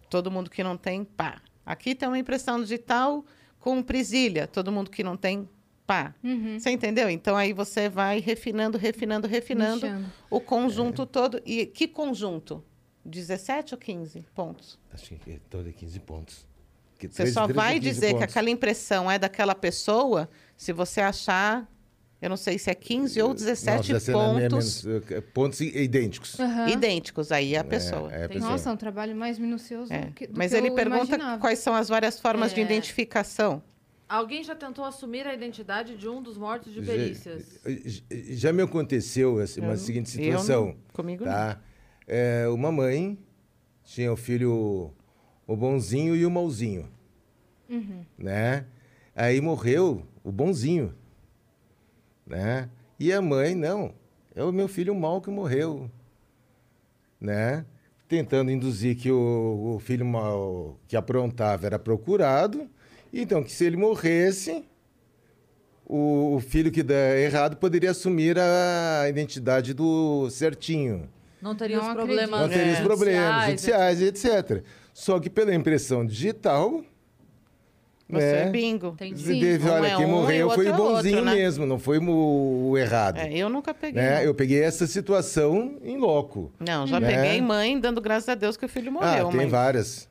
[0.08, 1.40] Todo mundo que não tem, pá.
[1.64, 3.24] Aqui tem uma impressão digital
[3.58, 4.46] com presilha.
[4.46, 5.48] Todo mundo que não tem,
[5.86, 6.14] pá.
[6.22, 6.58] Uhum.
[6.58, 7.10] Você entendeu?
[7.10, 9.86] Então aí você vai refinando, refinando, refinando
[10.30, 11.40] o conjunto todo.
[11.44, 12.64] E que conjunto?
[13.04, 14.78] 17 ou 15 pontos?
[14.92, 16.46] Acho que é todo 15 pontos.
[16.98, 18.24] Que Você 13, só 13 vai a 15 dizer que pontos.
[18.24, 21.66] aquela impressão é daquela pessoa se você achar,
[22.20, 25.60] eu não sei se é 15 ou Não, 17 17 é pontos menos, eh, pontos
[25.60, 26.38] i- idênticos.
[26.40, 26.68] Aham.
[26.68, 28.12] idênticos aí à pessoa.
[28.12, 28.50] É, é a pessoa.
[28.50, 30.06] Nossa, é um trabalho mais minucioso É.
[30.06, 31.40] do que, do Mas que ele eu pergunta imaginava.
[31.40, 32.64] quais são as várias formas de É.
[32.64, 33.62] identificação.
[34.08, 37.60] Alguém já tentou assumir a identidade de um dos mortos de perícias?
[37.84, 40.76] Já, já me aconteceu assim, uma Eu- seguinte eu não- situação.
[40.94, 41.30] comigo não.
[41.32, 41.60] tá?
[42.06, 43.18] É, uma mãe
[43.84, 44.94] tinha o filho,
[45.46, 46.88] o bonzinho e o mauzinho.
[47.68, 48.02] Uhum.
[48.16, 48.64] Né?
[49.14, 50.94] Aí morreu o bonzinho.
[52.28, 52.68] Né?
[53.00, 53.94] E a mãe, não,
[54.34, 55.90] é o meu filho mau que morreu.
[57.20, 57.64] Né?
[58.06, 62.68] Tentando induzir que o, o filho mau que aprontava era procurado.
[63.12, 64.64] Então, que se ele morresse,
[65.86, 71.08] o, o filho que dá errado poderia assumir a identidade do certinho.
[71.40, 74.64] Não teria os problemas Não teria os problemas judiciais, judiciais, etc.
[74.92, 76.84] Só que pela impressão digital,
[78.10, 78.50] Você é né?
[78.50, 78.88] bingo.
[78.88, 79.40] Entendi.
[79.40, 81.34] Teve, Um olha, é quem um morreu foi o é bonzinho outro, né?
[81.34, 83.18] mesmo, não foi o, errado.
[83.18, 84.00] É, eu nunca peguei.
[84.02, 84.26] né?
[84.26, 86.50] Eu peguei essa situação em loco.
[86.58, 87.06] Não, já Né?
[87.14, 89.28] peguei mãe dando graças a Deus que o filho morreu.
[89.28, 89.50] ah, tem mas...
[89.50, 90.08] várias.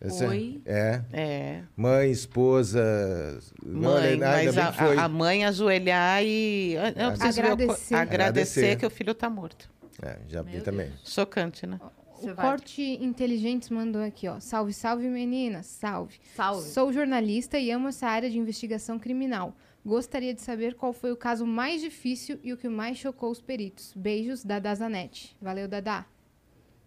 [0.00, 0.60] Essa- Oi?
[0.66, 1.00] É.
[1.12, 1.60] É.
[1.76, 3.38] Mãe, esposa.
[3.64, 4.98] não Mãe, olha, ainda mas bem a, que foi.
[4.98, 6.74] a- mãe ajoelhar e.
[6.74, 7.94] Eu ver Agradecer.
[7.94, 9.70] agradecer que o filho tá morto.
[10.02, 10.90] É, já vi também.
[11.04, 11.78] Chocante, né?
[12.22, 12.46] Você O vai.
[12.46, 14.38] Corte Inteligentes mandou aqui, ó.
[14.38, 15.66] Salve, salve, meninas.
[15.66, 16.20] Salve.
[16.34, 16.68] Salve.
[16.68, 19.56] Sou jornalista e amo essa área de investigação criminal.
[19.84, 23.40] Gostaria de saber qual foi o caso mais difícil e o que mais chocou os
[23.40, 23.92] peritos.
[23.96, 25.36] Beijos, Dada Zanetti.
[25.40, 26.06] Valeu, Dadá.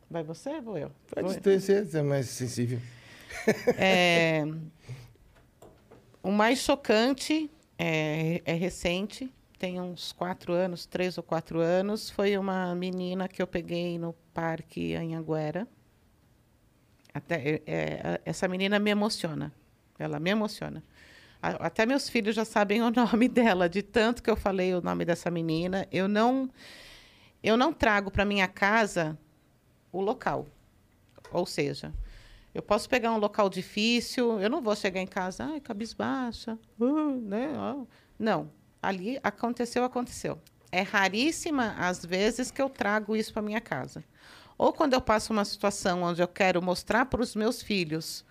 [0.09, 0.91] Vai você ou vou eu?
[1.13, 2.79] Pode ter ser mais sensível.
[3.77, 4.45] É,
[6.23, 9.29] o mais chocante é, é recente,
[9.59, 12.09] tem uns quatro anos, três ou quatro anos.
[12.09, 15.65] Foi uma menina que eu peguei no parque Anhanguera.
[17.13, 19.51] Até, é, é, essa menina me emociona.
[19.97, 20.83] Ela me emociona.
[21.41, 25.05] Até meus filhos já sabem o nome dela, de tanto que eu falei o nome
[25.05, 25.87] dessa menina.
[25.91, 26.49] Eu não,
[27.41, 29.17] eu não trago para minha casa
[29.91, 30.45] o local.
[31.31, 31.93] Ou seja,
[32.53, 37.21] eu posso pegar um local difícil, eu não vou chegar em casa, ai, cabisbaixa, uh,
[37.21, 37.53] né?
[37.55, 37.85] ó."
[38.19, 38.49] Não,
[38.81, 40.39] ali aconteceu, aconteceu.
[40.71, 44.03] É raríssima as vezes que eu trago isso para minha casa.
[44.57, 48.25] Ou quando eu passo uma situação onde eu quero mostrar para os meus filhos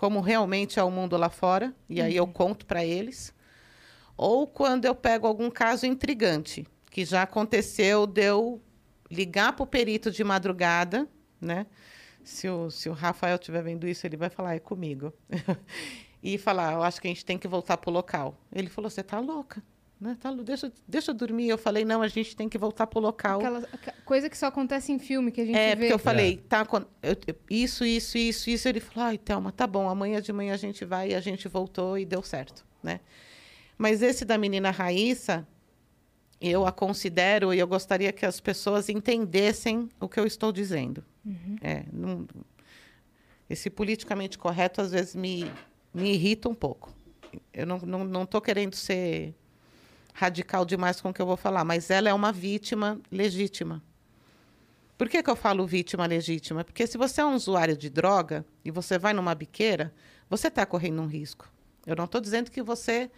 [0.00, 3.34] como realmente é o mundo lá fora, e aí eu conto para eles.
[4.16, 8.62] Ou quando eu pego algum caso intrigante, que já aconteceu de eu
[9.10, 11.06] ligar para o perito de madrugada,
[11.38, 11.66] né?
[12.24, 15.12] Se o, se o Rafael estiver vendo isso, ele vai falar, é comigo.
[16.22, 18.38] e falar, eu acho que a gente tem que voltar para o local.
[18.50, 19.62] Ele falou, você tá louca,
[20.00, 20.16] né?
[20.18, 21.48] Tá, deixa, deixa eu dormir.
[21.48, 23.38] Eu falei, não, a gente tem que voltar para o local.
[23.40, 23.62] Aquela
[24.04, 25.82] coisa que só acontece em filme, que a gente É, vê.
[25.82, 28.68] porque eu falei, tá, acon- eu- eu- isso, isso, isso, isso.
[28.68, 31.46] Ele falou, ai, Thelma, tá bom, amanhã de manhã a gente vai e a gente
[31.48, 33.00] voltou e deu certo, né?
[33.76, 35.46] Mas esse da menina Raíssa,
[36.40, 41.04] eu a considero e eu gostaria que as pessoas entendessem o que eu estou dizendo.
[41.60, 42.26] É, não-
[43.48, 45.50] esse politicamente correto às vezes me,
[45.92, 46.94] me irrita um pouco.
[47.52, 49.34] Eu não estou não, não tô querendo ser
[50.12, 53.82] radical demais com o que eu vou falar, mas ela é uma vítima legítima.
[55.00, 56.62] Por que, que eu falo vítima legítima?
[56.62, 59.94] Porque se você é um usuário de droga e você vai numa biqueira,
[60.28, 61.50] você está correndo um risco.
[61.86, 63.10] Eu não estou dizendo que você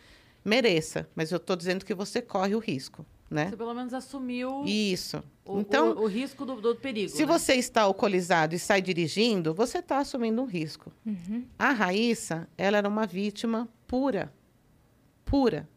[0.45, 3.49] mereça, mas eu estou dizendo que você corre o risco, né?
[3.49, 5.23] Você pelo menos assumiu Isso.
[5.45, 7.11] o, então, o, o risco do, do perigo.
[7.11, 7.27] se né?
[7.27, 10.93] você está alcoolizado e sai dirigindo, você está assumindo um risco.
[11.59, 14.33] A Raíssa, ela era uma vítima pura.
[15.25, 15.69] Pura.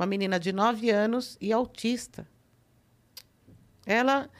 [0.00, 2.26] Uma menina de 9 anos e autista.
[3.84, 4.30] Ela.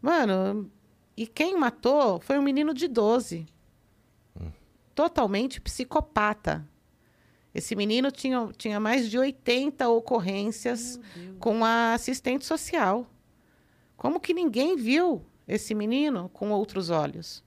[0.00, 0.70] Mano,
[1.16, 3.44] e quem matou foi um menino de 12.
[4.94, 6.64] Totalmente psicopata.
[7.52, 11.00] Esse menino tinha, tinha mais de 80 ocorrências
[11.40, 13.04] com a assistente social.
[13.96, 17.42] Como que ninguém viu esse menino com outros olhos?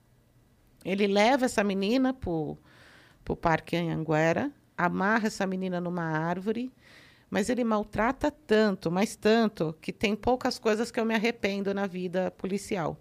[0.84, 2.58] Ele leva essa menina para o
[3.40, 6.70] Parque Anhanguera, amarra essa menina numa árvore,
[7.30, 11.86] mas ele maltrata tanto, mas tanto, que tem poucas coisas que eu me arrependo na
[11.86, 12.98] vida policial.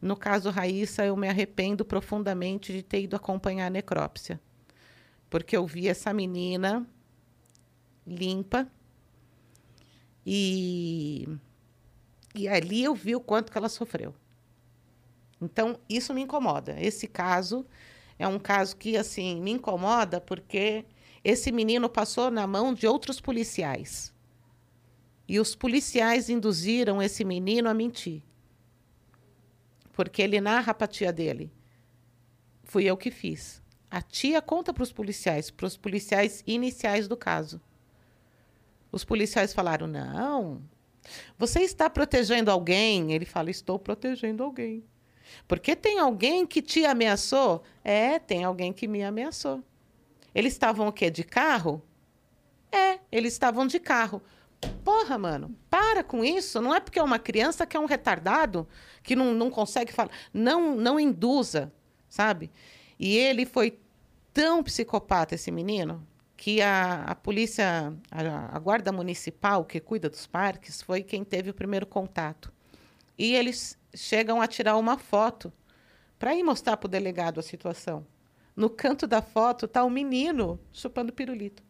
[0.00, 4.40] No caso Raíssa, eu me arrependo profundamente de ter ido acompanhar a necrópsia.
[5.28, 6.86] Porque eu vi essa menina
[8.06, 8.70] limpa
[10.24, 11.28] e
[12.34, 14.14] e ali eu vi o quanto que ela sofreu.
[15.40, 16.76] Então, isso me incomoda.
[16.78, 17.66] Esse caso
[18.18, 20.84] é um caso que, assim, me incomoda porque
[21.30, 24.14] esse menino passou na mão de outros policiais.
[25.28, 28.22] E os policiais induziram esse menino a mentir.
[29.92, 31.52] Porque ele narra para a tia dele.
[32.64, 33.62] Fui eu que fiz.
[33.90, 37.60] A tia conta para os policiais, para os policiais iniciais do caso.
[38.90, 40.62] Os policiais falaram: não,
[41.36, 43.12] você está protegendo alguém?
[43.12, 44.82] Ele fala: Estou protegendo alguém.
[45.46, 47.62] Porque tem alguém que te ameaçou?
[47.84, 49.62] É, tem alguém que me ameaçou.
[50.34, 51.10] Eles estavam o quê?
[51.10, 51.82] De carro?
[52.70, 54.22] É, eles estavam de carro.
[54.84, 56.60] Porra, mano, para com isso.
[56.60, 58.68] Não é porque é uma criança que é um retardado,
[59.02, 60.10] que não, não consegue falar.
[60.32, 61.72] Não, não induza,
[62.08, 62.50] sabe?
[62.98, 63.78] E ele foi
[64.32, 66.06] tão psicopata, esse menino,
[66.36, 71.50] que a, a polícia, a, a guarda municipal que cuida dos parques, foi quem teve
[71.50, 72.52] o primeiro contato.
[73.16, 75.52] E eles chegam a tirar uma foto
[76.18, 78.06] para ir mostrar para o delegado a situação.
[78.58, 81.62] No canto da foto está o menino chupando pirulito.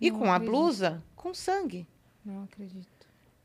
[0.00, 0.50] E Não com a acredito.
[0.52, 1.84] blusa com sangue.
[2.24, 2.86] Não acredito.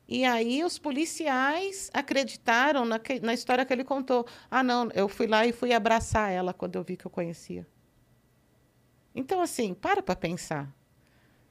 [0.07, 4.27] E aí os policiais acreditaram na, que- na história que ele contou.
[4.49, 7.65] Ah, não, eu fui lá e fui abraçar ela quando eu vi que eu conhecia.
[9.15, 10.71] Então, assim, para para pensar.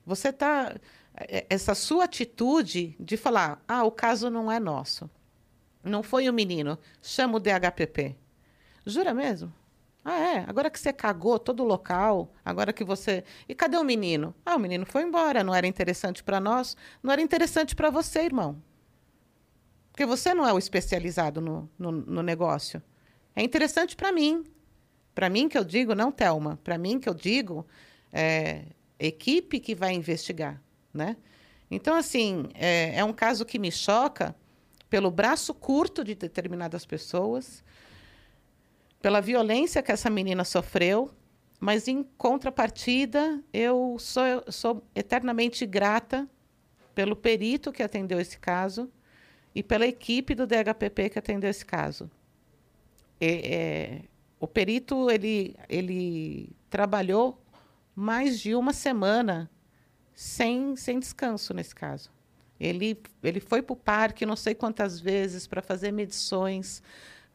[0.07, 0.77] Você tá.
[1.17, 5.11] é- Essa sua atitude de falar, ah, o caso não é nosso.
[5.83, 8.15] Não foi o menino, chama o DHPP.
[8.89, 9.53] Jura mesmo?
[10.05, 10.45] Ah, é?
[10.47, 13.25] Agora que você cagou todo o local, agora que você.
[13.49, 14.35] E cadê o menino?
[14.45, 18.21] Ah, o menino foi embora, não era interessante para nós, não era interessante para você,
[18.21, 18.63] irmão.
[19.91, 22.83] Porque você não é o especializado no, no, no negócio.
[23.35, 24.45] É interessante para mim.
[25.15, 26.59] Para mim que eu digo, não Thelma.
[26.63, 27.67] Para mim que eu digo,
[28.13, 28.67] é,
[28.99, 30.63] equipe que vai investigar,
[30.95, 31.17] né?
[31.71, 34.35] Então, assim, é, é um caso que me choca
[34.89, 37.63] pelo braço curto de determinadas pessoas,
[39.01, 41.11] pela violência que essa menina sofreu,
[41.61, 46.29] mas em contrapartida, eu sou, sou eternamente grata
[46.95, 48.91] pelo perito que atendeu esse caso
[49.55, 52.11] e pela equipe do DHPP que atendeu esse caso.
[53.21, 54.03] E, é,
[54.39, 57.41] o perito ele, ele trabalhou
[57.95, 59.51] mais de uma semana
[60.15, 62.11] sem, sem descanso nesse caso.
[62.61, 66.83] Ele, ele foi para o parque não sei quantas vezes para fazer medições,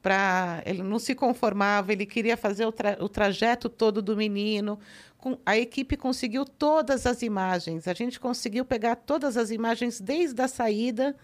[0.03, 4.77] para ele não se conformava, ele queria fazer o, tra o trajeto todo do menino.
[5.17, 10.41] Com, a equipe conseguiu todas as imagens, a gente conseguiu pegar todas as imagens desde
[10.41, 11.15] a saída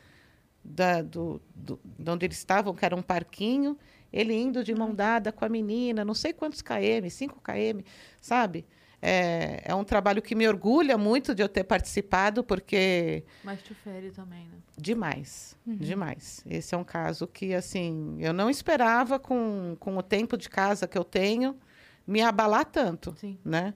[0.64, 3.77] da, do, do, de onde eles estavam, que era um parquinho,
[4.14, 7.81] ele indo de mão dada com a menina, não sei quantos km, 5 km,
[8.22, 8.65] sabe?
[9.02, 13.24] É, é um trabalho que me orgulha muito de eu ter participado, porque.
[13.44, 14.58] Mas te fere também, né?
[14.78, 15.78] Demais, uhum.
[15.78, 16.44] demais.
[16.46, 20.88] Esse é um caso que, assim, eu não esperava, com, com o tempo de casa
[20.88, 21.58] que eu tenho,
[22.06, 23.38] me abalar tanto, Sim.
[23.44, 23.74] né?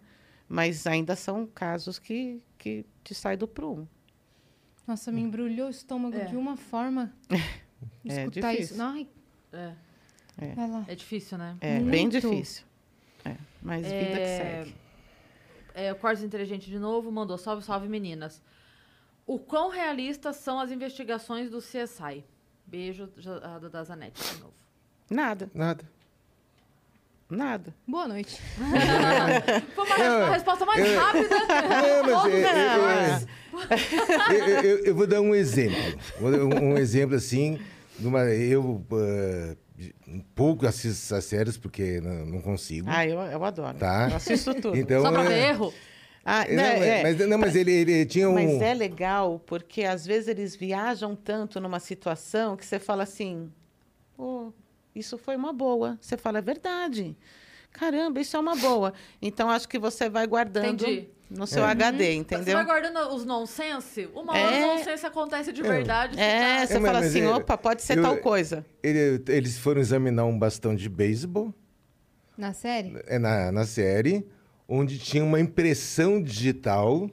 [0.48, 3.88] Mas ainda são casos que, que te saem do prumo.
[4.86, 6.26] Nossa, me embrulhou o estômago é.
[6.26, 7.14] de uma forma.
[8.06, 8.76] é escutar difícil.
[8.76, 8.82] isso.
[8.82, 9.08] Ai.
[9.54, 9.74] É.
[10.38, 10.92] É.
[10.92, 11.56] é difícil, né?
[11.62, 11.92] É, Muito.
[11.92, 12.66] bem difícil.
[13.24, 14.76] É, mas vida que é, segue.
[15.74, 18.42] É, o Quartos Inteligente de novo mandou salve, salve meninas.
[19.26, 22.24] O quão realistas são as investigações do CSI?
[22.66, 23.10] Beijo
[23.72, 24.54] da, Zanetti de novo.
[25.10, 25.50] Nada.
[25.54, 25.90] Nada.
[27.30, 27.74] Nada.
[27.88, 28.40] Boa noite.
[29.76, 31.36] Foi uma não, resposta mais eu, rápida.
[31.40, 33.28] Não, mas
[34.30, 35.78] eu, eu, eu, vou dar um exemplo.
[36.22, 37.60] Um, um exemplo assim.
[38.00, 39.58] Numa, eu uh,
[40.36, 42.88] pouco assisto essas séries, porque não, não consigo.
[42.90, 43.78] Ah, eu, eu adoro.
[43.78, 44.10] Tá?
[44.10, 44.78] Eu assisto tudo.
[44.78, 45.50] Então, Só pra ver é...
[45.50, 45.74] erro?
[46.26, 48.34] Ah, não, é, mas, não, mas ele, ele tinha um...
[48.34, 53.52] Mas é legal, porque às vezes eles viajam tanto numa situação que você fala assim,
[54.18, 54.54] oh,
[54.96, 55.98] isso foi uma boa.
[56.00, 57.18] Você fala, é verdade.
[57.74, 58.94] Caramba, isso é uma boa.
[59.22, 60.86] Então, acho que você vai guardando...
[60.86, 61.72] Entendi no seu é.
[61.72, 62.14] HD, uhum.
[62.14, 62.46] entendeu?
[62.46, 64.08] Você vai guardando os nonsense?
[64.14, 64.64] Uma hora é.
[64.64, 66.20] o nonsense acontece de verdade.
[66.20, 66.80] É, você, tá...
[66.80, 68.66] você fala assim, é, opa, pode ser eu, tal coisa.
[68.82, 71.54] Ele, eles foram examinar um bastão de beisebol.
[72.38, 72.94] Na série?
[73.08, 74.26] É, na, na série,
[74.68, 77.10] onde tinha uma impressão digital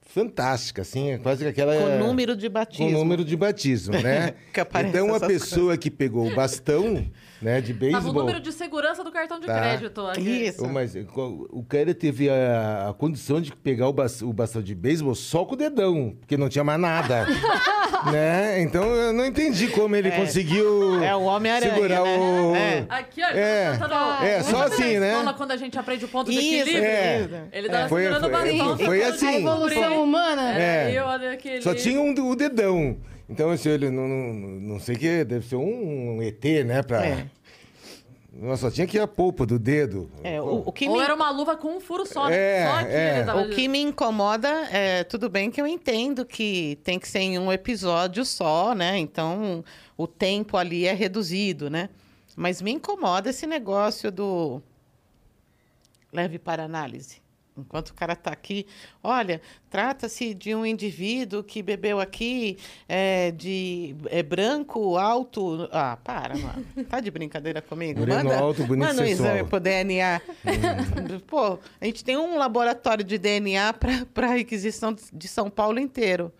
[0.00, 1.76] fantástica, assim, é quase que aquela...
[1.76, 2.86] Com número de batismo.
[2.86, 4.34] Com número de batismo, né?
[4.88, 5.78] então, a pessoa coisas.
[5.78, 7.06] que pegou o bastão
[7.40, 8.02] né, de beisebol...
[8.02, 9.58] Tava o número de segurança do cartão de tá.
[9.58, 10.06] crédito.
[10.06, 10.46] Aqui.
[10.46, 10.66] Isso.
[10.68, 15.44] Mas o cara teve a, a condição de pegar o, o bastão de beisebol só
[15.44, 17.26] com o dedão, porque não tinha mais nada.
[18.10, 18.60] né?
[18.60, 20.12] Então, eu não entendi como ele é.
[20.12, 22.18] conseguiu é, o Homem-Aranha, segurar né?
[22.18, 22.54] o...
[22.54, 22.86] É.
[22.88, 25.14] Aqui, ó, é, tá é só assim, né?
[25.36, 27.48] quando a gente aprende o ponto Isso, de equilíbrio, é.
[27.52, 28.76] ele tava foi, segurando o bastão.
[28.76, 29.26] Foi, foi assim.
[29.26, 30.58] A evolução humana.
[30.58, 30.94] É.
[30.94, 31.60] é.
[31.60, 32.96] Só tinha um, o dedão.
[33.28, 36.82] Então, assim, ele não, não, não sei o que, deve ser um, um ET, né?
[36.82, 37.04] Pra...
[37.04, 37.30] É.
[38.32, 40.08] Nossa, só tinha que ir a polpa do dedo.
[40.22, 41.02] É, o, o que Ou me...
[41.02, 42.28] era uma luva com um furo só?
[42.30, 43.24] É, só aqui é.
[43.24, 43.42] Tava...
[43.42, 47.38] O que me incomoda é, tudo bem que eu entendo que tem que ser em
[47.38, 48.96] um episódio só, né?
[48.96, 49.64] Então,
[49.96, 51.90] o tempo ali é reduzido, né?
[52.36, 54.62] Mas me incomoda esse negócio do
[56.12, 57.20] leve para análise.
[57.58, 58.66] Enquanto o cara está aqui,
[59.02, 59.40] olha,
[59.70, 62.58] trata-se de um indivíduo que bebeu aqui
[62.88, 65.68] é, de é, branco, alto.
[65.72, 66.64] Ah, para, mano.
[66.88, 68.00] Tá de brincadeira comigo?
[68.00, 70.20] Moreno manda, alto, bonito manda um exame pro DNA.
[70.44, 71.20] Uhum.
[71.20, 73.74] Pô, a gente tem um laboratório de DNA
[74.14, 76.32] para requisição de São Paulo inteiro.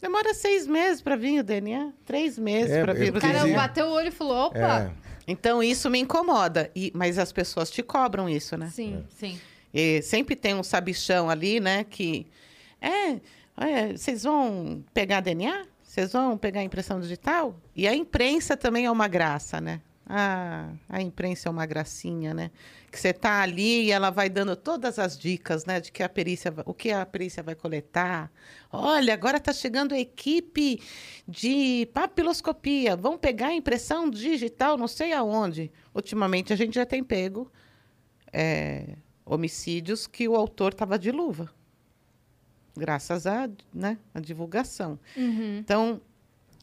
[0.00, 1.92] Demora seis meses para vir o DNA.
[2.04, 3.38] Três meses é, para vir o DNA.
[3.38, 4.92] O cara bateu o olho e falou, opa...
[4.98, 5.12] É.
[5.26, 6.70] Então, isso me incomoda.
[6.74, 8.70] E, mas as pessoas te cobram isso, né?
[8.72, 9.38] Sim, sim.
[9.72, 11.84] E sempre tem um sabichão ali, né?
[11.84, 12.26] Que
[12.80, 13.20] é,
[13.56, 15.66] é, vocês vão pegar DNA?
[15.82, 17.54] Vocês vão pegar impressão digital?
[17.76, 19.80] E a imprensa também é uma graça, né?
[20.06, 22.50] Ah, a imprensa é uma gracinha, né?
[22.90, 25.80] Que você tá ali e ela vai dando todas as dicas, né?
[25.80, 28.30] De que a perícia, o que a perícia vai coletar.
[28.70, 30.82] Olha, agora está chegando a equipe
[31.26, 32.96] de papiloscopia.
[32.96, 35.70] Vão pegar impressão digital, não sei aonde.
[35.94, 37.50] Ultimamente a gente já tem pego
[38.32, 38.96] é,
[39.32, 41.48] homicídios que o autor estava de luva,
[42.76, 44.98] graças à né, a divulgação.
[45.16, 45.58] Uhum.
[45.58, 46.00] Então,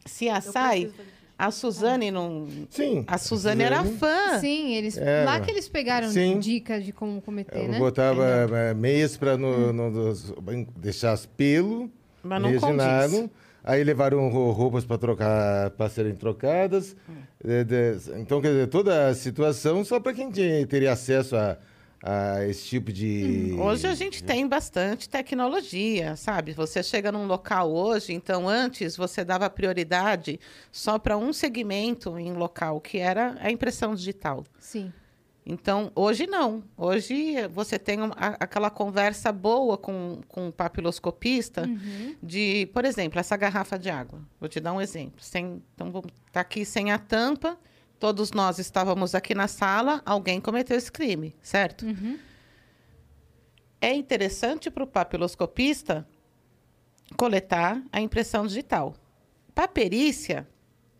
[0.04, 0.90] se a SAI,
[1.38, 2.46] A Suzane não.
[2.68, 3.02] Sim.
[3.06, 4.38] A Suzane era fã.
[4.40, 6.38] Sim, eles, É, lá que eles pegaram sim.
[6.38, 7.78] dicas de como cometer, Eu né?
[7.78, 10.34] botava eh, meias para no, no- nos-
[10.76, 11.90] deixar as pelo,
[12.22, 13.30] Mas não condiz.
[13.64, 16.94] Aí levaram ro- roupas para trocar, para serem trocadas.
[17.42, 21.56] Eh, de- então, quer dizer, toda a situação só para quem tinha- teria acesso a,
[22.02, 23.54] a esse tipo de.
[23.58, 26.52] Hoje a gente tem bastante tecnologia, sabe?
[26.52, 30.40] Você chega num local hoje, então antes você dava prioridade
[30.72, 34.44] só para um segmento em local, que era a impressão digital.
[34.58, 34.92] Sim.
[35.44, 36.62] Então, hoje não.
[36.76, 42.14] Hoje você tem um- a- aquela conversa boa com, com o papiloscopista Uhum.
[42.22, 44.20] de, por exemplo, essa garrafa de água.
[44.38, 45.20] Vou te dar um exemplo.
[45.20, 47.58] Sem, então, vamos tá aqui sem a tampa,
[48.00, 51.84] todos nós estávamos aqui na sala, alguém cometeu esse crime, certo?
[51.84, 52.18] Uhum.
[53.78, 56.08] É interessante para o papiloscopista
[57.16, 58.94] coletar a impressão digital.
[59.54, 60.48] Para perícia,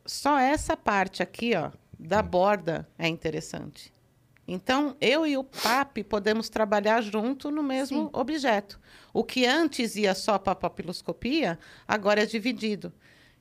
[0.05, 3.90] só essa parte aqui, ó, da borda é interessante.
[4.47, 8.10] Então, eu e o PAP podemos trabalhar junto no mesmo Sim.
[8.12, 8.78] objeto.
[9.12, 12.93] O que antes ia só para a papiloscopia, agora é dividido.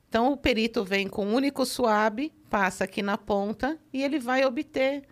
[0.10, 4.44] Então, o perito vem com um único suave, passa aqui na ponta e ele vai
[4.44, 5.03] obter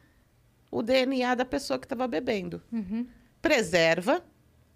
[0.71, 3.05] o DNA da pessoa que estava bebendo Uhum.
[3.39, 4.23] preserva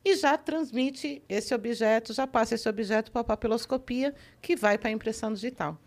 [0.06, 4.90] e já transmite esse objeto, já passa esse objeto para a papiloscopia, que vai para
[4.90, 5.78] a impressão digital.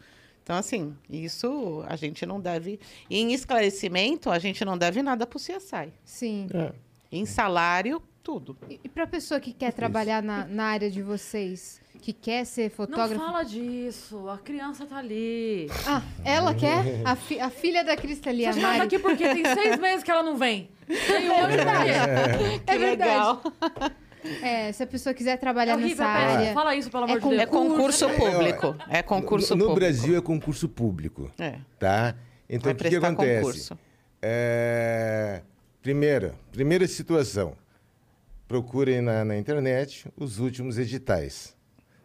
[0.42, 2.78] Então, assim, isso a gente não deve.
[3.08, 5.92] Em esclarecimento, a gente não deve nada para o CSI.
[6.04, 6.48] Sim.
[6.52, 6.72] É.
[7.10, 8.56] Em salário, tudo.
[8.68, 12.70] E, e pra pessoa que quer trabalhar na, na área de vocês, que quer ser
[12.70, 13.14] Não fotógrafo.
[13.22, 14.28] fala disso.
[14.28, 15.68] A criança tá ali.
[15.86, 17.02] Ah, ela quer?
[17.04, 18.86] A, fi- a filha da Cristali, a Vocês falam Mari.
[18.88, 20.68] aqui porque tem seis meses que ela não vem.
[21.06, 21.90] Tem um ano verdade.
[22.66, 22.74] é.
[22.74, 23.38] É verdade.
[24.42, 26.52] É, se a pessoa quiser É trabalhar horrível, nessa pera, área.
[26.54, 27.42] Fala isso, pelo É amor de com- Deus.
[27.42, 28.76] É concurso público.
[28.88, 29.80] É concurso no, no público.
[29.80, 31.58] Brasil é concurso público, É.
[31.78, 32.14] tá?
[32.48, 33.72] Então, o que, que acontece?
[34.22, 35.42] É,
[35.82, 37.54] primeira, primeira situação.
[38.46, 41.54] Procurem na, na internet os últimos editais,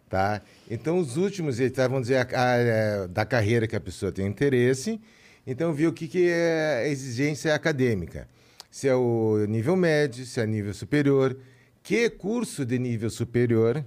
[0.10, 0.41] tá?
[0.72, 4.26] Então, os últimos editais, vamos dizer, a- a- é, da carreira que a pessoa tem
[4.26, 4.99] interesse.
[5.45, 8.28] Então, ver o que, que é a exigência acadêmica.
[8.72, 11.36] Se é o nível médio, se é nível superior,
[11.84, 13.84] que curso de nível superior,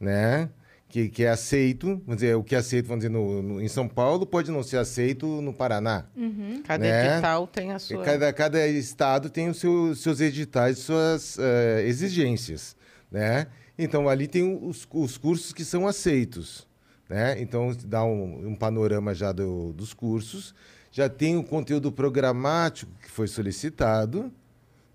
[0.00, 0.48] né?
[0.88, 3.68] Que, que é aceito, vamos dizer, o que é aceito, vamos dizer, no, no- em
[3.68, 6.06] São Paulo pode não ser aceito no Paraná.
[6.16, 6.62] Uhum.
[6.64, 7.12] Cada né?
[7.12, 8.02] edital tem a sua.
[8.02, 12.74] Cada, cada estado tem os seus, seus editais, suas eh, exigências,
[13.12, 13.48] né?
[13.78, 16.66] Então, ali tem os, os cursos que são aceitos,
[17.06, 17.38] né?
[17.38, 20.54] Então, dá um, um panorama já do- dos cursos.
[20.90, 24.32] Já tem o conteúdo programático que foi solicitado,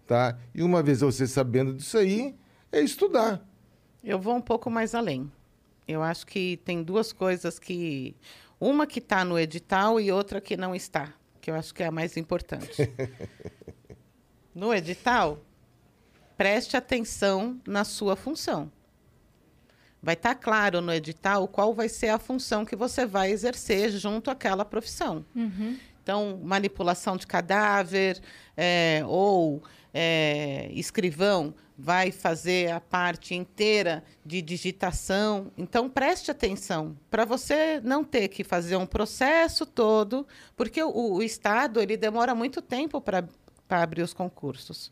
[0.08, 0.40] tá?
[0.56, 2.34] E uma vez você sabendo disso aí,
[2.72, 3.48] é estudar.
[4.04, 5.32] Eu vou um pouco mais além.
[5.88, 8.16] Eu acho que tem duas coisas que.
[8.60, 11.88] Uma que está no edital e outra que não está, que eu acho que é
[11.88, 12.90] a mais importante.
[14.56, 15.44] no edital,
[16.38, 18.72] preste atenção na sua função.
[20.02, 24.30] Vai estar claro no edital qual vai ser a função que você vai exercer junto
[24.30, 25.26] àquela profissão.
[25.36, 25.78] Uhum.
[26.02, 28.20] Então, manipulação de cadáver
[28.58, 35.52] é, ou é, escrivão vai fazer a parte inteira de digitação.
[35.58, 41.24] Então, preste atenção para você não ter que fazer um processo todo, porque o, o
[41.24, 43.28] Estado ele demora muito tempo para
[43.70, 44.92] abrir os concursos.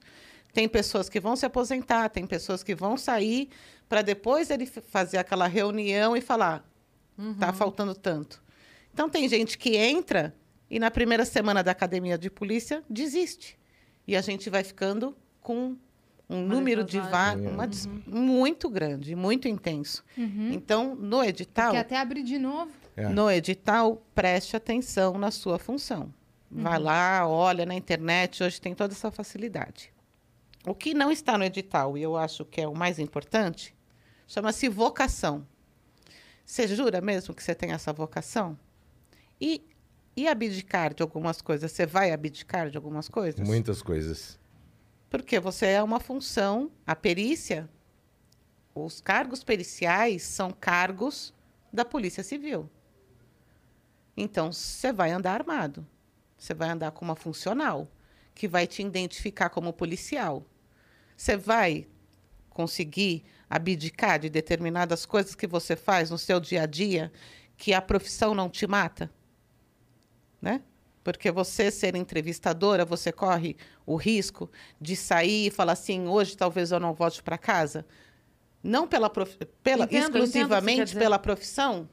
[0.53, 3.49] Tem pessoas que vão se aposentar, tem pessoas que vão sair
[3.87, 6.65] para depois ele fazer aquela reunião e falar:
[7.39, 8.41] tá faltando tanto.
[8.93, 10.35] Então tem gente que entra
[10.69, 13.57] e na primeira semana da academia de polícia desiste.
[14.07, 15.77] E a gente vai ficando com
[16.31, 17.43] um número de defasagem.
[17.43, 20.03] vagas uma des- muito grande, muito intenso.
[20.17, 22.71] Então, no edital, Que até abrir de novo.
[22.95, 23.07] É.
[23.09, 26.13] no edital, preste atenção na sua função.
[26.49, 29.91] Vai lá, olha na internet, hoje tem toda essa facilidade.
[30.67, 33.73] O que não está no edital, e eu acho que é o mais importante,
[34.27, 35.47] chama-se vocação.
[36.45, 38.59] Você jura mesmo que você tem essa vocação?
[39.39, 39.63] E,
[40.15, 41.71] e abdicar de algumas coisas?
[41.71, 43.39] Você vai abdicar de algumas coisas?
[43.47, 44.37] Muitas coisas.
[45.11, 47.69] Porque você é uma função, a perícia,
[48.73, 51.33] os cargos periciais são cargos
[51.71, 52.69] da Polícia Civil.
[54.15, 55.85] Então, você vai andar armado.
[56.37, 57.91] Você vai andar com uma funcional,
[58.33, 60.45] que vai te identificar como policial.
[61.17, 61.85] Você vai
[62.49, 67.11] conseguir abdicar de determinadas coisas que você faz no seu dia a dia,
[67.57, 69.11] que a profissão não te mata?
[70.41, 70.61] Né?
[71.03, 74.49] Porque você ser entrevistadora, você corre o risco
[74.79, 77.85] de sair e falar assim, hoje talvez eu não volte para casa.
[78.63, 79.35] Não pela, prof...
[79.63, 80.99] pela Entendo, entendo exclusivamente dizer.
[80.99, 81.89] pela profissão.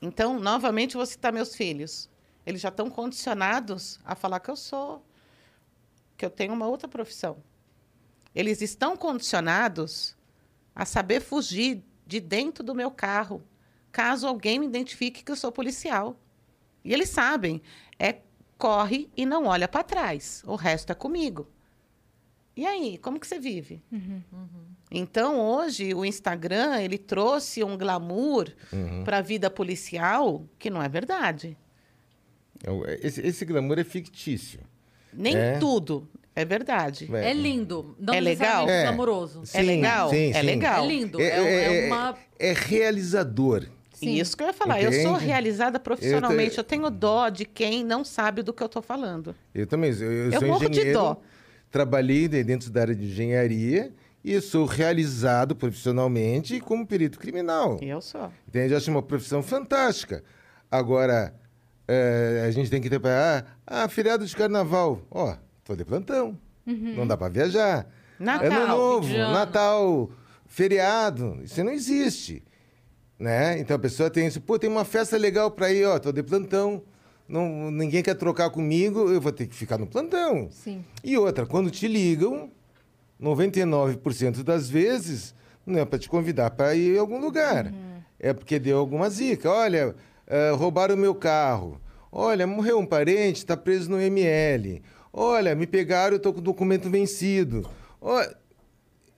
[0.00, 2.08] Então, novamente, vou citar meus filhos.
[2.46, 5.04] Eles já estão condicionados a falar que eu sou,
[6.16, 7.42] que eu tenho uma outra profissão.
[8.34, 10.16] Eles estão condicionados
[10.74, 13.42] a saber fugir de dentro do meu carro,
[13.92, 16.18] caso alguém me identifique que eu sou policial.
[16.84, 17.62] E eles sabem,
[17.98, 18.16] é
[18.58, 20.42] corre e não olha para trás.
[20.46, 21.48] O resto é comigo.
[22.56, 23.82] E aí, como que você vive?
[24.90, 28.52] Então, hoje, o Instagram, ele trouxe um glamour
[29.04, 31.56] para a vida policial que não é verdade.
[32.62, 34.60] É o- Esse, esse glamour é fictício.
[35.12, 35.58] Nem É.
[35.58, 37.08] tudo é verdade.
[37.14, 37.96] É lindo.
[37.98, 38.68] Não É legal?
[38.68, 38.82] É.
[38.84, 39.42] glamouroso.
[39.52, 40.10] É legal?
[40.10, 40.46] sim, é sim.
[40.46, 40.84] legal.
[40.84, 41.20] É lindo.
[41.20, 42.16] É, É, é- é uma.
[42.38, 43.66] é realizador.
[44.04, 44.14] Sim.
[44.20, 44.80] Isso que eu ia falar.
[44.82, 45.24] Eu sou Entende?
[45.26, 46.56] realizada profissionalmente.
[46.56, 49.34] Eu Eu, te- tenho dó de quem não sabe do que eu estou falando.
[49.54, 49.90] Eu também.
[49.92, 50.98] Eu, eu Eu sou morro de engenheiro.
[50.98, 51.20] dó.
[51.70, 53.92] Trabalhei de- dentro da área de engenharia
[54.24, 57.78] e sou realizado profissionalmente como perito criminal.
[57.82, 58.30] Eu sou.
[58.48, 58.72] Entende?
[58.72, 60.22] Eu acho uma profissão fantástica.
[60.70, 61.34] Agora,
[61.88, 63.44] eh, a gente tem que ter para.
[63.66, 65.00] Ah, feriado de carnaval.
[65.10, 66.38] Ó, tô de plantão.
[66.66, 67.86] Não dá para viajar.
[68.18, 69.18] Natal, Ano novo, de.
[69.18, 70.10] Natal,
[70.46, 71.40] feriado.
[71.42, 72.42] Isso não existe.
[73.18, 73.58] Né?
[73.58, 74.40] Então a pessoa tem isso.
[74.40, 76.82] Pô, tem uma festa legal para ir, ó, tô de plantão.
[77.28, 80.48] Não, ninguém quer trocar comigo, eu vou ter que ficar no plantão.
[80.50, 80.84] Sim.
[81.02, 82.50] E outra, quando te ligam,
[83.20, 85.34] 99% das vezes
[85.66, 87.72] não é para te convidar para ir em algum lugar.
[88.18, 89.50] É porque deu alguma zica.
[89.50, 89.94] Olha,
[90.26, 91.80] eh, roubaram o meu carro.
[92.12, 94.82] Olha, morreu um parente, está preso no ML.
[95.12, 97.68] Olha, me pegaram, eu estou com o documento vencido.
[98.00, 98.36] Olha,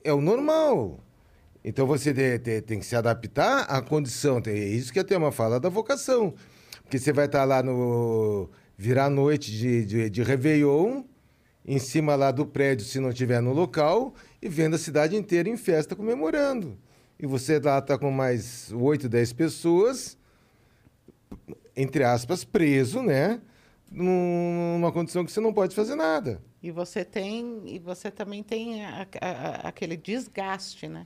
[0.03, 0.99] é o normal.
[1.67, 4.41] Então você te- te- tem que se adaptar à condição.
[4.45, 6.33] É isso que a Tema fala da vocação.
[6.81, 8.49] Porque você vai estar lá no.
[8.77, 11.03] virar noite de, de, de Réveillon,
[11.65, 15.49] em cima lá do prédio, se não estiver no local, e vendo a cidade inteira
[15.49, 16.77] em festa comemorando.
[17.19, 20.17] E você lá está com mais 8, 10 pessoas,
[21.75, 23.41] entre aspas, preso, né?
[23.91, 26.41] Num- Numa condição que você não pode fazer nada.
[26.63, 31.05] E você tem, e você também tem a- a- a- aquele desgaste, né?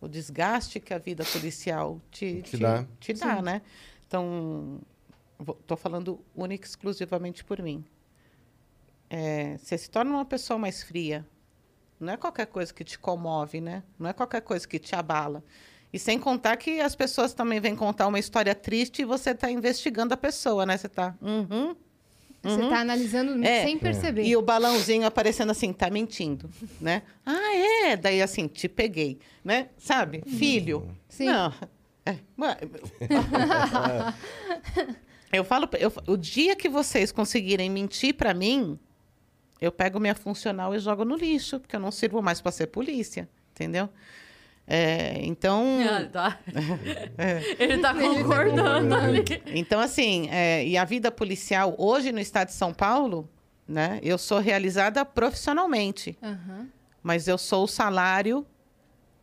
[0.00, 2.86] O desgaste que a vida policial te, Te dá.
[3.00, 3.62] te dá, né?
[4.06, 4.80] Então,
[5.60, 7.84] estou falando única e exclusivamente por mim.
[9.10, 11.26] É, você se torna uma pessoa mais fria.
[11.98, 13.82] Não é qualquer coisa que te comove, né?
[13.98, 15.42] Não é qualquer coisa que te abala.
[15.92, 19.50] E sem contar que as pessoas também vêm contar uma história triste e você está
[19.50, 20.76] investigando a pessoa, né?
[20.76, 21.74] Você está, uhum,
[22.42, 23.64] Você tá analisando É.
[23.64, 24.22] sem perceber.
[24.22, 26.48] e o balãozinho aparecendo assim, tá mentindo,
[26.80, 27.02] né?
[27.26, 27.56] Ah,
[27.88, 27.96] é?
[27.96, 29.68] Daí assim, te peguei, né?
[29.76, 30.22] Sabe?
[30.26, 30.88] Filho.
[31.08, 31.26] Sim.
[31.26, 31.52] Não.
[32.06, 32.16] É,
[35.32, 38.78] eu falo, eu, o dia que vocês conseguirem mentir pra mim,
[39.60, 42.68] eu pego minha funcional e jogo no lixo, porque eu não sirvo mais pra ser
[42.68, 43.88] polícia, entendeu?
[44.70, 46.38] É, então, Ah, tá.
[47.58, 49.24] Ele tá concordando ali.
[49.46, 53.28] Então, assim, é, e a vida policial hoje no estado de São Paulo,
[53.66, 53.98] né?
[54.02, 56.68] Eu sou realizada profissionalmente, Aham.
[57.02, 58.46] mas eu sou o salário,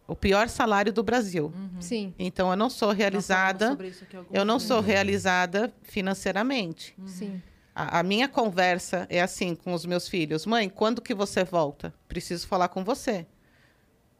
[0.07, 1.53] o pior salário do Brasil.
[1.79, 2.11] Sim.
[2.17, 6.95] Então, eu não sou falamos realizada, sobre isso aqui algumas eu não sou realizada financeiramente.
[7.05, 7.39] Sim.
[7.75, 11.93] A, a minha conversa é assim com os meus filhos: mãe, quando que você volta?
[12.07, 13.27] Preciso falar com você.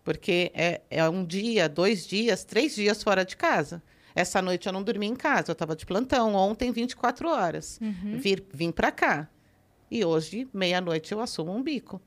[0.05, 3.81] Porque é, é um dia, dois dias, três dias fora de casa.
[4.13, 6.35] Essa noite eu não dormi em casa, eu estava de plantão.
[6.35, 7.79] Ontem, 24 horas.
[8.19, 9.27] Vir, vim para cá.
[9.89, 11.99] E hoje, meia-noite, eu assumo um bico.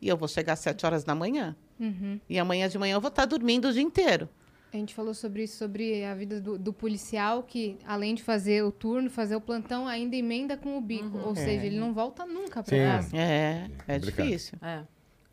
[0.00, 1.56] E eu vou chegar às sete horas da manhã.
[1.78, 2.20] Uhum.
[2.30, 4.28] E amanhã de manhã eu vou estar dormindo o dia inteiro.
[4.72, 8.64] A gente falou sobre isso, sobre a vida do, do policial, que além de fazer
[8.64, 11.18] o turno, fazer o plantão, ainda emenda com o bico.
[11.18, 12.84] Ou seja, ele não volta nunca pra Sim.
[12.84, 13.16] casa.
[13.16, 14.26] É, é Complicado.
[14.26, 14.58] difícil.
[14.62, 14.82] É.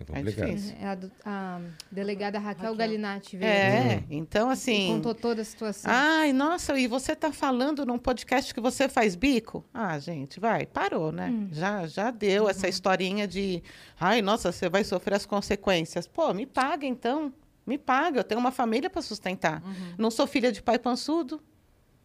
[0.02, 0.48] É complicado.
[0.50, 0.76] difícil.
[0.82, 1.62] É a, do- a
[1.92, 2.76] delegada Raquel, Raquel.
[2.76, 4.88] Galinatti veio É, aqui então e assim.
[4.88, 5.92] contou toda a situação.
[5.94, 9.64] Ai, nossa, e você tá falando num podcast que você faz bico?
[9.74, 11.48] Ah, gente, vai, parou, né?
[11.52, 13.62] Já, já deu essa historinha de,
[14.00, 16.08] ai, nossa, você vai sofrer as consequências.
[16.08, 17.34] Pô, me paga então,
[17.66, 19.62] me paga, eu tenho uma família para sustentar.
[19.98, 21.42] Não sou filha de pai pançudo,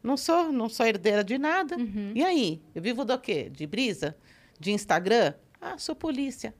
[0.03, 1.77] não sou, não sou herdeira de nada.
[2.15, 3.49] E aí, eu vivo do quê?
[3.51, 4.17] De brisa?
[4.59, 5.35] De Instagram?
[5.61, 6.55] Ah, sou polícia.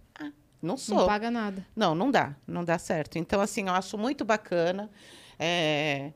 [0.67, 0.99] Não sou.
[0.99, 1.67] não paga nada.
[1.75, 3.17] Não, não dá, não dá certo.
[3.19, 4.91] Então, assim, eu acho muito bacana.
[5.39, 6.13] é,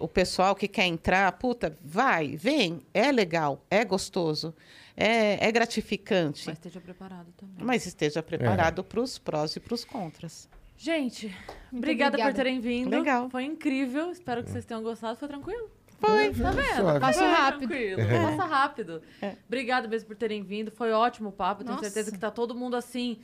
[0.00, 4.52] o pessoal que quer entrar, puta, vai, vem, é legal, é gostoso,
[4.96, 7.76] é, é gratificante, Mas mas, esteja preparado também.
[7.76, 10.48] esteja preparado para os prós e para os contras.
[10.78, 12.34] Gente, Muito obrigada, por obrigada.
[12.34, 12.90] terem vindo.
[12.90, 13.30] Legal.
[13.30, 14.10] Foi incrível.
[14.10, 15.16] Espero que vocês tenham gostado.
[15.16, 15.70] Foi tranquilo?
[15.98, 16.34] Foi.
[16.34, 17.00] Tá vendo?
[17.00, 17.68] Passou Foi rápido.
[17.68, 17.98] Tranquilo.
[18.36, 19.02] Passa rápido.
[19.46, 20.70] Obrigada mesmo por terem vindo.
[20.70, 21.64] Foi ótimo o papo.
[21.64, 21.88] Tenho Nossa.
[21.88, 23.18] certeza que tá todo mundo assim.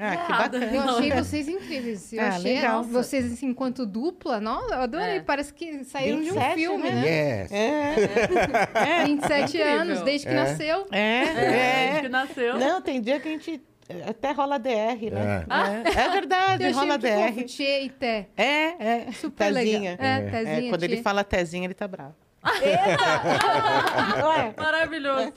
[0.00, 0.64] Ah, que bacana.
[0.74, 2.12] Eu achei vocês incríveis.
[2.12, 2.82] Eu Ah, achei legal.
[2.84, 4.40] vocês, assim, enquanto dupla.
[4.40, 5.16] Nossa, eu adorei.
[5.16, 5.20] É.
[5.20, 7.02] Parece que saíram de um 27, filme, né?
[7.02, 7.40] né?
[7.42, 7.52] Yes.
[7.52, 9.80] É, 27 Incrível.
[9.80, 10.36] anos, desde que É.
[10.36, 10.86] nasceu.
[10.90, 12.00] é, É, é.
[12.00, 12.58] que nasceu.
[12.58, 13.60] Não, tem dia que a gente
[14.08, 15.44] até rola DR, né?
[15.50, 16.00] É.
[16.00, 17.44] É, é verdade, Eu rola muito fofo, DR.
[17.44, 18.28] Tchê e Té.
[18.36, 19.12] É, é.
[19.12, 19.90] Super Tezinha.
[19.92, 20.06] legal.
[20.06, 20.30] É, É.
[20.30, 21.02] Tezinha, É, quando ele Tchê.
[21.02, 22.14] fala Tezinha, ele tá bravo.
[24.56, 25.32] Maravilhoso.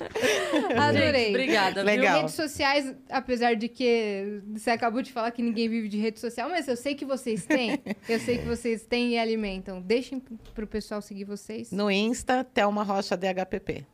[0.78, 1.14] Adorei.
[1.14, 2.22] Gente, obrigada, Legal.
[2.22, 6.50] Redes sociais, apesar de que você acabou de falar que ninguém vive de rede social,
[6.50, 7.82] mas eu sei que vocês têm.
[8.08, 9.82] eu sei que vocês têm e alimentam.
[9.82, 10.22] Deixem
[10.54, 11.72] pro pessoal seguir vocês.
[11.72, 13.86] No Insta, Thelma Rocha DHPP.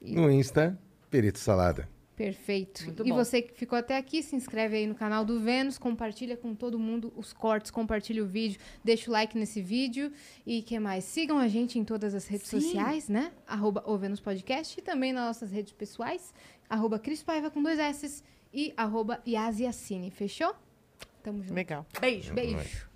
[0.00, 0.78] No Insta,
[1.10, 1.88] Perito Salada.
[2.18, 2.84] Perfeito.
[2.84, 3.14] Muito e bom.
[3.14, 6.76] você que ficou até aqui, se inscreve aí no canal do Vênus, compartilha com todo
[6.76, 10.12] mundo os cortes, compartilha o vídeo, deixa o like nesse vídeo
[10.44, 11.04] e que mais?
[11.04, 12.60] Sigam a gente em todas as redes Sim.
[12.60, 13.30] sociais, né?
[13.46, 16.34] Arroba o Vênus Podcast e também nas nossas redes pessoais,
[16.68, 20.10] arroba Cris Paiva com dois S e arroba Yasiacine.
[20.10, 20.52] Fechou?
[21.22, 21.54] Tamo junto.
[21.54, 21.86] Legal.
[22.00, 22.34] Beijo.
[22.34, 22.87] Beijo.